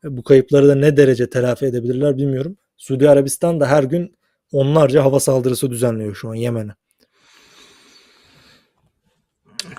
[0.03, 2.57] E, bu kayıpları da ne derece telafi edebilirler bilmiyorum.
[2.77, 4.17] Suudi Arabistan da her gün
[4.51, 6.71] onlarca hava saldırısı düzenliyor şu an Yemen'e.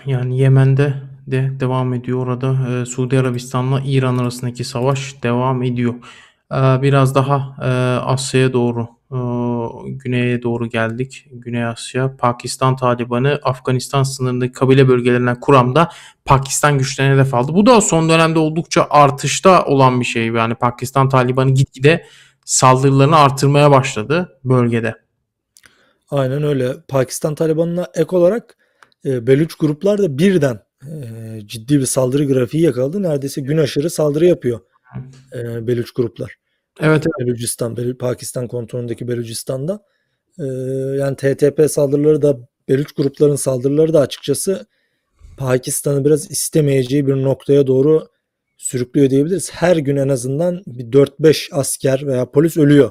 [0.06, 0.94] Yani Yemen'de
[1.26, 5.94] de devam ediyor orada e, Suudi Arabistan'la İran arasındaki savaş devam ediyor.
[6.52, 7.70] E, biraz daha e,
[8.04, 8.95] Asya'ya doğru
[9.86, 11.26] güneye doğru geldik.
[11.32, 15.88] Güney Asya, Pakistan Talibanı Afganistan sınırındaki kabile bölgelerinden Kuram'da
[16.24, 17.54] Pakistan güçlerine hedef aldı.
[17.54, 20.26] Bu da son dönemde oldukça artışta olan bir şey.
[20.26, 22.06] Yani Pakistan Talibanı gitgide
[22.44, 24.94] saldırılarını artırmaya başladı bölgede.
[26.10, 26.72] Aynen öyle.
[26.88, 28.56] Pakistan Taliban'ına ek olarak
[29.04, 33.02] e, Beluç gruplar da birden e, ciddi bir saldırı grafiği yakaladı.
[33.02, 34.60] Neredeyse gün aşırı saldırı yapıyor
[35.34, 36.36] e, Beluç gruplar.
[36.80, 39.84] Evet, Belucistan, Belu- Pakistan kontrolündeki Belucistan'da.
[40.38, 40.44] E,
[40.98, 42.36] yani TTP saldırıları da
[42.68, 44.66] Beluç grupların saldırıları da açıkçası
[45.36, 48.08] Pakistan'ı biraz istemeyeceği bir noktaya doğru
[48.56, 49.50] sürüklüyor diyebiliriz.
[49.52, 52.90] Her gün en azından bir 4-5 asker veya polis ölüyor.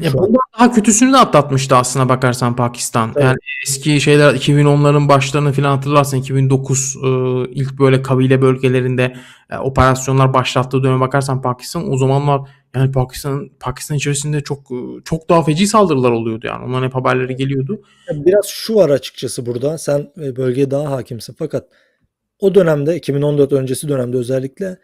[0.00, 3.12] Ya bundan daha kötüsünü de atlatmıştı aslına bakarsan Pakistan.
[3.14, 3.24] Evet.
[3.24, 3.36] Yani
[3.66, 6.16] eski şeyler 2010'ların başlarını falan hatırlarsın.
[6.16, 7.08] 2009 e,
[7.50, 9.16] ilk böyle kabile bölgelerinde
[9.50, 12.40] e, operasyonlar başlattığı döneme bakarsan Pakistan o zamanlar
[12.74, 16.64] yani Pakistan Pakistan içerisinde çok e, çok daha feci saldırılar oluyordu yani.
[16.64, 17.82] Onların hep haberleri geliyordu.
[18.12, 19.78] Biraz şu var açıkçası burada.
[19.78, 21.68] Sen e, bölgeye daha hakimsin fakat
[22.38, 24.78] o dönemde 2014 öncesi dönemde özellikle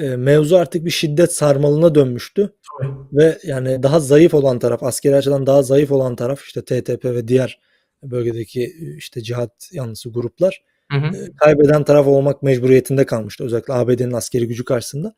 [0.00, 2.52] e, mevzu artık bir şiddet sarmalına dönmüştü.
[2.80, 2.92] Tabii.
[3.12, 7.28] Ve yani daha zayıf olan taraf, askeri açıdan daha zayıf olan taraf işte TTP ve
[7.28, 7.60] diğer
[8.02, 11.16] bölgedeki işte cihat yanlısı gruplar Hı hı.
[11.16, 13.44] e, kaybeden taraf olmak mecburiyetinde kalmıştı.
[13.44, 15.14] Özellikle ABD'nin askeri gücü karşısında.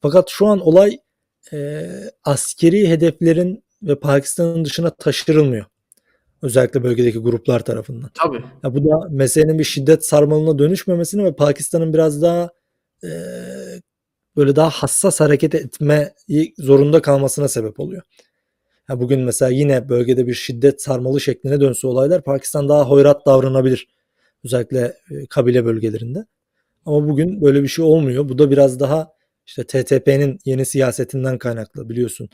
[0.00, 0.98] Fakat şu an olay
[1.52, 1.88] e,
[2.24, 5.64] askeri hedeflerin ve Pakistan'ın dışına taşırılmıyor.
[6.42, 8.10] Özellikle bölgedeki gruplar tarafından.
[8.14, 8.44] Tabii.
[8.64, 12.50] Ya bu da meselenin bir şiddet sarmalına dönüşmemesini ve Pakistan'ın biraz daha
[13.04, 13.10] e,
[14.36, 18.02] böyle daha hassas hareket etmeyi zorunda kalmasına sebep oluyor.
[18.88, 23.88] Ya bugün mesela yine bölgede bir şiddet sarmalı şekline dönse olaylar Pakistan daha hoyrat davranabilir.
[24.44, 26.26] Özellikle e, kabile bölgelerinde.
[26.86, 28.28] Ama bugün böyle bir şey olmuyor.
[28.28, 29.12] Bu da biraz daha
[29.48, 32.28] işte TTP'nin yeni siyasetinden kaynaklı biliyorsun.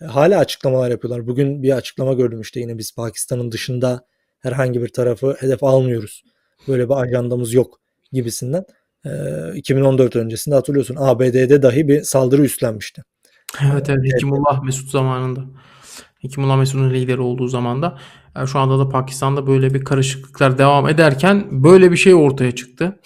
[0.00, 1.26] E, hala açıklamalar yapıyorlar.
[1.26, 4.06] Bugün bir açıklama gördüm işte yine biz Pakistan'ın dışında
[4.40, 6.22] herhangi bir tarafı hedef almıyoruz.
[6.68, 7.80] Böyle bir ajandamız yok
[8.12, 8.64] gibisinden.
[9.04, 9.10] E,
[9.54, 13.02] 2014 öncesinde hatırlıyorsun ABD'de dahi bir saldırı üstlenmişti.
[13.72, 15.44] Evet evet Hekimullah Mesut zamanında.
[16.18, 17.98] Hekimullah Mesut'un lideri olduğu zamanda.
[18.46, 23.00] Şu anda da Pakistan'da böyle bir karışıklıklar devam ederken böyle bir şey ortaya çıktı.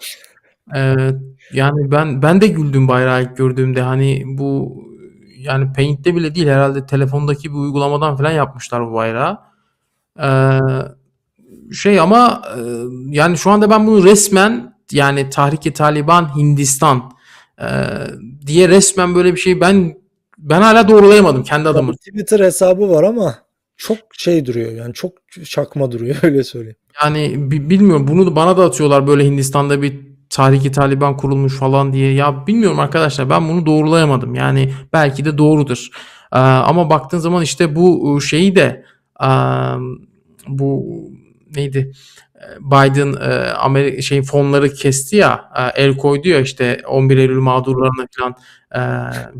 [0.76, 1.10] Ee,
[1.52, 3.82] yani ben ben de güldüm bayrağı ilk gördüğümde.
[3.82, 4.82] Hani bu
[5.38, 9.38] yani Paint'te bile değil herhalde telefondaki bir uygulamadan falan yapmışlar bu bayrağı.
[10.22, 10.58] Ee,
[11.74, 12.60] şey ama e,
[13.08, 17.12] yani şu anda ben bunu resmen yani Tahrik-i Taliban Hindistan
[17.62, 17.66] e,
[18.46, 20.00] diye resmen böyle bir şey ben
[20.38, 21.92] ben hala doğrulayamadım kendi adıma.
[21.92, 23.34] Twitter hesabı var ama
[23.76, 25.12] çok şey duruyor yani çok
[25.44, 26.76] çakma duruyor öyle söyleyeyim.
[27.04, 31.92] Yani bi- bilmiyorum bunu da bana da atıyorlar böyle Hindistan'da bir Tahrik-i Taliban kurulmuş falan
[31.92, 32.12] diye.
[32.12, 34.34] Ya bilmiyorum arkadaşlar ben bunu doğrulayamadım.
[34.34, 35.88] Yani belki de doğrudur.
[36.32, 38.84] Ee, ama baktığın zaman işte bu e, şeyi de
[39.22, 39.28] e,
[40.48, 40.86] bu
[41.56, 41.92] neydi?
[42.34, 47.38] E, Biden e, Amerika şey fonları kesti ya, e, el koydu ya işte 11 Eylül
[47.38, 48.34] mağdurlarına falan
[48.72, 48.80] e,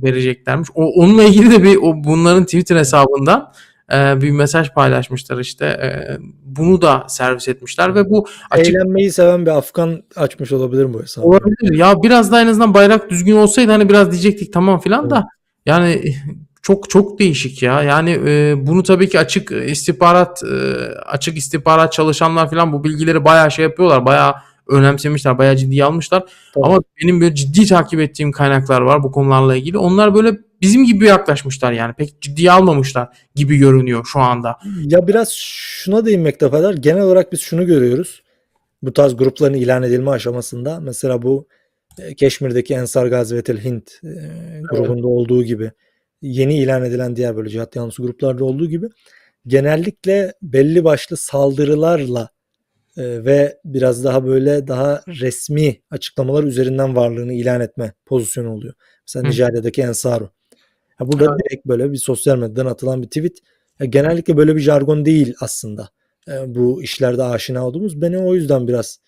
[0.03, 0.69] vereceklermiş.
[0.75, 3.53] O, onunla ilgili de bir o bunların Twitter hesabından
[3.93, 5.67] e, bir mesaj paylaşmışlar işte.
[5.67, 10.95] E, bunu da servis etmişler ve bu açık Eğlenmeyi seven bir Afgan açmış olabilir mi
[10.95, 11.27] bu hesabı?
[11.27, 11.79] olabilir.
[11.79, 15.27] Ya biraz da en azından bayrak düzgün olsaydı hani biraz diyecektik tamam filan da
[15.67, 16.03] yani
[16.63, 17.83] çok çok değişik ya.
[17.83, 20.57] Yani e, bunu tabii ki açık istihbarat e,
[21.07, 24.07] açık istihbarat çalışanlar filan bu bilgileri bayağı şey yapıyorlar.
[24.07, 24.35] Bayağı
[24.71, 26.25] önemsemişler, bayağı ciddiye almışlar.
[26.55, 26.67] Tabii.
[26.67, 29.79] Ama benim böyle ciddi takip ettiğim kaynaklar var bu konularla ilgili.
[29.79, 31.95] Onlar böyle bizim gibi yaklaşmışlar yani.
[31.95, 34.59] Pek ciddiye almamışlar gibi görünüyor şu anda.
[34.85, 36.75] Ya biraz şuna değinmekte fayda var.
[36.75, 38.23] Genel olarak biz şunu görüyoruz.
[38.83, 41.47] Bu tarz grupların ilan edilme aşamasında mesela bu
[41.99, 44.11] e, Keşmir'deki Ensar Gazvetel Hind e,
[44.71, 45.71] grubunda olduğu gibi
[46.23, 48.87] yeni ilan edilen diğer böyle cihat yanlısı gruplarda olduğu gibi
[49.47, 52.29] genellikle belli başlı saldırılarla
[52.97, 58.75] e, ve biraz daha böyle daha resmi açıklamalar üzerinden varlığını ilan etme pozisyonu oluyor.
[59.07, 59.31] Mesela Hı.
[59.31, 60.31] Nijerya'daki Ensaru.
[61.01, 63.39] Ya burada direkt böyle bir sosyal medyadan atılan bir tweet.
[63.81, 65.89] Ya genellikle böyle bir jargon değil aslında.
[66.29, 68.03] E, bu işlerde aşina olduğumuz.
[68.03, 68.99] Beni o yüzden biraz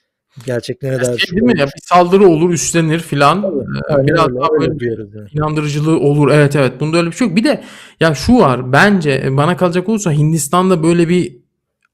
[0.47, 3.39] gerçekliğine dair Şey değil mi ya bir saldırı olur üstlenir filan.
[3.39, 5.29] Ee, biraz öyle, daha öyle böyle yani.
[5.33, 6.31] inandırıcılığı olur.
[6.31, 6.81] Evet evet.
[6.81, 7.37] Bunda öyle bir şey yok.
[7.37, 7.63] Bir de
[8.01, 8.73] ya şu var.
[8.73, 11.42] Bence bana kalacak olursa Hindistan'da böyle bir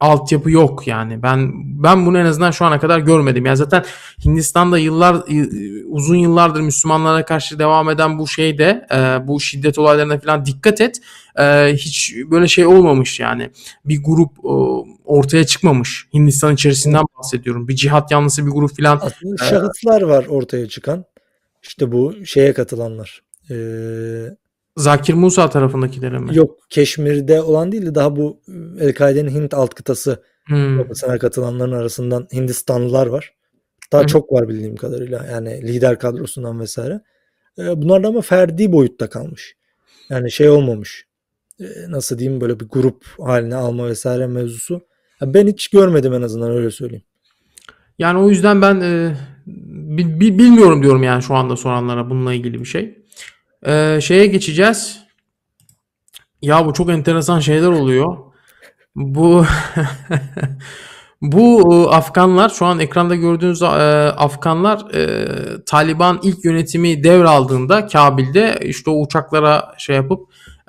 [0.01, 1.23] altyapı yok yani.
[1.23, 1.53] Ben
[1.83, 3.47] ben bunu en azından şu ana kadar görmedim.
[3.47, 3.85] Ya zaten
[4.25, 5.17] Hindistan'da yıllar
[5.87, 11.01] uzun yıllardır Müslümanlara karşı devam eden bu şeyde e, bu şiddet olaylarına falan dikkat et.
[11.39, 13.51] E, hiç böyle şey olmamış yani.
[13.85, 14.53] Bir grup e,
[15.05, 16.07] ortaya çıkmamış.
[16.15, 17.69] Hindistan içerisinden bahsediyorum.
[17.69, 21.05] Bir cihat yanlısı bir grup falan Aslında şahıslar var ortaya çıkan.
[21.63, 23.23] İşte bu şeye katılanlar.
[23.51, 23.55] Ee,
[24.79, 26.37] Zakir Musa tarafındakileri mi?
[26.37, 28.41] yok Keşmir'de olan değil de daha bu
[28.81, 30.79] El-Kaide'nin Hint alt kıtası Hmm.
[30.79, 33.35] yapısına katılanların arasından Hindistanlılar var.
[33.93, 34.07] Daha Hı.
[34.07, 35.27] çok var bildiğim kadarıyla.
[35.33, 37.01] Yani lider kadrosundan vesaire.
[37.59, 39.57] Ee, bunlar da ama ferdi boyutta kalmış.
[40.11, 41.07] Yani şey olmamış.
[41.61, 44.81] Ee, nasıl diyeyim böyle bir grup haline alma vesaire mevzusu.
[45.23, 47.05] Ben hiç görmedim en azından öyle söyleyeyim.
[47.99, 49.17] Yani o yüzden ben e,
[49.97, 52.98] bi- bi- bilmiyorum diyorum yani şu anda soranlara bununla ilgili bir şey.
[53.67, 54.99] E, şeye geçeceğiz.
[56.43, 58.17] Ya bu çok enteresan şeyler oluyor.
[58.97, 59.45] Bu
[61.23, 65.27] bu e, Afganlar şu an ekranda gördüğünüz e, Afganlar e,
[65.67, 70.21] Taliban ilk yönetimi devraldığında Kabil'de işte o uçaklara şey yapıp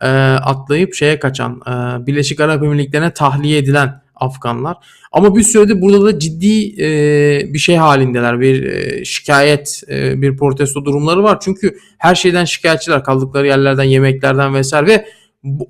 [0.01, 0.07] e,
[0.43, 4.77] atlayıp şeye kaçan e, Birleşik Arap Emirlikleri'ne tahliye edilen Afganlar.
[5.11, 8.39] Ama bir süredir burada da ciddi e, bir şey halindeler.
[8.39, 11.39] Bir e, şikayet, e, bir protesto durumları var.
[11.41, 15.05] Çünkü her şeyden şikayetçiler kaldıkları yerlerden, yemeklerden vesaire ve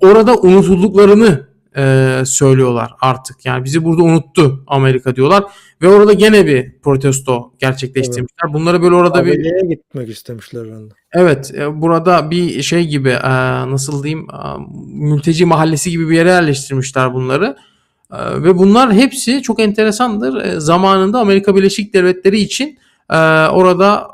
[0.00, 3.46] orada unutulduklarını e, söylüyorlar artık.
[3.46, 5.44] Yani bizi burada unuttu Amerika diyorlar
[5.82, 8.52] ve orada gene bir protesto gerçekleştirmişler.
[8.52, 10.94] Bunları böyle orada bir ABD'ye gitmek istemişler herhalde.
[11.12, 13.30] Evet, e, burada bir şey gibi e,
[13.70, 14.38] nasıl diyeyim e,
[14.86, 17.56] mülteci mahallesi gibi bir yere yerleştirmişler bunları.
[18.12, 20.44] E, ve bunlar hepsi çok enteresandır.
[20.44, 22.78] E, zamanında Amerika Birleşik Devletleri için
[23.10, 23.16] e,
[23.46, 24.08] orada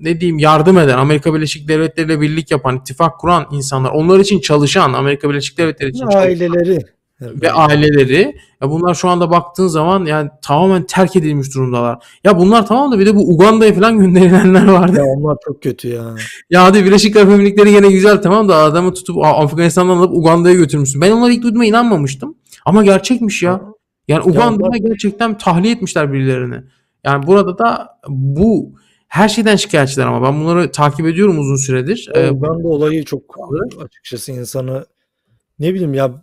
[0.00, 4.40] ne diyeyim yardım eden, Amerika Birleşik Devletleri ile birlik yapan, ittifak kuran insanlar, onlar için
[4.40, 6.78] çalışan, Amerika Birleşik Devletleri için çalışan Aileleri.
[7.20, 11.98] ve aileleri ya bunlar şu anda baktığın zaman yani tamamen terk edilmiş durumdalar.
[12.24, 14.98] Ya bunlar tamam da bir de bu Uganda'ya falan gönderilenler vardı.
[14.98, 16.14] Ya onlar çok kötü ya.
[16.50, 21.00] Ya hadi Birleşik Arap Emirlikleri gene güzel tamam da adamı tutup Afganistan'dan alıp Uganda'ya götürmüşsün.
[21.00, 22.34] Ben onları ilk duyduğuma inanmamıştım.
[22.68, 23.60] Ama gerçekmiş ya.
[24.08, 26.60] Yani Uganda'ya onlar- gerçekten tahliye etmişler birilerini.
[27.04, 28.72] Yani burada da bu
[29.08, 32.08] her şeyden şikayetçiler ama ben bunları takip ediyorum uzun süredir.
[32.14, 33.22] O Ee, Uganda olayı çok
[33.84, 34.86] açıkçası insanı
[35.58, 36.22] ne bileyim ya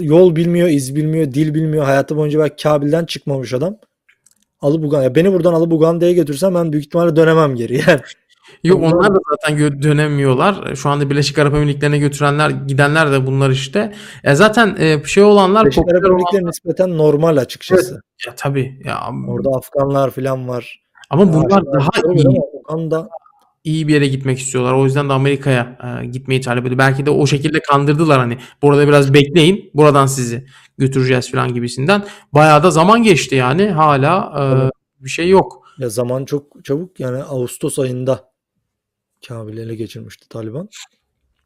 [0.00, 1.84] yol bilmiyor, iz bilmiyor, dil bilmiyor.
[1.84, 3.76] Hayatı boyunca belki Kabil'den çıkmamış adam.
[4.60, 5.14] Alıp Uganda.
[5.14, 7.80] Beni buradan alıp Uganda'ya götürsem ben büyük ihtimalle dönemem geri.
[7.88, 8.00] Yani
[8.64, 10.74] Yok Onlar- da zaten dönemiyorlar.
[10.76, 13.92] Şu anda Birleşik Arap Emirlikleri'ne götürenler, gidenler de bunlar işte.
[14.24, 18.00] E zaten e, şey olanlar Birleşik Arap Emirlikleri nispeten normal açıkçası.
[18.26, 20.80] ya tabii ya Orada Afganlar falan var.
[21.10, 23.08] ama bunlar Aşağı daha iyi Uganda
[23.64, 24.72] iyi bir yere gitmek istiyorlar.
[24.72, 26.78] O yüzden de Amerika'ya e, gitmeyi talep ediyor.
[26.78, 28.38] Belki de o şekilde kandırdılar hani.
[28.62, 29.70] Burada biraz bekleyin.
[29.74, 30.46] Buradan sizi
[30.78, 32.02] götüreceğiz falan gibisinden.
[32.32, 33.66] Bayağı da zaman geçti yani.
[33.70, 34.72] Hala e, Evet.
[35.00, 35.62] bir şey yok.
[35.78, 38.31] ya zaman çok çabuk yani Ağustos ayında
[39.28, 40.68] Kabil'i ele geçirmişti Taliban.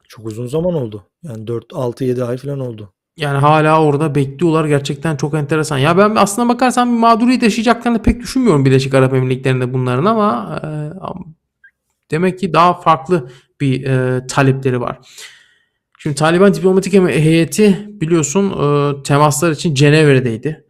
[0.09, 1.07] Çok uzun zaman oldu.
[1.23, 2.93] Yani 4 6 7 ay falan oldu.
[3.17, 4.65] Yani hala orada bekliyorlar.
[4.65, 5.79] Gerçekten çok enteresan.
[5.79, 10.69] Ya ben aslına bakarsan bir mağduriyet yaşayacaklarını pek düşünmüyorum Birleşik Arap Emirlikleri'nde bunların ama e,
[12.11, 13.31] demek ki daha farklı
[13.61, 14.99] bir e, talepleri var.
[15.99, 20.65] Şimdi Taliban diplomatik heyeti biliyorsun e, temaslar için Cenevre'deydi.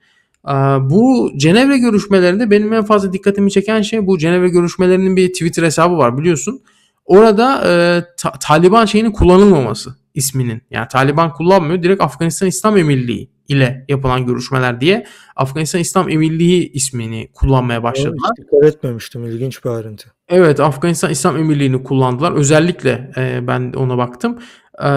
[0.49, 0.53] E,
[0.91, 5.99] bu Cenevre görüşmelerinde benim en fazla dikkatimi çeken şey bu Cenevre görüşmelerinin bir Twitter hesabı
[5.99, 6.63] var biliyorsun.
[7.07, 10.63] Orada e, Ta- Taliban şeyinin kullanılmaması isminin.
[10.71, 11.83] Yani Taliban kullanmıyor.
[11.83, 15.07] Direkt Afganistan İslam Emirliği ile yapılan görüşmeler diye
[15.37, 18.31] Afganistan İslam Emirliği ismini kullanmaya başladılar.
[18.39, 19.25] Hiç dikkat etmemiştim.
[19.25, 20.13] İlginç bir ayrıntı.
[20.29, 22.33] Evet Afganistan İslam Emirliği'ni kullandılar.
[22.33, 24.39] Özellikle e, ben ona baktım.
[24.83, 24.89] E,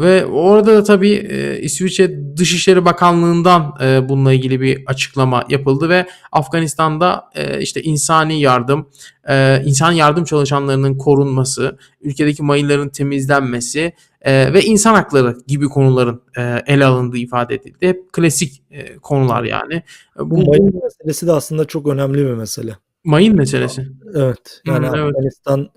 [0.00, 6.06] ve orada da tabii e, İsviçre Dışişleri Bakanlığı'ndan e, bununla ilgili bir açıklama yapıldı ve
[6.32, 8.88] Afganistan'da e, işte insani yardım,
[9.28, 16.62] e, insan yardım çalışanlarının korunması, ülkedeki mayınların temizlenmesi e, ve insan hakları gibi konuların e,
[16.66, 17.86] ele alındığı ifade edildi.
[17.86, 19.74] Hep klasik e, konular yani.
[19.74, 22.76] E, Bu mayın meselesi de aslında çok önemli bir mesele.
[23.04, 23.86] mayın meselesi.
[24.14, 24.62] Evet.
[24.66, 24.98] Yani evet.
[25.00, 25.68] Afganistan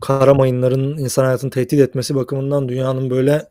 [0.00, 3.48] kara mayınların insan hayatını tehdit etmesi bakımından dünyanın böyle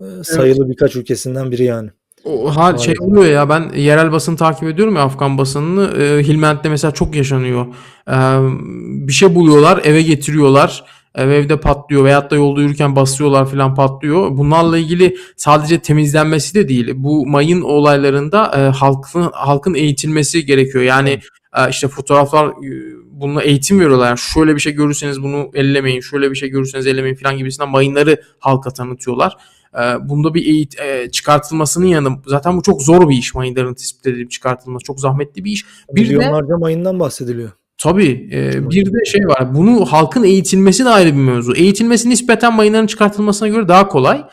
[0.00, 1.90] e, sayılı birkaç ülkesinden biri yani.
[2.24, 6.02] O hal şey oluyor ya ben yerel basını takip ediyorum ya Afgan basınını.
[6.02, 7.66] E, Hilment'te mesela çok yaşanıyor.
[8.10, 8.16] E,
[9.08, 10.84] bir şey buluyorlar, eve getiriyorlar.
[11.14, 14.36] E, evde patlıyor veyahut da yolda yürürken basıyorlar falan patlıyor.
[14.36, 16.92] Bunlarla ilgili sadece temizlenmesi de değil.
[16.96, 20.84] Bu mayın olaylarında e, halkın halkın eğitilmesi gerekiyor.
[20.84, 21.20] Yani
[21.56, 24.06] e, işte fotoğraflar e, bununla eğitim veriyorlar.
[24.08, 28.22] Yani şöyle bir şey görürseniz bunu ellemeyin, şöyle bir şey görürseniz ellemeyin falan gibisinden mayınları
[28.38, 29.36] halka tanıtıyorlar.
[29.74, 29.78] Ee,
[30.08, 34.30] Bunda bir eğit e, çıkartılmasının yanı zaten bu çok zor bir iş mayınların tespit edilip
[34.30, 35.64] çıkartılması çok zahmetli bir iş.
[35.92, 37.50] Bir de Milyonlarca mayından bahsediliyor.
[37.78, 41.54] tabii e, bir de şey var bunu halkın eğitilmesi de ayrı bir mevzu.
[41.54, 44.24] Eğitilmesi nispeten mayınların çıkartılmasına göre daha kolay.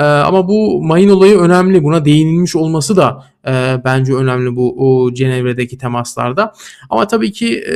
[0.00, 1.82] Ee, ama bu mayın olayı önemli.
[1.82, 6.52] Buna değinilmiş olması da e, bence önemli bu o Cenevre'deki temaslarda.
[6.90, 7.74] Ama tabii ki e,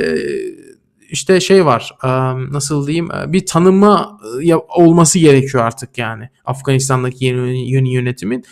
[1.11, 2.09] işte şey var e,
[2.53, 8.45] nasıl diyeyim e, bir tanıma e, olması gerekiyor artık yani Afganistan'daki yeni, yeni yönetimin.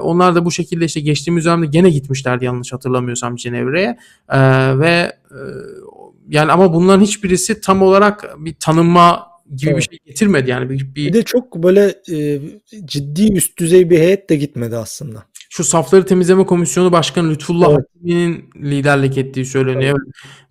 [0.00, 3.96] Onlar da bu şekilde işte geçtiğimiz dönemde gene gitmişlerdi yanlış hatırlamıyorsam Cenevre'ye
[4.78, 5.16] ve
[6.28, 9.90] yani ama bunların hiçbirisi tam olarak bir tanınma gibi bir Evet.
[9.90, 12.40] şey getirmedi yani bir, bir- Bir de çok böyle e,
[12.84, 15.22] ciddi üst düzey bir heyet de gitmedi aslında.
[15.50, 17.78] şu safları temizleme komisyonu başkanı Lütfullah Evet.
[17.94, 19.98] Hakimi'nin liderlik ettiği söyleniyor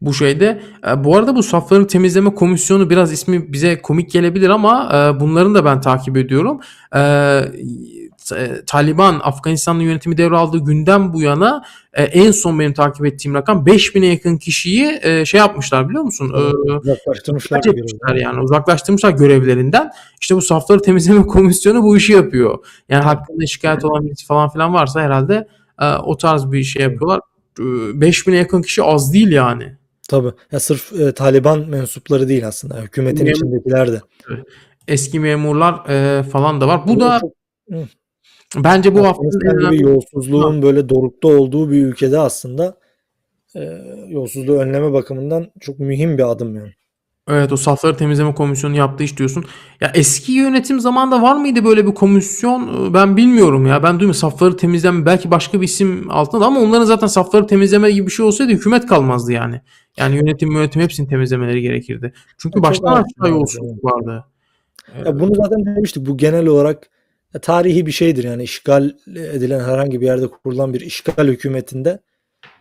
[0.02, 0.62] bu şeyde.
[0.90, 5.56] E, bu arada bu safları temizleme komisyonu biraz ismi bize komik gelebilir ama e, bunların
[5.56, 6.60] da ben takip ediyorum.
[6.96, 7.00] E,
[8.38, 13.66] e, Taliban Afganistan'ın yönetimi devraldığı günden bu yana e, en son benim takip ettiğim rakam
[13.66, 16.34] 5000'e yakın kişiyi e, şey yapmışlar biliyor musun?
[16.36, 16.38] E,
[16.78, 18.16] Uzaklaştırmışlar.
[18.16, 19.92] yani uzaklaştırmışlar görevlerinden.
[20.22, 22.66] İşte bu safları temizleme komisyonu bu işi yapıyor.
[22.90, 25.48] Yani hakkında şikayet olan birisi falan filan varsa herhalde
[25.82, 27.20] e, o tarz bir şey yapıyorlar.
[27.60, 29.76] E, 5000'e yakın kişi az değil yani.
[30.10, 30.32] Tabii.
[30.52, 32.82] Ya sırf e, Taliban mensupları değil aslında.
[32.82, 34.02] Hükümetin Mem- içindekiler de.
[34.88, 36.88] Eski memurlar e, falan da var.
[36.88, 37.34] Bu da Çok-.
[38.56, 42.78] Bence bu Afganistan gibi önemli yolsuzluğun böyle dorukta olduğu bir ülkede aslında
[43.56, 43.60] e,
[44.08, 46.74] yolsuzluğu önleme bakımından çok mühim bir adım yani.
[47.30, 49.46] Evet o safları temizleme komisyonu yaptığı iş diyorsun.
[49.82, 52.94] Ya eski yönetim zamanında var mıydı böyle bir komisyon?
[52.94, 53.84] Ben bilmiyorum ya.
[53.84, 54.14] Ben duymuyorum.
[54.14, 58.26] Safları temizleme belki başka bir isim altında ama onların zaten safları temizleme gibi bir şey
[58.26, 59.62] olsaydı hükümet kalmazdı yani.
[59.98, 62.14] Yani yönetim yönetim hepsini temizlemeleri gerekirdi.
[62.38, 64.26] Çünkü baştan aşağı yolsuzluk vardı.
[65.06, 66.06] Ya bunu zaten demiştik.
[66.06, 66.90] Bu genel olarak
[67.34, 68.24] ya tarihi bir şeydir.
[68.24, 72.00] Yani işgal edilen herhangi bir yerde kurulan bir işgal hükümetinde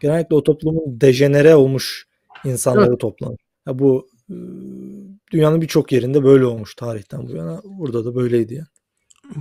[0.00, 2.06] genellikle o toplumun dejenere olmuş
[2.44, 3.38] insanları toplanır.
[3.66, 4.36] Ya bu e,
[5.32, 7.60] dünyanın birçok yerinde böyle olmuş tarihten bu yana.
[7.64, 8.66] Burada da böyleydi yani.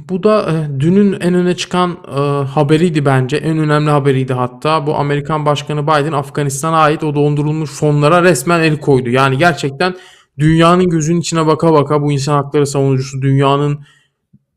[0.10, 3.38] Bu da e, dünün en öne çıkan e, haberiydi bence.
[3.38, 4.88] En önemli haberiydi hatta.
[4.88, 9.10] Bu Amerikan Başkanı Biden Afganistan'a ait o dondurulmuş fonlara resmen el koydu.
[9.10, 9.96] Yani gerçekten
[10.40, 13.80] dünyanın gözünün içine baka baka bu insan hakları savunucusu, dünyanın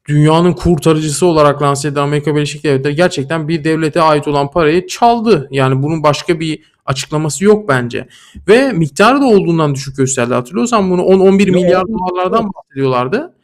[0.08, 5.48] dünyanın kurtarıcısı olarak lanse edilen Amerika Birleşik Devletleri gerçekten bir devlete ait olan parayı çaldı.
[5.50, 8.08] Yani bunun başka bir açıklaması yok bence.
[8.48, 10.34] Ve miktarı da olduğundan düşük gösterdi.
[10.34, 13.34] Hatırlıyorsan bunu 10-11 Yo, milyar dolarlardan bahsediyorlardı.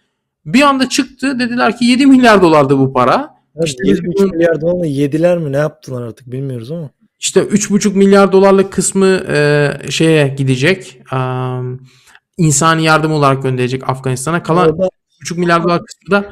[0.46, 3.12] Bir anda çıktı dediler ki 7 milyar dolardı bu para.
[3.54, 6.90] Ya İşte 1,5 bunun- milyar dolarla yediler mi ne yaptılar artık bilmiyoruz ama.
[7.20, 11.00] İşte 3,5 milyar dolarlık kısmı e, şeye gidecek.
[11.12, 11.18] E,
[12.38, 14.42] insani yardım olarak gönderecek Afganistan'a.
[14.42, 14.88] Kalan Orada
[15.24, 16.24] 3,5 milyar dolar kısmı da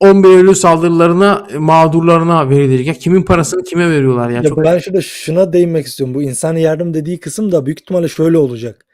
[0.00, 2.86] 11 Eylül saldırılarına e, mağdurlarına verilecek.
[2.86, 4.36] Ya kimin parasını kime veriyorlar ya?
[4.36, 6.14] Ya Çok ben şurada şuna değinmek istiyorum.
[6.14, 8.86] Bu insani yardım dediği kısım da büyük ihtimalle şöyle olacak.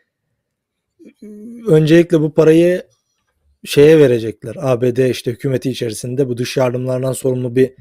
[1.66, 2.82] Öncelikle bu parayı
[3.64, 4.56] şeye verecekler.
[4.60, 7.72] ABD işte hükümeti içerisinde bu dış yardımlardan sorumlu bir e,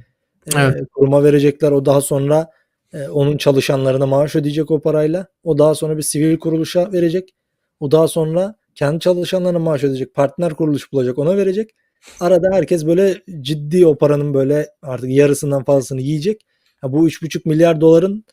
[0.56, 0.88] Evet.
[0.94, 1.72] kuruma verecekler.
[1.72, 2.50] O daha sonra
[2.94, 5.28] e, onun çalışanlarına maaş ödeyecek o parayla.
[5.44, 7.34] O daha sonra bir sivil kuruluşa verecek.
[7.80, 10.14] O daha sonra kendi çalışanlarına maaş ödeyecek.
[10.14, 11.70] Partner kuruluş bulacak ona verecek.
[12.20, 16.46] Arada herkes böyle ciddi o paranın böyle artık yarısından fazlasını yiyecek.
[16.84, 18.26] Ya bu 3,5 milyar doların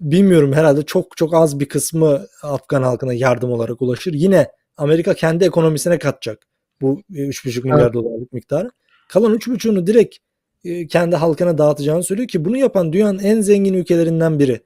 [0.00, 4.12] bilmiyorum herhalde çok çok az bir kısmı Afgan halkına yardım olarak ulaşır.
[4.12, 6.46] Yine Amerika kendi ekonomisine katacak
[6.80, 7.94] bu e, 3,5 milyar Evet.
[7.94, 8.70] dolarlık miktarı.
[9.08, 10.16] Kalan 3,5'unu direkt
[10.64, 14.60] e, kendi halkına dağıtacağını söylüyor ki bunu yapan dünyanın en zengin ülkelerinden biri.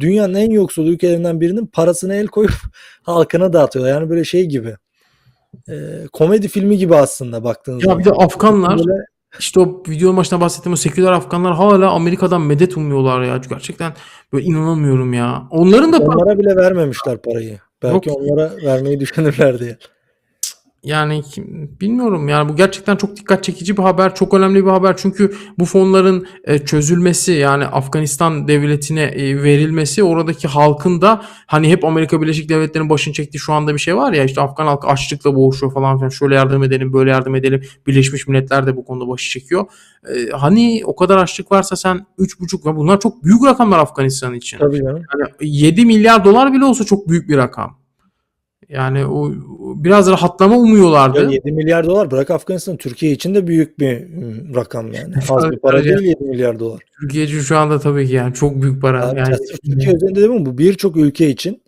[0.00, 2.52] Dünyanın en yoksul ülkelerinden birinin parasına el koyup
[3.02, 3.92] halkına dağıtıyorlar.
[3.92, 4.76] Yani böyle şey gibi.
[5.68, 7.98] E, komedi filmi gibi aslında baktığın ya zaman.
[7.98, 9.04] bir de Afganlar Böyle
[9.38, 13.36] işte o video başına bahsettiğim o seküler Afganlar hala Amerika'dan medet umuyorlar ya.
[13.36, 13.92] Gerçekten
[14.32, 15.42] böyle inanamıyorum ya.
[15.50, 17.58] Onların da onlara bile vermemişler parayı.
[17.82, 18.18] Belki Yok.
[18.20, 19.78] onlara vermeyi düşünürler diye.
[20.84, 24.96] Yani kim- bilmiyorum yani bu gerçekten çok dikkat çekici bir haber, çok önemli bir haber.
[24.96, 31.84] Çünkü bu fonların e, çözülmesi yani Afganistan devletine e, verilmesi oradaki halkın da hani hep
[31.84, 35.34] Amerika Birleşik Devletleri'nin başını çektiği şu anda bir şey var ya işte Afgan halkı açlıkla
[35.34, 37.62] boğuşuyor falan filan şöyle yardım edelim böyle yardım edelim.
[37.86, 39.64] Birleşmiş Milletler de bu konuda başı çekiyor.
[40.08, 44.58] E, hani o kadar açlık varsa sen 3,5 ve bunlar çok büyük rakamlar Afganistan için.
[44.58, 45.02] Tabii canım.
[45.18, 47.81] Yani 7 milyar dolar bile olsa çok büyük bir rakam.
[48.72, 49.32] Yani o
[49.84, 51.24] biraz rahatlama umuyorlardı.
[51.24, 55.14] Ya 7 milyar dolar bırak Afganistan Türkiye için de büyük bir ım, rakam yani.
[55.30, 56.82] Az bir para değil 7 milyar dolar.
[57.00, 59.04] Türkiye için şu anda tabii ki yani çok büyük para.
[59.04, 60.46] Yani Yani Türkiye üzerinde değil mi?
[60.46, 61.62] Bu birçok ülke için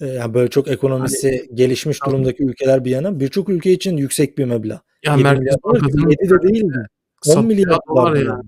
[0.00, 2.10] e, yani böyle çok ekonomisi gelişmiş Tabii.
[2.10, 4.80] durumdaki ülkeler bir yana birçok ülke için yüksek bir meblağ.
[5.06, 6.86] ya 7 Merkez Bankası'nın 7 de değildi.
[7.26, 8.16] 10 satacağı milyar dolar dolar.
[8.16, 8.28] yani.
[8.28, 8.42] yani.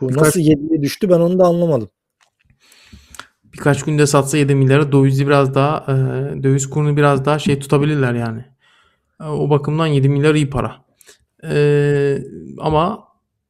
[0.00, 1.88] Bu Birkaç- nasıl 7'ye düştü ben onu da anlamadım.
[3.52, 5.92] Birkaç günde satsa 7 milyara dövizi biraz daha e,
[6.42, 8.44] döviz kurunu biraz daha şey tutabilirler yani.
[9.20, 10.76] E, o bakımdan 7 milyar iyi para.
[11.44, 12.18] E,
[12.58, 13.04] ama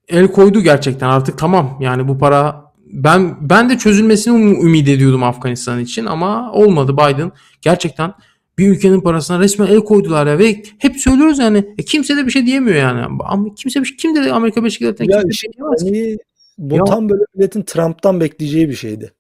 [0.09, 5.23] el koydu gerçekten artık tamam yani bu para ben ben de çözülmesini um- ümit ediyordum
[5.23, 7.33] Afganistan için ama olmadı Biden
[7.63, 8.15] gerçekten
[8.59, 12.31] bir ülkenin parasına resmen el koydular ya ve hep söylüyoruz yani e, kimse de bir
[12.31, 13.01] şey diyemiyor yani.
[13.25, 15.83] Ama kimse bir şey, kim dedi Amerika Birleşik Devletleri'ne Ya kimse bir işte şey diyemez.
[15.85, 16.19] hani
[16.59, 19.13] bu Ya- tam böyle milletin Trump'tan bekleyeceği bir şeydi.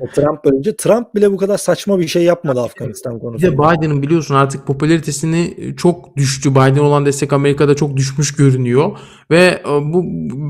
[0.00, 3.52] O Trump bölünce Trump bile bu kadar saçma bir şey yapmadı Afganistan Bir de konusunda.
[3.52, 6.50] Biden'ın biliyorsun artık popülaritesini çok düştü.
[6.50, 8.98] Biden olan destek Amerika'da çok düşmüş görünüyor.
[9.30, 10.02] Ve e, bu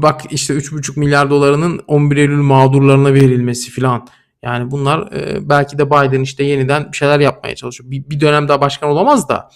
[0.02, 4.06] bak işte 3,5 milyar dolarının 11 Eylül mağdurlarına verilmesi filan.
[4.42, 7.90] Yani bunlar e, belki de Biden işte yeniden bir şeyler yapmaya çalışıyor.
[7.90, 9.48] Bir, bir dönem daha başkan olamaz da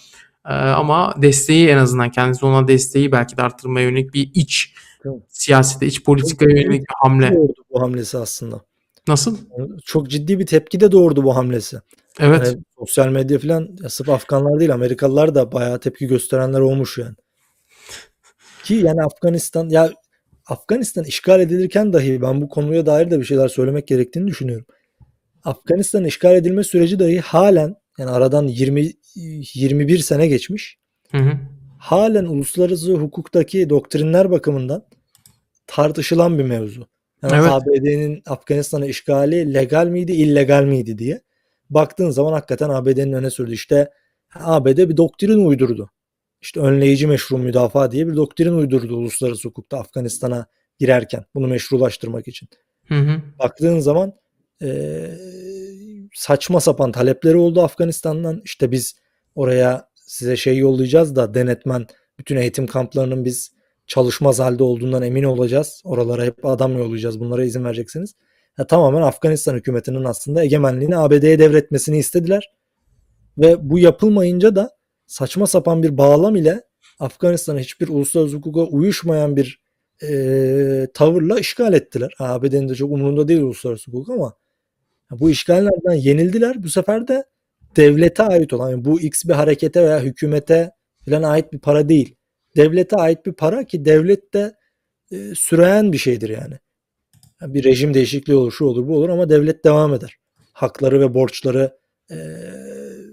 [0.45, 4.73] e, ama desteği en azından kendisi olan desteği belki de arttırmaya yönelik bir iç
[5.29, 7.33] siyasete, iç politikaya yönelik bir hamle.
[7.69, 8.72] bu hamlesi aslında.
[9.07, 9.37] Nasıl?
[9.85, 11.77] Çok ciddi bir tepki de doğurdu bu hamlesi.
[12.19, 12.47] Evet.
[12.47, 17.15] Yani sosyal medya falan sırf Afganlar değil Amerikalılar da bayağı tepki gösterenler olmuş yani.
[18.63, 19.93] Ki yani Afganistan ya
[20.45, 24.65] Afganistan işgal edilirken dahi ben bu konuya dair de bir şeyler söylemek gerektiğini düşünüyorum.
[25.43, 30.77] Afganistan işgal edilme süreci dahi halen yani aradan 20 21 sene geçmiş.
[31.11, 31.37] Hı hı.
[31.79, 34.85] halen uluslararası hukuktaki doktrinler bakımından
[35.67, 36.87] tartışılan bir mevzu.
[37.23, 37.51] Yani Evet.
[37.51, 41.21] ABD'nin Afganistan'a işgali legal miydi, illegal miydi diye.
[41.69, 43.89] Baktığın zaman hakikaten ABD'nin öne sürdüğü işte
[44.35, 45.89] ABD bir doktrin uydurdu.
[46.41, 50.45] İşte önleyici meşru müdafaa diye bir doktrin uydurdu uluslararası hukukta Afganistan'a
[50.79, 52.49] girerken bunu meşrulaştırmak için.
[52.87, 53.21] Hı hı.
[53.39, 54.13] Baktığın zaman
[54.61, 55.17] eee,
[56.13, 58.41] saçma sapan talepleri oldu Afganistan'dan.
[58.45, 58.95] İşte biz
[59.35, 61.87] oraya size şey yollayacağız da denetmen
[62.19, 63.53] bütün eğitim kamplarının biz
[63.87, 65.81] çalışmaz halde olduğundan emin olacağız.
[65.85, 67.19] Oralara hep adam yollayacağız.
[67.19, 68.15] Bunlara izin vereceksiniz.
[68.57, 72.51] Ya, tamamen Afganistan hükümetinin aslında egemenliğini ABD'ye devretmesini istediler.
[73.37, 74.71] Ve bu yapılmayınca da
[75.05, 76.63] saçma sapan bir bağlam ile
[76.99, 79.63] Afganistan'ı hiçbir uluslararası hukuka uyuşmayan bir
[80.01, 82.13] eee, tavırla işgal ettiler.
[82.19, 84.33] ABD'nin de çok umurunda değil uluslararası hukuk ama
[85.11, 86.63] bu işgallerden yenildiler.
[86.63, 87.23] Bu sefer de
[87.75, 90.71] devlete ait olan yani bu X bir harekete veya hükümete
[91.05, 92.15] falan ait bir para değil.
[92.55, 94.55] Devlete ait bir para ki devlet de
[95.11, 96.59] e, süreyen bir şeydir yani.
[97.41, 100.17] Yani Bir rejim değişikliği olur, şu olur, bu olur ama devlet devam eder.
[100.53, 101.77] Hakları ve borçları
[102.11, 102.17] e,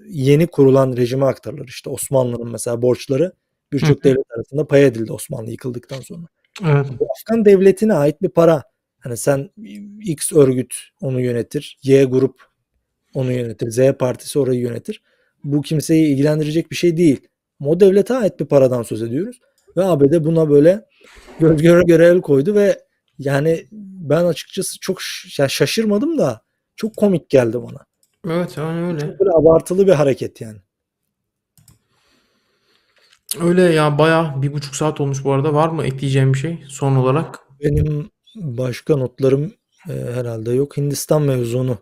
[0.08, 1.68] yeni kurulan rejime aktarılır.
[1.68, 3.32] İşte Osmanlı'nın mesela borçları
[3.72, 6.26] birçok devlet arasında pay edildi Osmanlı yıkıldıktan sonra.
[6.64, 6.86] Evet.
[6.98, 8.62] Bu Afgan devletine ait bir para.
[9.00, 9.50] Hani sen
[10.02, 12.42] X örgüt onu yönetir, Y grup
[13.14, 15.02] onu yönetir, Z partisi orayı yönetir.
[15.44, 17.28] Bu kimseyi ilgilendirecek bir şey değil.
[17.64, 19.40] O devlete ait bir paradan söz ediyoruz.
[19.76, 20.84] Ve ABD buna böyle
[21.40, 22.78] göz göre göre el koydu ve
[23.18, 26.42] yani ben açıkçası çok ş- ya şaşırmadım da
[26.76, 27.86] çok komik geldi bana.
[28.34, 28.98] Evet yani öyle.
[29.00, 30.58] Çok böyle abartılı bir hareket yani.
[33.40, 35.54] Öyle ya bayağı bir buçuk saat olmuş bu arada.
[35.54, 37.40] Var mı ekleyeceğim bir şey son olarak?
[37.64, 39.52] Benim başka notlarım
[39.88, 40.76] e, herhalde yok.
[40.76, 41.78] Hindistan mevzunu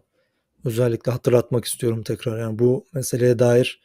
[0.65, 2.39] özellikle hatırlatmak istiyorum tekrar.
[2.39, 3.81] Yani bu meseleye dair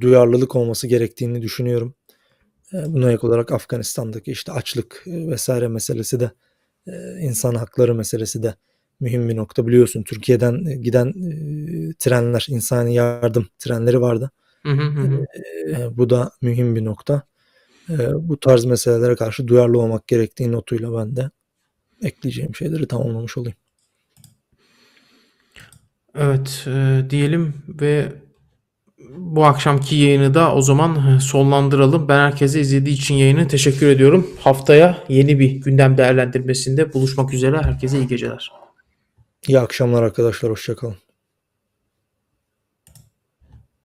[0.00, 1.94] duyarlılık olması gerektiğini düşünüyorum.
[2.72, 6.30] E, buna ek olarak Afganistan'daki işte açlık e, vesaire meselesi de
[6.86, 8.54] e, insan hakları meselesi de
[9.00, 9.66] mühim bir nokta.
[9.66, 11.12] Biliyorsun Türkiye'den e, giden
[11.98, 14.30] trenler, insani yardım trenleri vardı.
[14.62, 15.26] Hı hı hı hı.
[15.68, 17.22] E, bu da mühim bir nokta.
[17.90, 17.98] E,
[18.28, 21.30] bu tarz meselelere karşı duyarlı olmak gerektiği notuyla ben de
[22.02, 23.56] ekleyeceğim şeyleri tamamlamış olayım.
[26.14, 28.12] Evet e, diyelim ve
[29.16, 32.08] bu akşamki yayını da o zaman e, sonlandıralım.
[32.08, 34.30] Ben herkese izlediği için yayını teşekkür ediyorum.
[34.40, 37.62] Haftaya yeni bir gündem değerlendirmesinde buluşmak üzere.
[37.62, 38.52] Herkese iyi geceler.
[39.48, 40.50] İyi akşamlar arkadaşlar.
[40.50, 41.03] Hoşçakalın.